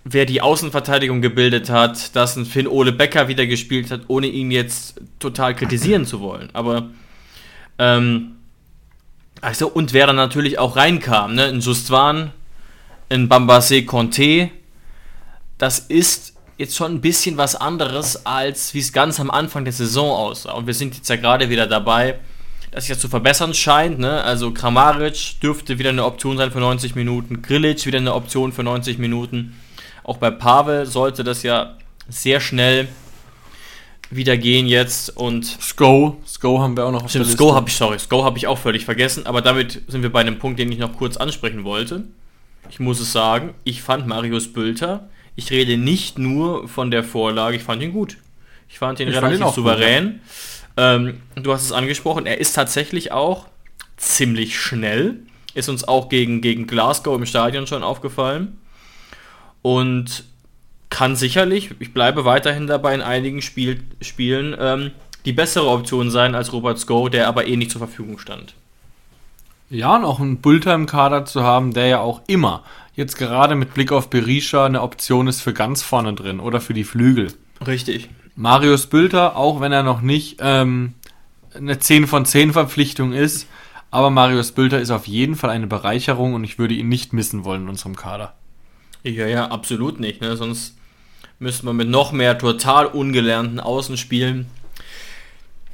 wer 0.05 0.27
die 0.27 0.40
Außenverteidigung 0.40 1.22
gebildet 1.22 1.70
hat, 1.70 2.16
dass 2.16 2.37
ein 2.37 2.44
Finn 2.44 2.66
Ole 2.66 2.92
Becker 2.92 3.29
wieder 3.29 3.46
gespielt 3.46 3.90
hat, 3.90 4.03
ohne 4.09 4.27
ihn 4.27 4.51
jetzt 4.51 5.01
total 5.20 5.55
kritisieren 5.55 6.05
zu 6.05 6.20
wollen. 6.20 6.51
Aber 6.53 6.90
ähm, 7.79 8.33
also 9.42 9.68
und 9.68 9.92
wer 9.92 10.07
dann 10.07 10.16
natürlich 10.16 10.59
auch 10.59 10.76
reinkam, 10.76 11.35
ne? 11.35 11.44
Ein 11.46 11.61
Justwan, 11.61 12.33
ein 13.11 13.28
Bambase 13.28 13.85
Conte, 13.85 14.50
das 15.59 15.81
ist 15.81 16.35
jetzt 16.59 16.76
schon 16.76 16.92
ein 16.94 17.00
bisschen 17.00 17.37
was 17.37 17.57
anderes, 17.57 18.24
als 18.24 18.72
wie 18.72 18.78
es 18.78 18.92
ganz 18.92 19.18
am 19.18 19.31
Anfang 19.31 19.64
der 19.64 19.72
Saison 19.72 20.11
aussah. 20.11 20.52
Und 20.52 20.66
wir 20.66 20.74
sind 20.74 20.94
jetzt 20.94 21.09
ja 21.09 21.16
gerade 21.16 21.50
wieder 21.50 21.66
dabei, 21.66 22.20
dass 22.70 22.85
sich 22.85 22.94
das 22.94 23.00
zu 23.00 23.09
verbessern 23.09 23.52
scheint. 23.52 23.98
Ne? 23.98 24.22
Also 24.22 24.52
Kramaric 24.52 25.40
dürfte 25.40 25.78
wieder 25.78 25.90
eine 25.90 26.05
Option 26.05 26.37
sein 26.37 26.52
für 26.52 26.61
90 26.61 26.94
Minuten, 26.94 27.42
Grilic 27.42 27.85
wieder 27.85 27.98
eine 27.98 28.14
Option 28.14 28.52
für 28.52 28.62
90 28.62 28.98
Minuten. 28.98 29.59
Auch 30.05 30.18
bei 30.18 30.31
Pavel 30.31 30.87
sollte 30.87 31.24
das 31.24 31.42
ja 31.42 31.76
sehr 32.09 32.40
schnell 32.40 32.88
wieder 34.14 34.37
gehen 34.37 34.66
jetzt 34.66 35.16
und 35.16 35.44
Sko, 35.44 36.20
Sko 36.27 36.61
haben 36.61 36.77
wir 36.77 36.85
auch 36.85 36.92
noch 36.92 37.05
auf 37.05 37.11
Stimmt, 37.11 37.27
Sko 37.27 37.55
habe 37.55 37.68
ich, 37.68 37.77
sorry, 37.77 37.98
Sko 37.98 38.25
habe 38.25 38.38
ich 38.38 38.46
auch 38.46 38.59
völlig 38.59 38.85
vergessen, 38.85 39.27
aber 39.27 39.40
damit 39.40 39.83
sind 39.88 40.03
wir 40.03 40.11
bei 40.11 40.20
einem 40.20 40.38
Punkt, 40.38 40.59
den 40.59 40.70
ich 40.70 40.79
noch 40.79 40.96
kurz 40.96 41.16
ansprechen 41.16 41.64
wollte. 41.64 42.05
Ich 42.70 42.81
muss 42.81 43.01
es 43.01 43.12
sagen, 43.12 43.55
ich 43.64 43.83
fand 43.83 44.07
Marius 44.07 44.53
Bülter, 44.53 45.09
ich 45.35 45.51
rede 45.51 45.77
nicht 45.77 46.18
nur 46.18 46.68
von 46.68 46.90
der 46.90 47.05
Vorlage, 47.05 47.57
ich 47.57 47.62
fand 47.62 47.83
ihn 47.83 47.92
gut. 47.92 48.18
Ich 48.68 48.79
fand 48.79 49.01
ihn 49.01 49.09
ich 49.09 49.16
relativ 49.16 49.38
fand 49.38 49.51
ihn 49.51 49.55
souverän. 49.55 50.20
Ähm, 50.77 51.20
du 51.35 51.53
hast 51.53 51.64
es 51.64 51.72
angesprochen, 51.72 52.27
er 52.27 52.38
ist 52.38 52.55
tatsächlich 52.55 53.12
auch 53.12 53.46
ziemlich 53.96 54.59
schnell. 54.59 55.20
Ist 55.55 55.68
uns 55.68 55.85
auch 55.85 56.09
gegen, 56.09 56.40
gegen 56.40 56.66
Glasgow 56.66 57.14
im 57.16 57.27
Stadion 57.27 57.66
schon 57.66 57.83
aufgefallen 57.83 58.59
und 59.61 60.25
kann 60.92 61.16
sicherlich, 61.16 61.70
ich 61.81 61.94
bleibe 61.94 62.24
weiterhin 62.26 62.66
dabei, 62.66 62.94
in 62.94 63.00
einigen 63.00 63.40
Spiel, 63.40 63.83
Spielen 64.02 64.55
ähm, 64.59 64.90
die 65.24 65.33
bessere 65.33 65.68
Option 65.68 66.11
sein 66.11 66.35
als 66.35 66.52
Robert 66.52 66.78
Sko, 66.78 67.09
der 67.09 67.28
aber 67.28 67.46
eh 67.46 67.57
nicht 67.57 67.70
zur 67.70 67.81
Verfügung 67.81 68.18
stand. 68.18 68.55
Ja, 69.70 69.96
und 69.96 70.05
auch 70.05 70.20
einen 70.20 70.42
Bulter 70.42 70.74
im 70.74 70.85
Kader 70.85 71.24
zu 71.24 71.42
haben, 71.42 71.72
der 71.72 71.87
ja 71.87 72.00
auch 72.00 72.20
immer, 72.26 72.62
jetzt 72.94 73.16
gerade 73.16 73.55
mit 73.55 73.72
Blick 73.72 73.90
auf 73.90 74.11
Berisha, 74.11 74.66
eine 74.66 74.83
Option 74.83 75.28
ist 75.28 75.40
für 75.40 75.55
ganz 75.55 75.83
vorne 75.83 76.12
drin 76.12 76.40
oder 76.40 76.61
für 76.61 76.74
die 76.74 76.85
Flügel. 76.85 77.33
Richtig. 77.66 78.11
Marius 78.37 78.87
Bülter, 78.87 79.37
auch 79.37 79.62
wenn 79.62 79.72
er 79.72 79.83
noch 79.83 80.02
nicht 80.02 80.40
ähm, 80.40 80.92
eine 81.55 81.78
10 81.78 82.07
von 82.07 82.26
10 82.26 82.52
Verpflichtung 82.52 83.14
ist, 83.14 83.46
aber 83.90 84.11
Marius 84.11 84.52
Bülter 84.52 84.78
ist 84.78 84.90
auf 84.90 85.07
jeden 85.07 85.37
Fall 85.37 85.48
eine 85.48 85.66
Bereicherung 85.66 86.35
und 86.35 86.44
ich 86.44 86.59
würde 86.59 86.74
ihn 86.74 86.90
nicht 86.90 87.14
missen 87.14 87.44
wollen 87.44 87.62
in 87.62 87.68
unserem 87.70 87.96
Kader. 87.96 88.35
Ja, 89.05 89.26
ja, 89.26 89.48
absolut 89.48 89.98
nicht. 89.98 90.20
Ne? 90.20 90.37
Sonst 90.37 90.76
müsste 91.42 91.66
man 91.66 91.76
mit 91.76 91.88
noch 91.88 92.12
mehr 92.12 92.38
total 92.38 92.87
ungelernten 92.87 93.61
Außen 93.61 93.96
spielen. 93.96 94.46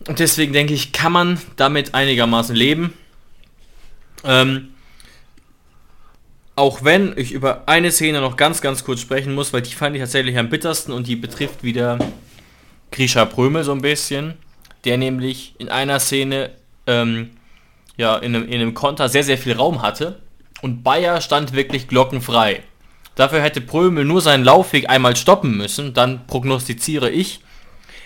Und 0.06 0.18
deswegen 0.18 0.52
denke 0.52 0.74
ich, 0.74 0.92
kann 0.92 1.12
man 1.12 1.40
damit 1.56 1.94
einigermaßen 1.94 2.56
leben. 2.56 2.94
Ähm, 4.24 4.70
auch 6.56 6.82
wenn 6.82 7.16
ich 7.16 7.32
über 7.32 7.64
eine 7.66 7.92
Szene 7.92 8.20
noch 8.20 8.36
ganz, 8.36 8.60
ganz 8.60 8.82
kurz 8.82 9.00
sprechen 9.00 9.34
muss, 9.34 9.52
weil 9.52 9.62
die 9.62 9.74
fand 9.74 9.94
ich 9.94 10.02
tatsächlich 10.02 10.38
am 10.38 10.48
bittersten 10.48 10.92
und 10.92 11.06
die 11.06 11.14
betrifft 11.14 11.62
wieder 11.62 11.98
Grisha 12.90 13.24
Prömel 13.26 13.62
so 13.62 13.72
ein 13.72 13.82
bisschen, 13.82 14.34
der 14.84 14.96
nämlich 14.96 15.54
in 15.58 15.68
einer 15.68 16.00
Szene 16.00 16.50
ähm, 16.86 17.30
ja, 17.98 18.16
in 18.16 18.34
einem, 18.34 18.48
in 18.48 18.54
einem 18.54 18.74
Konter 18.74 19.08
sehr, 19.08 19.24
sehr 19.24 19.36
viel 19.36 19.52
Raum 19.52 19.82
hatte 19.82 20.20
und 20.62 20.82
Bayer 20.82 21.20
stand 21.20 21.52
wirklich 21.52 21.88
glockenfrei. 21.88 22.62
Dafür 23.18 23.42
hätte 23.42 23.60
Prömel 23.60 24.04
nur 24.04 24.20
seinen 24.20 24.44
Laufweg 24.44 24.88
einmal 24.88 25.16
stoppen 25.16 25.56
müssen, 25.56 25.92
dann 25.92 26.24
prognostiziere 26.28 27.10
ich, 27.10 27.40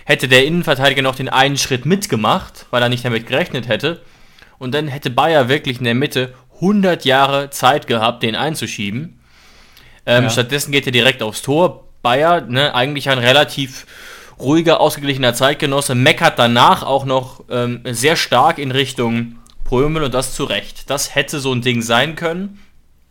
hätte 0.06 0.26
der 0.26 0.46
Innenverteidiger 0.46 1.02
noch 1.02 1.14
den 1.16 1.28
einen 1.28 1.58
Schritt 1.58 1.84
mitgemacht, 1.84 2.64
weil 2.70 2.82
er 2.82 2.88
nicht 2.88 3.04
damit 3.04 3.26
gerechnet 3.26 3.68
hätte. 3.68 4.00
Und 4.58 4.72
dann 4.72 4.88
hätte 4.88 5.10
Bayer 5.10 5.50
wirklich 5.50 5.76
in 5.80 5.84
der 5.84 5.94
Mitte 5.94 6.32
100 6.54 7.04
Jahre 7.04 7.50
Zeit 7.50 7.86
gehabt, 7.86 8.22
den 8.22 8.34
einzuschieben. 8.34 9.20
Ähm, 10.06 10.24
ja. 10.24 10.30
Stattdessen 10.30 10.72
geht 10.72 10.86
er 10.86 10.92
direkt 10.92 11.22
aufs 11.22 11.42
Tor. 11.42 11.84
Bayer, 12.00 12.40
ne, 12.40 12.74
eigentlich 12.74 13.10
ein 13.10 13.18
relativ 13.18 13.84
ruhiger, 14.40 14.80
ausgeglichener 14.80 15.34
Zeitgenosse, 15.34 15.94
meckert 15.94 16.38
danach 16.38 16.84
auch 16.84 17.04
noch 17.04 17.44
ähm, 17.50 17.82
sehr 17.84 18.16
stark 18.16 18.56
in 18.56 18.70
Richtung 18.70 19.36
Prömel 19.64 20.04
und 20.04 20.14
das 20.14 20.34
zu 20.34 20.44
Recht. 20.44 20.88
Das 20.88 21.14
hätte 21.14 21.38
so 21.38 21.52
ein 21.52 21.60
Ding 21.60 21.82
sein 21.82 22.16
können. 22.16 22.60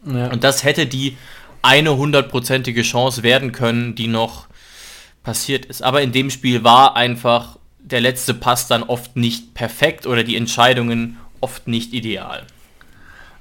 Ja. 0.03 0.31
Und 0.31 0.43
das 0.43 0.63
hätte 0.63 0.87
die 0.87 1.15
eine 1.61 1.95
hundertprozentige 1.97 2.81
Chance 2.81 3.23
werden 3.23 3.51
können, 3.51 3.95
die 3.95 4.07
noch 4.07 4.47
passiert 5.23 5.65
ist. 5.65 5.83
Aber 5.83 6.01
in 6.01 6.11
dem 6.11 6.29
Spiel 6.29 6.63
war 6.63 6.95
einfach 6.95 7.57
der 7.79 8.01
letzte 8.01 8.33
Pass 8.33 8.67
dann 8.67 8.83
oft 8.83 9.15
nicht 9.15 9.53
perfekt 9.53 10.07
oder 10.07 10.23
die 10.23 10.35
Entscheidungen 10.35 11.17
oft 11.39 11.67
nicht 11.67 11.93
ideal. 11.93 12.43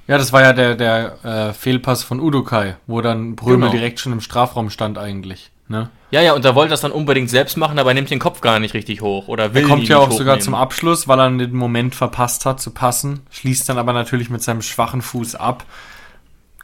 Ja, 0.07 0.19
das 0.19 0.33
war 0.33 0.43
ja 0.43 0.53
der, 0.53 0.75
der 0.75 1.25
äh, 1.25 1.53
Fehlpass 1.53 2.03
von 2.03 2.19
Udukai, 2.19 2.77
wo 2.87 3.01
dann 3.01 3.37
Brömel 3.37 3.69
genau. 3.69 3.71
direkt 3.71 4.01
schon 4.01 4.13
im 4.13 4.21
Strafraum 4.21 4.71
stand 4.71 4.99
eigentlich. 4.99 5.51
Ne? 5.69 5.89
Ja, 6.11 6.21
ja, 6.21 6.33
und 6.33 6.45
er 6.45 6.57
wollte 6.57 6.71
das 6.71 6.81
dann 6.81 6.91
unbedingt 6.91 7.31
selbst 7.31 7.57
machen, 7.57 7.79
aber 7.79 7.91
er 7.91 7.95
nimmt 7.95 8.11
den 8.11 8.19
Kopf 8.19 8.41
gar 8.41 8.59
nicht 8.59 8.75
richtig 8.75 9.03
hoch 9.03 9.29
oder 9.29 9.55
will 9.55 9.63
Er 9.63 9.69
kommt 9.69 9.87
ja 9.87 9.99
auch 9.99 10.11
sogar 10.11 10.41
zum 10.41 10.57
Abschluss, 10.57 11.07
weil 11.07 11.21
er 11.21 11.31
den 11.31 11.55
Moment 11.55 11.95
verpasst 11.95 12.45
hat 12.45 12.61
zu 12.61 12.73
passen, 12.73 13.21
schließt 13.31 13.69
dann 13.69 13.79
aber 13.79 13.93
natürlich 13.93 14.31
mit 14.31 14.43
seinem 14.43 14.63
schwachen 14.63 15.01
Fuß 15.01 15.37
ab 15.37 15.65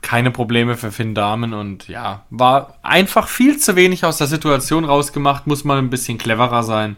keine 0.07 0.31
Probleme 0.31 0.77
für 0.77 0.93
Finn 0.93 1.17
Damen 1.17 1.53
und 1.53 1.89
ja, 1.89 2.23
war 2.31 2.79
einfach 2.85 3.27
viel 3.27 3.59
zu 3.59 3.75
wenig 3.75 4.05
aus 4.05 4.19
der 4.19 4.29
Situation 4.29 4.85
rausgemacht, 4.85 5.49
muss 5.49 5.65
man 5.65 5.79
ein 5.79 5.91
bisschen 5.91 6.17
cleverer 6.17 6.63
sein. 6.63 6.95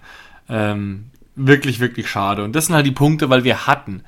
Ähm, 0.50 1.06
wirklich, 1.34 1.80
wirklich 1.80 2.10
schade. 2.10 2.44
Und 2.44 2.54
das 2.54 2.66
sind 2.66 2.74
halt 2.74 2.84
die 2.84 2.92
Punkte, 2.92 3.30
weil 3.30 3.44
wir 3.44 3.66
hatten. 3.66 4.02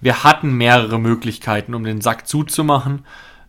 Wir 0.00 0.24
hatten 0.24 0.56
mehrere 0.56 0.98
Möglichkeiten, 0.98 1.74
um 1.74 1.84
den 1.84 2.00
Sack 2.00 2.26
zuzumachen. 2.26 3.04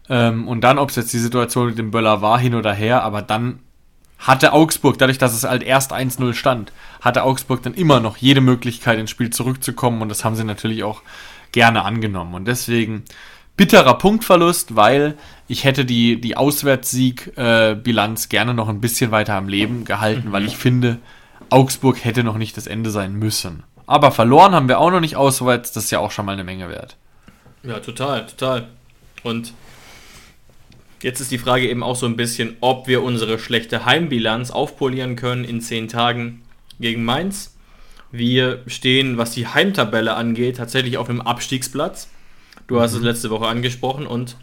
Ähm, 0.10 0.46
und 0.46 0.60
dann, 0.66 0.78
ob 0.78 0.90
es 0.90 0.98
jetzt 0.98 1.14
die 1.14 1.20
Situation 1.20 1.68
mit 1.68 1.78
dem 1.78 1.92
Böller 1.92 2.22
war, 2.22 2.38
hin 2.38 2.54
oder 2.54 2.74
her, 2.74 3.02
aber 3.04 3.22
dann 3.22 3.60
hatte 4.20 4.52
Augsburg, 4.52 4.98
dadurch, 4.98 5.20
dass 5.20 5.34
es 5.34 5.46
halt 5.46 5.64
erst 5.64 5.94
1-0 5.94 6.34
stand, 6.34 6.74
hatte 7.00 7.24
Augsburg 7.24 7.64
dann 7.64 7.76
immer 7.76 8.02
noch 8.02 8.18
jede 8.18 8.42
Möglichkeit, 8.42 9.00
ins 9.00 9.12
Spiel 9.12 9.30
zurückzukommen 9.30 10.02
und 10.02 10.10
das 10.10 10.26
haben 10.26 10.36
sie 10.36 10.44
natürlich 10.44 10.84
auch 10.84 11.02
gerne 11.54 11.86
angenommen. 11.86 12.34
Und 12.34 12.46
deswegen 12.46 13.04
bitterer 13.58 13.98
Punktverlust, 13.98 14.76
weil 14.76 15.18
ich 15.48 15.64
hätte 15.64 15.84
die, 15.84 16.22
die 16.22 16.38
Auswärtssieg-Bilanz 16.38 18.26
äh, 18.26 18.30
gerne 18.30 18.54
noch 18.54 18.70
ein 18.70 18.80
bisschen 18.80 19.12
weiter 19.12 19.34
am 19.34 19.50
Leben 19.50 19.84
gehalten, 19.84 20.30
mhm. 20.30 20.32
weil 20.32 20.46
ich 20.46 20.56
finde, 20.56 21.00
Augsburg 21.50 22.04
hätte 22.06 22.24
noch 22.24 22.38
nicht 22.38 22.56
das 22.56 22.68
Ende 22.68 22.92
sein 22.92 23.16
müssen. 23.16 23.64
Aber 23.88 24.12
verloren 24.12 24.54
haben 24.54 24.68
wir 24.68 24.80
auch 24.80 24.92
noch 24.92 25.00
nicht 25.00 25.16
auswärts, 25.16 25.72
das 25.72 25.86
ist 25.86 25.92
ja 25.92 26.00
auch 26.00 26.12
schon 26.12 26.26
mal 26.26 26.34
eine 26.34 26.44
Menge 26.44 26.70
wert. 26.70 26.98
Ja, 27.64 27.80
total, 27.80 28.26
total. 28.28 28.68
Und 29.24 29.54
jetzt 31.02 31.20
ist 31.20 31.32
die 31.32 31.38
Frage 31.38 31.70
eben 31.70 31.84
auch 31.84 31.96
so 31.96 32.06
ein 32.06 32.18
bisschen, 32.18 32.58
ob 32.62 32.88
wir 32.88 33.02
unsere 33.02 33.40
schlechte 33.40 33.86
Heimbilanz 33.86 34.52
aufpolieren 34.52 35.16
können 35.16 35.44
in 35.44 35.62
zehn 35.62 35.88
Tagen 35.88 36.44
gegen 36.80 37.04
Mainz. 37.04 37.56
Wir 38.12 38.62
stehen, 38.68 39.18
was 39.18 39.32
die 39.32 39.48
Heimtabelle 39.48 40.16
angeht, 40.16 40.58
tatsächlich 40.58 40.98
auf 40.98 41.10
einem 41.10 41.22
Abstiegsplatz. 41.22 42.10
Du 42.68 42.82
hast 42.82 42.94
es 42.94 43.00
mhm. 43.00 43.06
letzte 43.06 43.30
Woche 43.30 43.48
angesprochen 43.48 44.06
und 44.06 44.36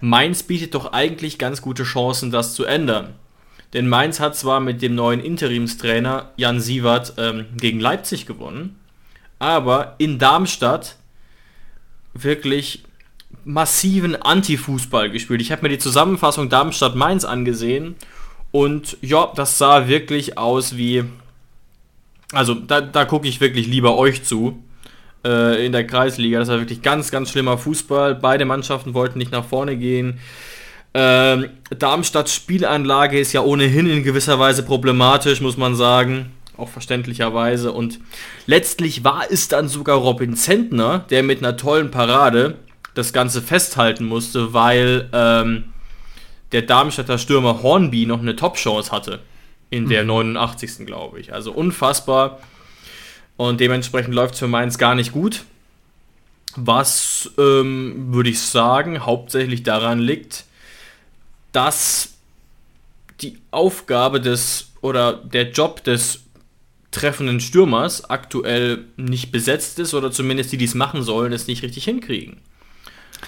Mainz 0.00 0.42
bietet 0.42 0.74
doch 0.74 0.92
eigentlich 0.92 1.38
ganz 1.38 1.62
gute 1.62 1.84
Chancen, 1.84 2.30
das 2.30 2.54
zu 2.54 2.64
ändern. 2.64 3.14
Denn 3.72 3.88
Mainz 3.88 4.20
hat 4.20 4.36
zwar 4.36 4.60
mit 4.60 4.82
dem 4.82 4.94
neuen 4.94 5.20
Interimstrainer 5.20 6.30
Jan 6.36 6.60
Sievert 6.60 7.14
ähm, 7.16 7.46
gegen 7.56 7.80
Leipzig 7.80 8.26
gewonnen, 8.26 8.78
aber 9.38 9.94
in 9.98 10.18
Darmstadt 10.18 10.96
wirklich 12.12 12.84
massiven 13.44 14.14
Anti-Fußball 14.14 15.10
gespielt. 15.10 15.40
Ich 15.40 15.50
habe 15.50 15.62
mir 15.62 15.68
die 15.68 15.78
Zusammenfassung 15.78 16.48
Darmstadt-Mainz 16.48 17.24
angesehen 17.24 17.96
und 18.52 18.96
ja, 19.00 19.32
das 19.34 19.58
sah 19.58 19.88
wirklich 19.88 20.38
aus 20.38 20.76
wie. 20.76 21.04
Also 22.32 22.54
da, 22.54 22.80
da 22.80 23.04
gucke 23.04 23.28
ich 23.28 23.40
wirklich 23.40 23.66
lieber 23.66 23.96
euch 23.96 24.22
zu 24.24 24.62
äh, 25.24 25.64
in 25.64 25.72
der 25.72 25.86
Kreisliga. 25.86 26.38
Das 26.38 26.48
war 26.48 26.58
wirklich 26.58 26.82
ganz, 26.82 27.10
ganz 27.10 27.30
schlimmer 27.30 27.58
Fußball. 27.58 28.14
Beide 28.14 28.44
Mannschaften 28.44 28.94
wollten 28.94 29.18
nicht 29.18 29.32
nach 29.32 29.44
vorne 29.44 29.76
gehen. 29.76 30.20
Ähm, 30.94 31.50
Darmstadts 31.76 32.34
Spielanlage 32.34 33.18
ist 33.18 33.32
ja 33.32 33.42
ohnehin 33.42 33.86
in 33.86 34.04
gewisser 34.04 34.38
Weise 34.38 34.62
problematisch, 34.62 35.40
muss 35.40 35.56
man 35.56 35.74
sagen. 35.74 36.32
Auch 36.56 36.68
verständlicherweise. 36.68 37.72
Und 37.72 37.98
letztlich 38.46 39.02
war 39.02 39.24
es 39.28 39.48
dann 39.48 39.68
sogar 39.68 39.96
Robin 39.96 40.36
Zentner, 40.36 41.00
der 41.10 41.24
mit 41.24 41.38
einer 41.38 41.56
tollen 41.56 41.90
Parade 41.90 42.58
das 42.94 43.12
Ganze 43.12 43.42
festhalten 43.42 44.04
musste, 44.04 44.54
weil 44.54 45.08
ähm, 45.12 45.64
der 46.52 46.62
Darmstädter 46.62 47.18
Stürmer 47.18 47.64
Hornby 47.64 48.06
noch 48.06 48.20
eine 48.20 48.36
Top-Chance 48.36 48.92
hatte. 48.92 49.18
In 49.70 49.88
der 49.88 50.04
89. 50.04 50.86
glaube 50.86 51.18
ich. 51.18 51.32
Also 51.32 51.50
unfassbar. 51.50 52.38
Und 53.36 53.60
dementsprechend 53.60 54.14
läuft 54.14 54.34
es 54.34 54.40
für 54.40 54.48
Mainz 54.48 54.78
gar 54.78 54.94
nicht 54.94 55.12
gut. 55.12 55.44
Was, 56.56 57.30
ähm, 57.36 58.12
würde 58.12 58.30
ich 58.30 58.40
sagen, 58.40 59.04
hauptsächlich 59.04 59.64
daran 59.64 59.98
liegt, 59.98 60.44
dass 61.52 62.14
die 63.20 63.38
Aufgabe 63.50 64.20
des 64.20 64.72
oder 64.80 65.14
der 65.14 65.50
Job 65.50 65.82
des 65.84 66.20
treffenden 66.90 67.40
Stürmers 67.40 68.08
aktuell 68.08 68.84
nicht 68.96 69.32
besetzt 69.32 69.78
ist 69.78 69.94
oder 69.94 70.12
zumindest 70.12 70.52
die, 70.52 70.56
die 70.56 70.64
es 70.64 70.74
machen 70.74 71.02
sollen, 71.02 71.32
es 71.32 71.48
nicht 71.48 71.62
richtig 71.62 71.84
hinkriegen. 71.84 72.36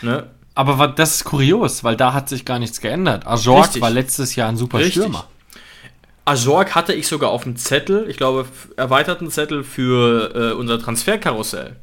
Ne? 0.02 0.30
Aber 0.54 0.88
das 0.88 1.16
ist 1.16 1.24
kurios, 1.24 1.82
weil 1.82 1.96
da 1.96 2.12
hat 2.12 2.28
sich 2.28 2.44
gar 2.44 2.58
nichts 2.58 2.80
geändert. 2.80 3.26
Richtig. 3.66 3.82
war 3.82 3.90
letztes 3.90 4.36
Jahr 4.36 4.48
ein 4.48 4.56
super 4.56 4.78
Richtig. 4.78 5.02
Stürmer. 5.02 5.28
Ajork 6.26 6.74
hatte 6.74 6.92
ich 6.92 7.06
sogar 7.08 7.30
auf 7.30 7.44
dem 7.44 7.56
Zettel, 7.56 8.06
ich 8.10 8.16
glaube, 8.16 8.46
erweiterten 8.76 9.30
Zettel 9.30 9.64
für 9.64 10.34
äh, 10.34 10.52
unser 10.54 10.78
Transferkarussell. 10.78 11.76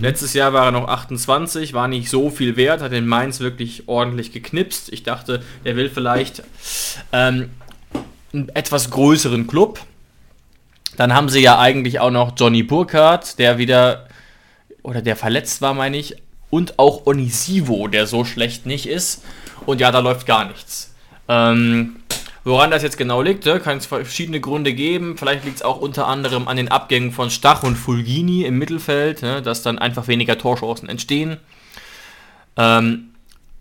Letztes 0.00 0.32
Jahr 0.34 0.52
war 0.52 0.66
er 0.66 0.70
noch 0.70 0.86
28, 0.86 1.72
war 1.74 1.88
nicht 1.88 2.08
so 2.08 2.30
viel 2.30 2.56
wert, 2.56 2.82
hat 2.82 2.92
den 2.92 3.06
Mainz 3.06 3.40
wirklich 3.40 3.88
ordentlich 3.88 4.32
geknipst. 4.32 4.92
Ich 4.92 5.02
dachte, 5.02 5.42
der 5.64 5.74
will 5.74 5.90
vielleicht 5.90 6.44
ähm, 7.10 7.50
einen 8.32 8.48
etwas 8.50 8.90
größeren 8.90 9.48
Club. 9.48 9.80
Dann 10.96 11.14
haben 11.14 11.28
sie 11.28 11.40
ja 11.40 11.58
eigentlich 11.58 11.98
auch 11.98 12.12
noch 12.12 12.34
Johnny 12.36 12.62
Burkhardt, 12.62 13.40
der 13.40 13.58
wieder, 13.58 14.06
oder 14.84 15.02
der 15.02 15.16
verletzt 15.16 15.62
war, 15.62 15.74
meine 15.74 15.96
ich, 15.96 16.14
und 16.48 16.78
auch 16.78 17.06
Onisivo, 17.06 17.88
der 17.88 18.06
so 18.06 18.24
schlecht 18.24 18.66
nicht 18.66 18.86
ist. 18.86 19.24
Und 19.66 19.80
ja, 19.80 19.90
da 19.90 19.98
läuft 19.98 20.26
gar 20.26 20.46
nichts. 20.46 20.94
Ähm, 21.26 21.96
woran 22.44 22.70
das 22.70 22.82
jetzt 22.82 22.98
genau 22.98 23.22
liegt, 23.22 23.46
ne, 23.46 23.60
kann 23.60 23.78
es 23.78 23.86
verschiedene 23.86 24.40
Gründe 24.40 24.72
geben. 24.74 25.16
Vielleicht 25.16 25.44
liegt 25.44 25.56
es 25.56 25.62
auch 25.62 25.80
unter 25.80 26.06
anderem 26.06 26.48
an 26.48 26.56
den 26.56 26.68
Abgängen 26.68 27.12
von 27.12 27.30
Stach 27.30 27.62
und 27.62 27.76
Fulgini 27.76 28.44
im 28.44 28.58
Mittelfeld, 28.58 29.22
ne, 29.22 29.42
dass 29.42 29.62
dann 29.62 29.78
einfach 29.78 30.08
weniger 30.08 30.38
Torchancen 30.38 30.88
entstehen. 30.88 31.38
Ähm, 32.56 33.10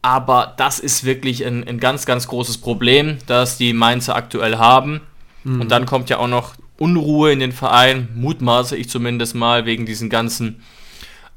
aber 0.01 0.53
das 0.57 0.79
ist 0.79 1.03
wirklich 1.03 1.45
ein, 1.45 1.67
ein 1.67 1.79
ganz, 1.79 2.05
ganz 2.05 2.27
großes 2.27 2.57
Problem, 2.57 3.19
das 3.27 3.57
die 3.57 3.73
Mainzer 3.73 4.15
aktuell 4.15 4.57
haben. 4.57 5.01
Und 5.43 5.71
dann 5.71 5.85
kommt 5.85 6.09
ja 6.09 6.17
auch 6.17 6.27
noch 6.27 6.53
Unruhe 6.77 7.31
in 7.31 7.39
den 7.39 7.51
Verein, 7.51 8.09
mutmaße 8.15 8.75
ich 8.75 8.89
zumindest 8.89 9.35
mal, 9.35 9.65
wegen 9.65 9.85
diesen 9.85 10.09
ganzen 10.09 10.63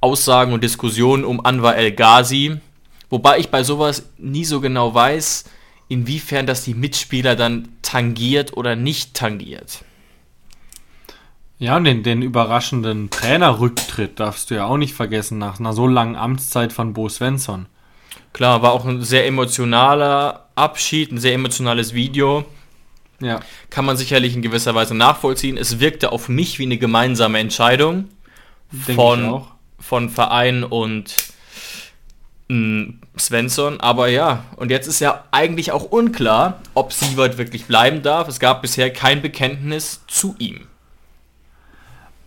Aussagen 0.01 0.53
und 0.53 0.64
Diskussionen 0.64 1.24
um 1.24 1.45
Anwar 1.45 1.76
El 1.76 1.92
Ghazi. 1.92 2.57
Wobei 3.11 3.38
ich 3.38 3.51
bei 3.51 3.62
sowas 3.62 4.11
nie 4.18 4.45
so 4.45 4.61
genau 4.61 4.95
weiß, 4.95 5.45
inwiefern 5.95 6.47
das 6.47 6.64
die 6.64 6.74
Mitspieler 6.74 7.36
dann 7.36 7.68
tangiert 7.82 8.57
oder 8.57 8.76
nicht 8.76 9.14
tangiert. 9.14 9.84
Ja, 11.59 11.76
und 11.76 11.84
den, 11.84 12.03
den 12.03 12.20
überraschenden 12.20 13.11
Trainerrücktritt 13.11 14.18
darfst 14.18 14.51
du 14.51 14.57
ja 14.57 14.66
auch 14.66 14.76
nicht 14.76 14.92
vergessen, 14.92 15.38
nach 15.38 15.61
einer 15.61 15.72
so 15.72 15.86
langen 15.86 16.16
Amtszeit 16.16 16.72
von 16.72 16.92
Bo 16.92 17.09
Svensson. 17.09 17.66
Klar, 18.32 18.61
war 18.62 18.72
auch 18.72 18.84
ein 18.84 19.03
sehr 19.03 19.26
emotionaler 19.26 20.49
Abschied, 20.57 21.12
ein 21.12 21.18
sehr 21.18 21.34
emotionales 21.34 21.95
Video. 21.95 22.45
Ja. 23.20 23.40
Kann 23.70 23.84
man 23.84 23.97
sicherlich 23.97 24.34
in 24.34 24.42
gewisser 24.42 24.74
Weise 24.74 24.97
nachvollziehen. 24.97 25.57
Es 25.57 25.78
wirkte 25.78 26.11
auf 26.11 26.28
mich 26.28 26.59
wie 26.59 26.64
eine 26.64 26.76
gemeinsame 26.76 27.38
Entscheidung 27.38 28.09
Denke 28.72 28.90
ich 28.90 28.97
von, 28.97 29.45
von 29.78 30.11
Verein 30.11 30.64
und 30.64 31.14
mh, 32.49 32.95
Svensson. 33.19 33.81
Aber 33.81 34.09
ja, 34.09 34.45
und 34.57 34.71
jetzt 34.71 34.87
ist 34.87 35.01
ja 35.01 35.25
eigentlich 35.31 35.73
auch 35.73 35.85
unklar, 35.85 36.61
ob 36.75 36.93
Sievert 36.93 37.39
wirklich 37.39 37.67
bleiben 37.67 38.03
darf. 38.03 38.29
Es 38.29 38.41
gab 38.41 38.62
bisher 38.62 38.93
kein 38.93 39.23
Bekenntnis 39.23 40.03
zu 40.07 40.35
ihm. 40.39 40.67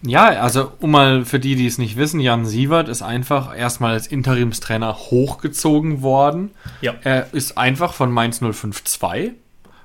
Ja, 0.03 0.27
also 0.27 0.71
um 0.79 0.91
mal 0.91 1.25
für 1.25 1.39
die, 1.39 1.55
die 1.55 1.65
es 1.65 1.77
nicht 1.77 1.97
wissen, 1.97 2.19
Jan 2.19 2.45
Sievert 2.45 2.87
ist 2.87 3.01
einfach 3.01 3.55
erstmal 3.57 3.93
als 3.93 4.07
Interimstrainer 4.07 4.95
hochgezogen 4.95 6.01
worden. 6.01 6.51
Ja. 6.81 6.93
Er 7.03 7.33
ist 7.33 7.57
einfach 7.57 7.93
von 7.93 8.11
Mainz 8.11 8.39
052, 8.39 9.31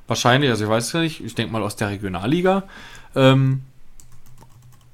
wahrscheinlich, 0.06 0.50
also 0.50 0.64
ich 0.64 0.70
weiß 0.70 0.88
es 0.88 0.94
nicht, 0.94 1.24
ich 1.24 1.34
denke 1.34 1.52
mal 1.52 1.62
aus 1.62 1.76
der 1.76 1.88
Regionalliga, 1.88 2.64
ähm, 3.16 3.62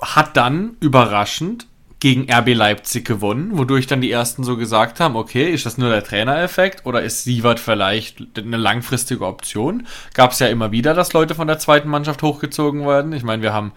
hat 0.01 0.37
dann 0.37 0.77
überraschend 0.81 1.67
gegen 2.01 2.31
RB 2.33 2.55
Leipzig 2.55 3.05
gewonnen, 3.05 3.59
wodurch 3.59 3.89
dann 3.89 4.01
die 4.01 4.11
ersten 4.11 4.45
so 4.45 4.57
gesagt 4.57 5.01
haben, 5.01 5.17
okay, 5.17 5.51
ist 5.51 5.67
das 5.67 5.79
nur 5.79 5.91
der 5.91 6.05
Trainereffekt 6.05 6.87
oder 6.87 7.03
ist 7.03 7.25
Sievert 7.25 7.59
vielleicht 7.59 8.23
eine 8.37 8.57
langfristige 8.57 9.27
Option? 9.27 9.87
Gab 10.15 10.31
es 10.33 10.39
ja 10.39 10.47
immer 10.47 10.71
wieder, 10.71 10.95
dass 10.95 11.13
Leute 11.13 11.35
von 11.35 11.49
der 11.49 11.59
zweiten 11.59 11.89
Mannschaft 11.89 12.23
hochgezogen 12.23 12.87
werden. 12.87 13.13
Ich 13.13 13.25
meine, 13.25 13.43
wir 13.43 13.53
haben 13.53 13.73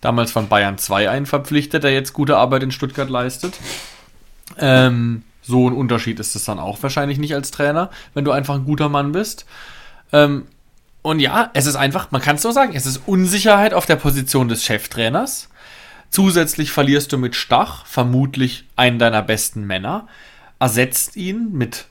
damals 0.00 0.32
von 0.32 0.48
Bayern 0.48 0.78
2 0.78 1.10
einen 1.10 1.26
verpflichtet, 1.26 1.84
der 1.84 1.92
jetzt 1.92 2.14
gute 2.14 2.38
Arbeit 2.38 2.62
in 2.62 2.70
Stuttgart 2.70 3.10
leistet. 3.10 3.58
Ähm, 4.58 5.24
so 5.42 5.68
ein 5.68 5.74
Unterschied 5.74 6.18
ist 6.18 6.34
es 6.34 6.44
dann 6.44 6.58
auch 6.58 6.82
wahrscheinlich 6.82 7.18
nicht 7.18 7.34
als 7.34 7.50
Trainer, 7.50 7.90
wenn 8.14 8.24
du 8.24 8.32
einfach 8.32 8.54
ein 8.54 8.64
guter 8.64 8.88
Mann 8.88 9.12
bist. 9.12 9.44
Ähm, 10.12 10.46
und 11.02 11.20
ja, 11.20 11.50
es 11.52 11.66
ist 11.66 11.76
einfach, 11.76 12.10
man 12.10 12.22
kann 12.22 12.36
es 12.36 12.42
so 12.42 12.50
sagen, 12.50 12.72
es 12.74 12.86
ist 12.86 13.02
Unsicherheit 13.06 13.74
auf 13.74 13.86
der 13.86 13.96
Position 13.96 14.48
des 14.48 14.64
Cheftrainers. 14.64 15.48
Zusätzlich 16.16 16.70
verlierst 16.72 17.12
du 17.12 17.18
mit 17.18 17.34
Stach 17.36 17.84
vermutlich 17.84 18.64
einen 18.74 18.98
deiner 18.98 19.20
besten 19.20 19.64
Männer, 19.66 20.06
ersetzt 20.58 21.14
ihn 21.14 21.52
mit 21.52 21.88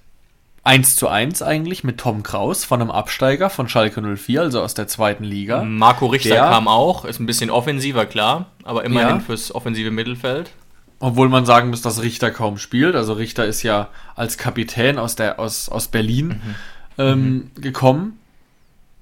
1 0.63 0.95
zu 0.95 1.07
1 1.09 1.43
eigentlich 1.43 1.83
mit 1.83 1.99
Tom 1.99 2.23
Kraus 2.23 2.65
von 2.65 2.81
einem 2.81 2.89
Absteiger 2.89 3.51
von 3.51 3.69
Schalke 3.69 4.01
04, 4.01 4.41
also 4.41 4.63
aus 4.63 4.73
der 4.73 4.87
zweiten 4.87 5.23
Liga. 5.25 5.61
Marco 5.63 6.07
Richter 6.07 6.29
Der- 6.29 6.41
kam 6.49 6.67
auch, 6.67 7.05
ist 7.05 7.19
ein 7.19 7.27
bisschen 7.27 7.51
offensiver, 7.51 8.07
klar, 8.07 8.47
aber 8.63 8.83
immerhin 8.83 9.09
Ja. 9.09 9.19
fürs 9.19 9.53
offensive 9.53 9.91
Mittelfeld. 9.91 10.49
Obwohl 10.99 11.29
man 11.29 11.45
sagen 11.45 11.69
muss, 11.69 11.83
dass 11.83 12.01
Richter 12.01 12.31
kaum 12.31 12.57
spielt. 12.57 12.95
Also 12.95 13.13
Richter 13.13 13.45
ist 13.45 13.61
ja 13.61 13.89
als 14.15 14.39
Kapitän 14.39 14.97
aus, 14.97 15.15
der, 15.15 15.39
aus, 15.39 15.69
aus 15.69 15.87
Berlin 15.87 16.41
ähm, 16.97 17.51
gekommen, 17.61 18.17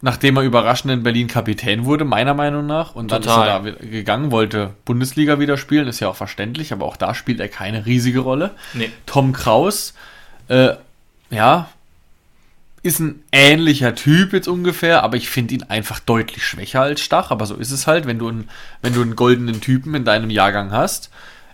nachdem 0.04 0.36
er 0.36 0.44
überraschend 0.44 0.92
in 0.92 1.02
Berlin 1.02 1.30
Kapitän 1.30 1.86
wurde, 1.86 2.04
meiner 2.04 2.34
Meinung 2.34 2.66
nach. 2.66 2.94
Und 2.94 3.14
dann 3.14 3.22
Total. 3.22 3.66
ist 3.66 3.66
er 3.66 3.72
da 3.72 3.86
gegangen, 3.88 4.32
wollte 4.32 4.72
Bundesliga 4.84 5.40
wieder 5.40 5.56
spielen, 5.56 5.88
ist 5.88 6.02
ja 6.02 6.10
auch 6.10 6.16
verständlich, 6.18 6.74
aber 6.74 6.86
auch 6.86 6.98
da 6.98 7.16
spielt 7.16 7.40
er 7.40 7.48
keine 7.48 7.86
riesige 7.86 8.20
Rolle. 8.20 8.52
Nee. 8.74 8.92
Tom 9.06 9.32
Kraus, 9.32 9.94
äh, 10.50 10.74
ja, 11.30 11.70
ist 12.82 13.00
ein 13.00 13.24
ähnlicher 13.32 13.96
Typ 13.96 14.34
jetzt 14.34 14.50
ungefähr, 14.50 15.04
aber 15.04 15.16
ich 15.16 15.30
finde 15.30 15.54
ihn 15.54 15.64
einfach 15.64 16.02
deutlich 16.02 16.46
schwächer 16.46 16.82
als 16.82 17.00
Stach. 17.00 17.32
Aber 17.32 17.46
so 17.46 17.56
ist 17.56 17.72
es 17.72 17.88
halt, 17.88 18.06
wenn 18.06 18.20
du, 18.20 18.28
einen, 18.28 18.50
wenn 18.82 18.94
du 18.94 19.02
einen 19.02 19.16
goldenen 19.16 19.62
Typen 19.62 19.96
in 19.96 20.04
deinem 20.04 20.30
Jahrgang 20.30 20.72
hast 20.72 21.12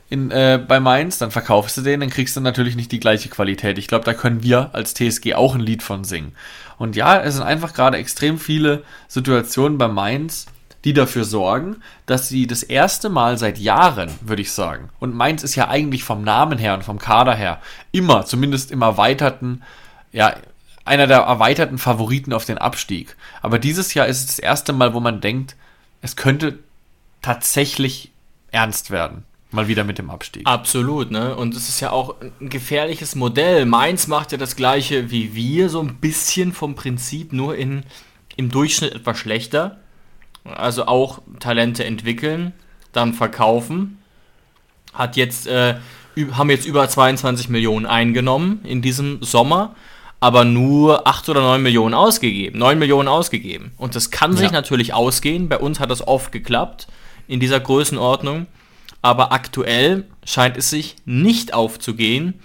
in, 0.09 0.31
äh, 0.31 0.59
bei 0.65 0.79
Mainz, 0.79 1.19
dann 1.19 1.31
verkaufst 1.31 1.77
du 1.77 1.81
den, 1.81 1.99
dann 1.99 2.09
kriegst 2.09 2.35
du 2.35 2.41
natürlich 2.41 2.75
nicht 2.75 2.91
die 2.91 2.99
gleiche 2.99 3.29
Qualität. 3.29 3.77
Ich 3.77 3.87
glaube, 3.87 4.05
da 4.05 4.13
können 4.13 4.41
wir 4.41 4.71
als 4.73 4.93
TSG 4.95 5.35
auch 5.35 5.53
ein 5.53 5.61
Lied 5.61 5.83
von 5.83 6.03
singen. 6.03 6.33
Und 6.77 6.95
ja, 6.95 7.21
es 7.21 7.35
sind 7.35 7.43
einfach 7.43 7.73
gerade 7.73 7.97
extrem 7.97 8.39
viele 8.39 8.83
Situationen 9.07 9.77
bei 9.77 9.87
Mainz, 9.87 10.47
die 10.85 10.93
dafür 10.93 11.25
sorgen, 11.25 11.77
dass 12.05 12.29
sie 12.29 12.47
das 12.47 12.63
erste 12.63 13.09
Mal 13.09 13.37
seit 13.37 13.59
Jahren, 13.59 14.09
würde 14.21 14.41
ich 14.41 14.51
sagen, 14.51 14.89
und 14.99 15.13
Mainz 15.13 15.43
ist 15.43 15.55
ja 15.55 15.67
eigentlich 15.67 16.03
vom 16.03 16.23
Namen 16.23 16.57
her 16.57 16.73
und 16.73 16.83
vom 16.83 16.99
Kader 16.99 17.35
her 17.35 17.61
immer, 17.91 18.25
zumindest 18.25 18.71
im 18.71 18.81
erweiterten, 18.81 19.61
ja, 20.11 20.35
einer 20.85 21.05
der 21.05 21.19
erweiterten 21.19 21.77
Favoriten 21.77 22.33
auf 22.33 22.45
den 22.45 22.57
Abstieg. 22.57 23.15
Aber 23.41 23.59
dieses 23.59 23.93
Jahr 23.93 24.07
ist 24.07 24.21
es 24.21 24.25
das 24.27 24.39
erste 24.39 24.73
Mal, 24.73 24.93
wo 24.93 24.99
man 24.99 25.21
denkt, 25.21 25.55
es 26.01 26.15
könnte 26.15 26.57
tatsächlich 27.21 28.11
ernst 28.51 28.89
werden. 28.89 29.25
Mal 29.51 29.67
wieder 29.67 29.83
mit 29.83 29.97
dem 29.97 30.11
Abstieg. 30.11 30.45
Absolut, 30.45 31.09
ne? 31.09 31.35
Und 31.35 31.55
es 31.55 31.69
ist 31.69 31.79
ja 31.79 31.89
auch 31.91 32.15
ein 32.39 32.49
gefährliches 32.49 33.15
Modell. 33.15 33.65
Mainz 33.65 34.05
macht 34.07 34.31
ja 34.31 34.37
das 34.37 34.55
gleiche 34.55 35.09
wie 35.09 35.33
wir, 35.33 35.69
so 35.69 35.79
ein 35.81 35.95
bisschen 35.95 36.53
vom 36.53 36.75
Prinzip, 36.75 37.33
nur 37.33 37.55
in, 37.55 37.83
im 38.35 38.49
Durchschnitt 38.49 38.93
etwas 38.93 39.17
schlechter. 39.17 39.79
Also 40.43 40.85
auch 40.85 41.19
Talente 41.39 41.83
entwickeln, 41.83 42.53
dann 42.91 43.13
verkaufen. 43.13 43.97
Hat 44.93 45.15
jetzt, 45.17 45.47
äh, 45.47 45.75
haben 46.33 46.49
jetzt 46.51 46.67
über 46.67 46.87
22 46.87 47.49
Millionen 47.49 47.87
eingenommen 47.87 48.59
in 48.63 48.83
diesem 48.83 49.23
Sommer, 49.23 49.75
aber 50.19 50.45
nur 50.45 51.07
8 51.07 51.27
oder 51.29 51.41
9 51.41 51.61
Millionen 51.63 51.95
ausgegeben. 51.95 52.59
9 52.59 52.77
Millionen 52.77 53.07
ausgegeben. 53.07 53.71
Und 53.77 53.95
das 53.95 54.11
kann 54.11 54.33
sich 54.37 54.47
Ja. 54.47 54.51
natürlich 54.51 54.93
ausgehen. 54.93 55.49
Bei 55.49 55.57
uns 55.57 55.79
hat 55.79 55.89
das 55.89 56.07
oft 56.07 56.31
geklappt 56.31 56.87
in 57.27 57.39
dieser 57.39 57.59
Größenordnung. 57.59 58.45
Aber 59.01 59.31
aktuell 59.31 60.05
scheint 60.25 60.57
es 60.57 60.69
sich 60.69 60.95
nicht 61.05 61.53
aufzugehen. 61.53 62.39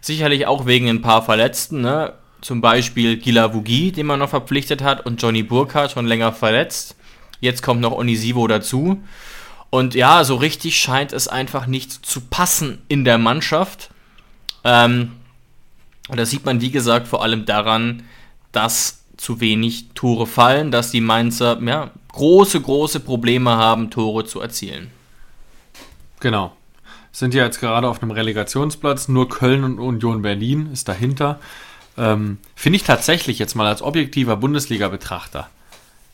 Sicherlich 0.00 0.46
auch 0.46 0.66
wegen 0.66 0.88
ein 0.88 1.02
paar 1.02 1.22
Verletzten, 1.22 1.80
ne? 1.80 2.14
zum 2.44 2.60
Beispiel 2.60 3.16
Gila 3.16 3.54
Wugi, 3.54 3.90
den 3.90 4.06
man 4.06 4.18
noch 4.18 4.28
verpflichtet 4.28 4.82
hat, 4.82 5.06
und 5.06 5.20
Johnny 5.20 5.42
Burkhardt 5.42 5.92
schon 5.92 6.06
länger 6.06 6.32
verletzt. 6.32 6.94
Jetzt 7.40 7.62
kommt 7.62 7.80
noch 7.80 7.92
Onisivo 7.92 8.46
dazu. 8.46 9.02
Und 9.70 9.94
ja, 9.94 10.22
so 10.24 10.36
richtig 10.36 10.78
scheint 10.78 11.12
es 11.12 11.26
einfach 11.26 11.66
nicht 11.66 11.90
zu 11.90 12.20
passen 12.20 12.82
in 12.88 13.04
der 13.04 13.18
Mannschaft. 13.18 13.90
Ähm, 14.62 15.12
und 16.08 16.18
das 16.18 16.30
sieht 16.30 16.44
man, 16.44 16.60
wie 16.60 16.70
gesagt, 16.70 17.08
vor 17.08 17.22
allem 17.22 17.46
daran, 17.46 18.02
dass 18.52 19.04
zu 19.16 19.40
wenig 19.40 19.88
Tore 19.94 20.26
fallen, 20.26 20.70
dass 20.70 20.90
die 20.90 21.00
Mainzer 21.00 21.60
ja, 21.62 21.90
große, 22.12 22.60
große 22.60 23.00
Probleme 23.00 23.56
haben, 23.56 23.90
Tore 23.90 24.26
zu 24.26 24.40
erzielen. 24.40 24.90
Genau. 26.24 26.56
Sind 27.12 27.34
ja 27.34 27.44
jetzt 27.44 27.60
gerade 27.60 27.86
auf 27.86 28.02
einem 28.02 28.10
Relegationsplatz, 28.10 29.08
nur 29.08 29.28
Köln 29.28 29.62
und 29.62 29.78
Union 29.78 30.22
Berlin 30.22 30.70
ist 30.72 30.88
dahinter. 30.88 31.38
Ähm, 31.98 32.38
Finde 32.54 32.78
ich 32.78 32.82
tatsächlich 32.82 33.38
jetzt 33.38 33.54
mal 33.54 33.66
als 33.66 33.82
objektiver 33.82 34.38
Bundesliga-Betrachter, 34.38 35.50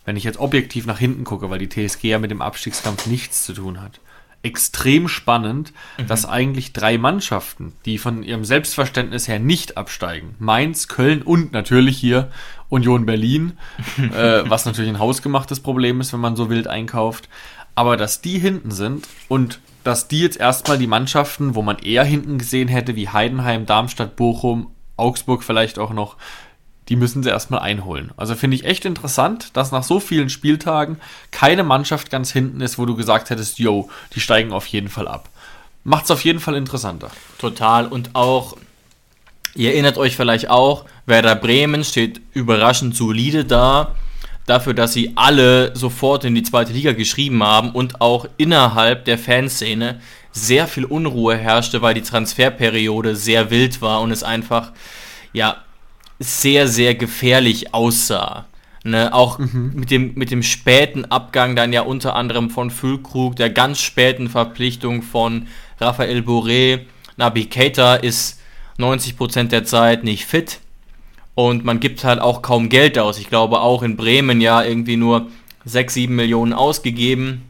wenn 0.05 0.17
ich 0.17 0.25
jetzt 0.25 0.41
objektiv 0.41 0.85
nach 0.85 0.99
hinten 0.99 1.23
gucke, 1.23 1.49
weil 1.49 1.61
die 1.61 1.69
TSG 1.69 2.09
ja 2.09 2.19
mit 2.19 2.33
dem 2.33 2.43
Abstiegskampf 2.43 3.07
nichts 3.07 3.45
zu 3.45 3.53
tun 3.53 3.81
hat, 3.81 4.01
extrem 4.43 5.07
spannend, 5.07 5.73
mhm. 5.97 6.09
dass 6.09 6.27
eigentlich 6.27 6.73
drei 6.73 6.99
Mannschaften, 6.99 7.73
die 7.85 7.99
von 7.99 8.25
ihrem 8.25 8.45
Selbstverständnis 8.45 9.29
her 9.29 9.39
nicht 9.39 9.77
absteigen, 9.77 10.35
Mainz, 10.41 10.89
Köln 10.89 11.23
und 11.23 11.53
natürlich 11.53 11.99
hier 11.99 12.33
Union 12.69 13.07
Berlin, 13.07 13.53
äh, 14.13 14.43
was 14.51 14.65
natürlich 14.65 14.91
ein 14.91 14.99
hausgemachtes 14.99 15.61
Problem 15.61 16.01
ist, 16.01 16.13
wenn 16.13 16.21
man 16.21 16.35
so 16.35 16.51
wild 16.51 16.67
einkauft, 16.67 17.29
aber 17.77 17.97
dass 17.97 18.21
die 18.21 18.41
hinten 18.41 18.73
sind 18.73 19.07
und 19.29 19.61
dass 19.85 20.09
die 20.09 20.21
jetzt 20.21 20.39
erstmal 20.39 20.79
die 20.79 20.87
Mannschaften, 20.87 21.55
wo 21.55 21.63
man 21.63 21.79
eher 21.79 22.05
hinten 22.05 22.39
gesehen 22.39 22.69
hätte, 22.69 22.97
wie 22.97 23.09
Heidenheim, 23.09 23.67
Darmstadt, 23.67 24.17
Bochum, 24.17 24.69
Augsburg 24.97 25.43
vielleicht 25.43 25.79
auch 25.79 25.93
noch, 25.93 26.17
die 26.89 26.97
müssen 26.97 27.23
sie 27.23 27.31
erstmal 27.31 27.61
einholen. 27.61 28.11
Also 28.17 28.35
finde 28.35 28.57
ich 28.57 28.65
echt 28.65 28.85
interessant, 28.85 29.57
dass 29.57 29.73
nach 29.73 29.85
so 29.85 30.01
vielen 30.01 30.29
Spieltagen 30.29 30.99
keine 31.31 31.63
Mannschaft 31.63 32.11
ganz 32.11 32.33
hinten 32.33 32.61
ist, 32.61 32.79
wo 32.79 32.87
du 32.87 32.97
gesagt 32.97 33.31
hättest, 33.31 33.59
yo, 33.59 33.89
die 34.15 34.21
steigen 34.21 34.53
auf 34.53 34.67
jeden 34.67 34.89
Fall 34.89 35.09
ab. 35.09 35.29
Macht 35.85 36.05
es 36.05 36.11
auf 36.11 36.25
jeden 36.25 36.41
Fall 36.41 36.57
interessanter. 36.57 37.11
Total. 37.39 37.87
Und 37.87 38.15
auch, 38.15 38.57
ihr 39.55 39.71
erinnert 39.71 39.99
euch 39.99 40.17
vielleicht 40.17 40.51
auch, 40.51 40.85
Werder 41.07 41.37
Bremen 41.37 41.85
steht 41.85 42.21
überraschend 42.33 42.97
solide 42.97 43.45
da 43.45 43.95
dafür, 44.51 44.75
dass 44.75 44.93
sie 44.93 45.13
alle 45.15 45.75
sofort 45.77 46.25
in 46.25 46.35
die 46.35 46.43
zweite 46.43 46.73
Liga 46.73 46.93
geschrieben 46.93 47.43
haben 47.43 47.71
und 47.71 48.01
auch 48.01 48.27
innerhalb 48.37 49.05
der 49.05 49.17
Fanszene 49.17 50.01
sehr 50.33 50.67
viel 50.67 50.85
Unruhe 50.85 51.37
herrschte, 51.37 51.83
weil 51.83 51.95
die 51.95 52.03
Transferperiode 52.03 53.17
sehr 53.17 53.51
wild 53.51 53.81
war 53.81 54.01
und 54.01 54.11
es 54.11 54.23
einfach 54.23 54.73
ja 55.33 55.57
sehr, 56.19 56.69
sehr 56.69 56.95
gefährlich 56.95 57.73
aussah. 57.73 58.47
Ne, 58.83 59.13
auch 59.13 59.39
mhm. 59.39 59.73
mit, 59.75 59.91
dem, 59.91 60.15
mit 60.15 60.31
dem 60.31 60.43
späten 60.43 61.05
Abgang 61.05 61.55
dann 61.55 61.71
ja 61.71 61.83
unter 61.83 62.17
anderem 62.17 62.49
von 62.49 62.71
Füllkrug, 62.71 63.37
der 63.37 63.51
ganz 63.51 63.79
späten 63.79 64.31
Verpflichtung 64.31 65.03
von 65.03 65.49
Raphael 65.79 66.21
Boré. 66.21 66.81
Nabi 67.19 67.45
Keita 67.45 67.97
ist 67.97 68.41
90% 68.79 69.49
der 69.49 69.65
Zeit 69.65 70.03
nicht 70.03 70.25
fit 70.25 70.61
und 71.49 71.65
man 71.65 71.81
gibt 71.81 72.05
halt 72.05 72.21
auch 72.21 72.43
kaum 72.43 72.69
Geld 72.69 72.99
aus. 72.99 73.19
Ich 73.19 73.29
glaube 73.29 73.61
auch 73.61 73.83
in 73.83 73.97
Bremen 73.97 74.41
ja 74.41 74.63
irgendwie 74.63 74.97
nur 74.97 75.29
6, 75.65 75.95
7 75.95 76.15
Millionen 76.15 76.53
ausgegeben, 76.53 77.43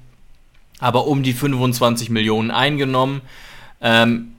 aber 0.78 1.06
um 1.06 1.22
die 1.22 1.32
25 1.32 2.10
Millionen 2.10 2.50
eingenommen. 2.50 3.20
Ähm, 3.80 4.32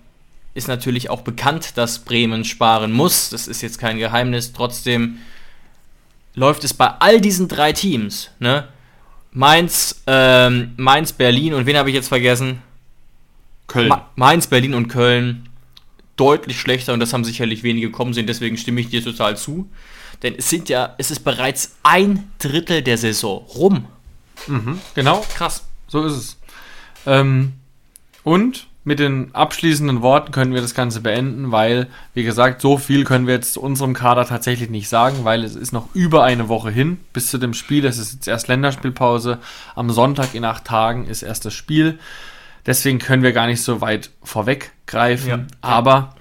ist 0.53 0.67
natürlich 0.67 1.09
auch 1.09 1.21
bekannt, 1.21 1.77
dass 1.77 1.99
Bremen 1.99 2.43
sparen 2.43 2.91
muss. 2.91 3.29
Das 3.29 3.47
ist 3.47 3.61
jetzt 3.61 3.79
kein 3.79 3.97
Geheimnis. 3.97 4.51
Trotzdem 4.51 5.19
läuft 6.33 6.63
es 6.63 6.73
bei 6.73 6.87
all 6.87 7.21
diesen 7.21 7.47
drei 7.47 7.73
Teams, 7.73 8.31
ne? 8.39 8.67
Mainz, 9.33 10.03
ähm, 10.07 10.73
Mainz, 10.75 11.13
Berlin 11.13 11.53
und 11.53 11.65
wen 11.65 11.77
habe 11.77 11.89
ich 11.89 11.95
jetzt 11.95 12.09
vergessen? 12.09 12.61
Köln. 13.67 13.87
Ma 13.87 14.09
Mainz, 14.15 14.47
Berlin 14.47 14.73
und 14.73 14.89
Köln 14.89 15.47
deutlich 16.15 16.59
schlechter 16.59 16.93
und 16.93 16.99
das 16.99 17.13
haben 17.13 17.23
sicherlich 17.23 17.63
wenige 17.63 17.91
kommen 17.91 18.13
sehen, 18.13 18.27
deswegen 18.27 18.57
stimme 18.57 18.81
ich 18.81 18.89
dir 18.89 19.03
total 19.03 19.37
zu. 19.37 19.69
Denn 20.23 20.35
es 20.37 20.49
sind 20.49 20.69
ja, 20.69 20.93
es 20.97 21.09
ist 21.11 21.21
bereits 21.21 21.77
ein 21.83 22.31
Drittel 22.37 22.81
der 22.81 22.97
Saison 22.97 23.43
rum. 23.55 23.85
Mhm, 24.47 24.79
genau. 24.93 25.25
Krass. 25.35 25.65
So 25.87 26.05
ist 26.05 26.13
es. 26.13 26.37
Ähm, 27.05 27.53
und 28.23 28.67
mit 28.83 28.99
den 28.99 29.33
abschließenden 29.33 30.01
Worten 30.01 30.31
können 30.31 30.53
wir 30.53 30.61
das 30.61 30.73
Ganze 30.73 31.01
beenden, 31.01 31.51
weil, 31.51 31.87
wie 32.15 32.23
gesagt, 32.23 32.61
so 32.61 32.77
viel 32.77 33.03
können 33.03 33.27
wir 33.27 33.35
jetzt 33.35 33.53
zu 33.53 33.61
unserem 33.61 33.93
Kader 33.93 34.25
tatsächlich 34.25 34.71
nicht 34.71 34.89
sagen, 34.89 35.23
weil 35.23 35.43
es 35.43 35.55
ist 35.55 35.71
noch 35.71 35.93
über 35.93 36.23
eine 36.23 36.47
Woche 36.47 36.71
hin 36.71 36.99
bis 37.13 37.29
zu 37.29 37.37
dem 37.37 37.53
Spiel. 37.53 37.85
Es 37.85 37.99
ist 37.99 38.13
jetzt 38.13 38.27
erst 38.27 38.47
Länderspielpause. 38.47 39.37
Am 39.75 39.91
Sonntag 39.91 40.33
in 40.33 40.45
acht 40.45 40.65
Tagen 40.65 41.05
ist 41.05 41.21
erst 41.21 41.45
das 41.45 41.53
Spiel. 41.53 41.99
Deswegen 42.65 42.99
können 42.99 43.23
wir 43.23 43.33
gar 43.33 43.47
nicht 43.47 43.61
so 43.61 43.81
weit 43.81 44.11
vorweggreifen. 44.23 45.29
Ja. 45.29 45.39
Aber 45.61 46.15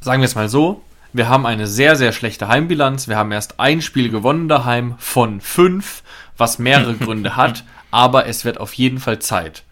sagen 0.00 0.22
wir 0.22 0.26
es 0.26 0.34
mal 0.34 0.48
so, 0.48 0.82
wir 1.12 1.28
haben 1.28 1.46
eine 1.46 1.66
sehr, 1.66 1.96
sehr 1.96 2.12
schlechte 2.12 2.48
Heimbilanz. 2.48 3.08
Wir 3.08 3.16
haben 3.16 3.32
erst 3.32 3.58
ein 3.58 3.82
Spiel 3.82 4.10
gewonnen 4.10 4.48
daheim 4.48 4.94
von 4.98 5.40
fünf, 5.40 6.02
was 6.36 6.58
mehrere 6.58 6.94
Gründe 6.98 7.36
hat. 7.36 7.64
Aber 7.90 8.26
es 8.26 8.44
wird 8.44 8.58
auf 8.58 8.74
jeden 8.74 8.98
Fall 8.98 9.18
Zeit. 9.18 9.64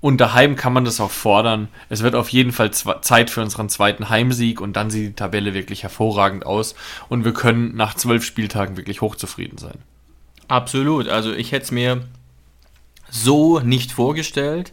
Und 0.00 0.18
daheim 0.18 0.56
kann 0.56 0.72
man 0.72 0.86
das 0.86 0.98
auch 0.98 1.10
fordern. 1.10 1.68
Es 1.90 2.02
wird 2.02 2.14
auf 2.14 2.30
jeden 2.30 2.52
Fall 2.52 2.70
Zeit 2.70 3.28
für 3.28 3.42
unseren 3.42 3.68
zweiten 3.68 4.08
Heimsieg 4.08 4.60
und 4.60 4.74
dann 4.74 4.88
sieht 4.88 5.08
die 5.08 5.12
Tabelle 5.14 5.52
wirklich 5.52 5.82
hervorragend 5.82 6.46
aus 6.46 6.74
und 7.10 7.26
wir 7.26 7.34
können 7.34 7.76
nach 7.76 7.94
zwölf 7.94 8.24
Spieltagen 8.24 8.78
wirklich 8.78 9.02
hochzufrieden 9.02 9.58
sein. 9.58 9.78
Absolut. 10.48 11.08
Also 11.08 11.32
ich 11.34 11.52
hätte 11.52 11.64
es 11.64 11.70
mir 11.70 12.00
so 13.08 13.60
nicht 13.60 13.92
vorgestellt. 13.92 14.72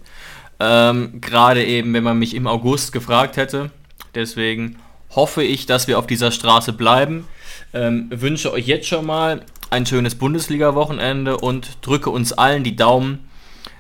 Ähm, 0.60 1.22
Gerade 1.22 1.64
eben, 1.64 1.94
wenn 1.94 2.04
man 2.04 2.20
mich 2.20 2.34
im 2.34 2.48
August 2.48 2.92
gefragt 2.92 3.38
hätte. 3.38 3.72
Deswegen 4.16 4.78
hoffe 5.16 5.44
ich, 5.44 5.66
dass 5.66 5.88
wir 5.88 6.00
auf 6.00 6.08
dieser 6.08 6.32
Straße 6.32 6.74
bleiben. 6.74 7.28
Ähm, 7.74 8.08
wünsche 8.10 8.52
euch 8.52 8.68
jetzt 8.68 8.88
schon 8.88 9.06
mal 9.06 9.44
ein 9.70 9.86
schönes 9.86 10.16
Bundesliga-Wochenende 10.16 11.38
und 11.38 11.78
drücke 11.82 12.10
uns 12.10 12.34
allen 12.34 12.64
die 12.64 12.76
Daumen, 12.76 13.28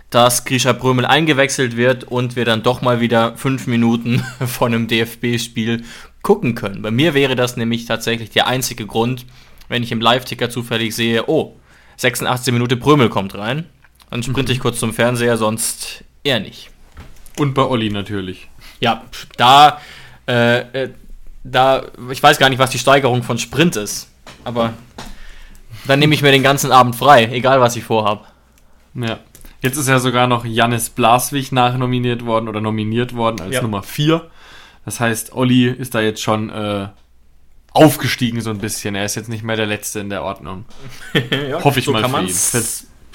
dass 0.09 0.45
Grisha 0.45 0.73
Brömel 0.73 1.05
eingewechselt 1.05 1.75
wird 1.75 2.05
und 2.05 2.35
wir 2.35 2.45
dann 2.45 2.63
doch 2.63 2.81
mal 2.81 3.01
wieder 3.01 3.35
fünf 3.37 3.67
Minuten 3.67 4.23
von 4.45 4.73
einem 4.73 4.87
DFB-Spiel 4.87 5.83
gucken 6.21 6.55
können. 6.55 6.81
Bei 6.81 6.91
mir 6.91 7.13
wäre 7.13 7.35
das 7.35 7.57
nämlich 7.57 7.85
tatsächlich 7.85 8.29
der 8.29 8.47
einzige 8.47 8.85
Grund, 8.85 9.25
wenn 9.69 9.83
ich 9.83 9.91
im 9.91 10.01
Live-Ticker 10.01 10.49
zufällig 10.49 10.95
sehe, 10.95 11.27
oh, 11.27 11.55
86 11.97 12.53
Minute 12.53 12.77
Brömel 12.77 13.09
kommt 13.09 13.35
rein. 13.35 13.65
Dann 14.09 14.23
sprinte 14.23 14.51
ich 14.51 14.59
kurz 14.59 14.79
zum 14.79 14.93
Fernseher, 14.93 15.37
sonst 15.37 16.03
eher 16.23 16.39
nicht. 16.39 16.69
Und 17.37 17.53
bei 17.53 17.63
Olli 17.63 17.89
natürlich. 17.89 18.49
Ja, 18.79 19.03
da, 19.37 19.81
äh, 20.27 20.59
äh, 20.59 20.89
da, 21.43 21.83
ich 22.11 22.21
weiß 22.21 22.37
gar 22.37 22.49
nicht, 22.49 22.59
was 22.59 22.69
die 22.69 22.79
Steigerung 22.79 23.23
von 23.23 23.37
Sprint 23.37 23.75
ist. 23.75 24.09
Aber 24.43 24.73
dann 25.87 25.99
nehme 25.99 26.13
ich 26.13 26.21
mir 26.21 26.31
den 26.31 26.43
ganzen 26.43 26.71
Abend 26.71 26.95
frei, 26.95 27.25
egal 27.25 27.61
was 27.61 27.75
ich 27.75 27.83
vorhab. 27.83 28.31
Ja. 28.93 29.19
Jetzt 29.61 29.77
ist 29.77 29.87
ja 29.87 29.99
sogar 29.99 30.27
noch 30.27 30.45
Jannis 30.45 30.89
Blaswig 30.89 31.51
nachnominiert 31.51 32.25
worden 32.25 32.47
oder 32.47 32.61
nominiert 32.61 33.15
worden 33.15 33.41
als 33.41 33.55
ja. 33.55 33.61
Nummer 33.61 33.83
4. 33.83 34.29
Das 34.85 34.99
heißt, 34.99 35.33
Olli 35.33 35.67
ist 35.67 35.95
da 35.95 36.01
jetzt 36.01 36.21
schon 36.21 36.49
äh, 36.49 36.87
aufgestiegen 37.71 38.41
so 38.41 38.49
ein 38.49 38.59
bisschen. 38.59 38.95
Er 38.95 39.05
ist 39.05 39.15
jetzt 39.15 39.29
nicht 39.29 39.43
mehr 39.43 39.55
der 39.55 39.65
Letzte 39.65 39.99
in 39.99 40.09
der 40.09 40.23
Ordnung. 40.23 40.65
ja, 41.49 41.63
Hoffe 41.63 41.79
ich 41.79 41.85
so 41.85 41.91
mal 41.91 42.07
für 42.07 42.21
ihn. 42.21 42.33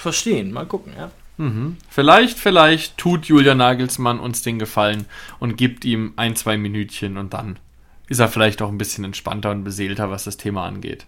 Verstehen, 0.03 0.51
mal 0.51 0.67
gucken, 0.67 0.95
ja. 0.99 1.13
Mhm. 1.37 1.77
Vielleicht, 1.89 2.37
vielleicht 2.37 2.99
tut 2.99 3.27
Julian 3.27 3.59
Nagelsmann 3.59 4.19
uns 4.19 4.43
den 4.43 4.59
Gefallen 4.59 5.07
und 5.39 5.57
gibt 5.57 5.85
ihm 5.85 6.13
ein, 6.17 6.35
zwei 6.35 6.57
Minütchen 6.57 7.17
und 7.17 7.35
dann 7.35 7.61
ist 8.09 8.19
er 8.19 8.29
vielleicht 8.29 8.63
auch 8.63 8.69
ein 8.69 8.79
bisschen 8.79 9.05
entspannter 9.05 9.53
und 9.53 9.63
beseelter, 9.63 10.11
was 10.11 10.25
das 10.25 10.39
Thema 10.39 10.67
angeht. 10.67 11.07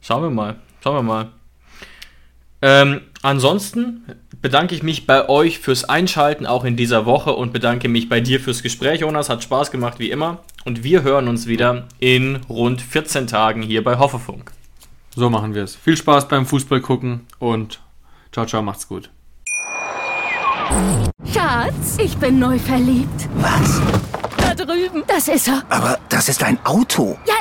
Schauen 0.00 0.22
wir 0.22 0.30
mal. 0.30 0.54
Schauen 0.84 0.94
wir 0.94 1.02
mal. 1.02 1.30
Ähm, 2.62 3.00
ansonsten 3.22 4.04
bedanke 4.40 4.76
ich 4.76 4.84
mich 4.84 5.04
bei 5.04 5.28
euch 5.28 5.58
fürs 5.58 5.82
Einschalten, 5.82 6.46
auch 6.46 6.64
in 6.64 6.76
dieser 6.76 7.06
Woche, 7.06 7.32
und 7.32 7.52
bedanke 7.52 7.88
mich 7.88 8.08
bei 8.08 8.20
dir 8.20 8.38
fürs 8.38 8.62
Gespräch, 8.62 9.00
Jonas. 9.00 9.28
Hat 9.28 9.42
Spaß 9.42 9.72
gemacht, 9.72 9.98
wie 9.98 10.10
immer. 10.10 10.44
Und 10.64 10.84
wir 10.84 11.02
hören 11.02 11.26
uns 11.26 11.48
wieder 11.48 11.88
in 11.98 12.36
rund 12.48 12.80
14 12.80 13.26
Tagen 13.26 13.62
hier 13.62 13.82
bei 13.82 13.98
Hoffefunk. 13.98 14.52
So 15.16 15.30
machen 15.30 15.54
wir 15.54 15.62
es. 15.62 15.76
Viel 15.76 15.96
Spaß 15.96 16.28
beim 16.28 16.44
Fußball 16.44 16.80
gucken 16.80 17.26
und 17.38 17.80
ciao, 18.32 18.46
ciao, 18.46 18.62
macht's 18.62 18.88
gut. 18.88 19.10
Schatz, 21.32 21.98
ich 21.98 22.16
bin 22.16 22.38
neu 22.40 22.58
verliebt. 22.58 23.28
Was? 23.36 23.80
Da 24.38 24.54
drüben. 24.54 25.04
Das 25.06 25.28
ist 25.28 25.46
er. 25.46 25.62
Aber 25.68 25.98
das 26.08 26.28
ist 26.28 26.42
ein 26.42 26.58
Auto. 26.64 27.16
Ja, 27.26 27.34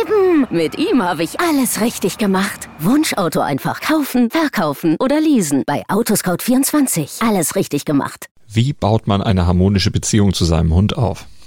eben. 0.00 0.46
Mit 0.50 0.78
ihm 0.78 1.02
habe 1.02 1.22
ich 1.22 1.38
alles 1.40 1.82
richtig 1.82 2.16
gemacht. 2.16 2.68
Wunschauto 2.78 3.40
einfach 3.40 3.80
kaufen, 3.80 4.30
verkaufen 4.30 4.96
oder 4.98 5.20
leasen. 5.20 5.64
Bei 5.66 5.84
Autoscout24. 5.88 7.26
Alles 7.26 7.56
richtig 7.56 7.84
gemacht. 7.84 8.26
Wie 8.50 8.72
baut 8.72 9.06
man 9.06 9.22
eine 9.22 9.46
harmonische 9.46 9.90
Beziehung 9.90 10.32
zu 10.32 10.46
seinem 10.46 10.72
Hund 10.72 10.96
auf? 10.96 11.26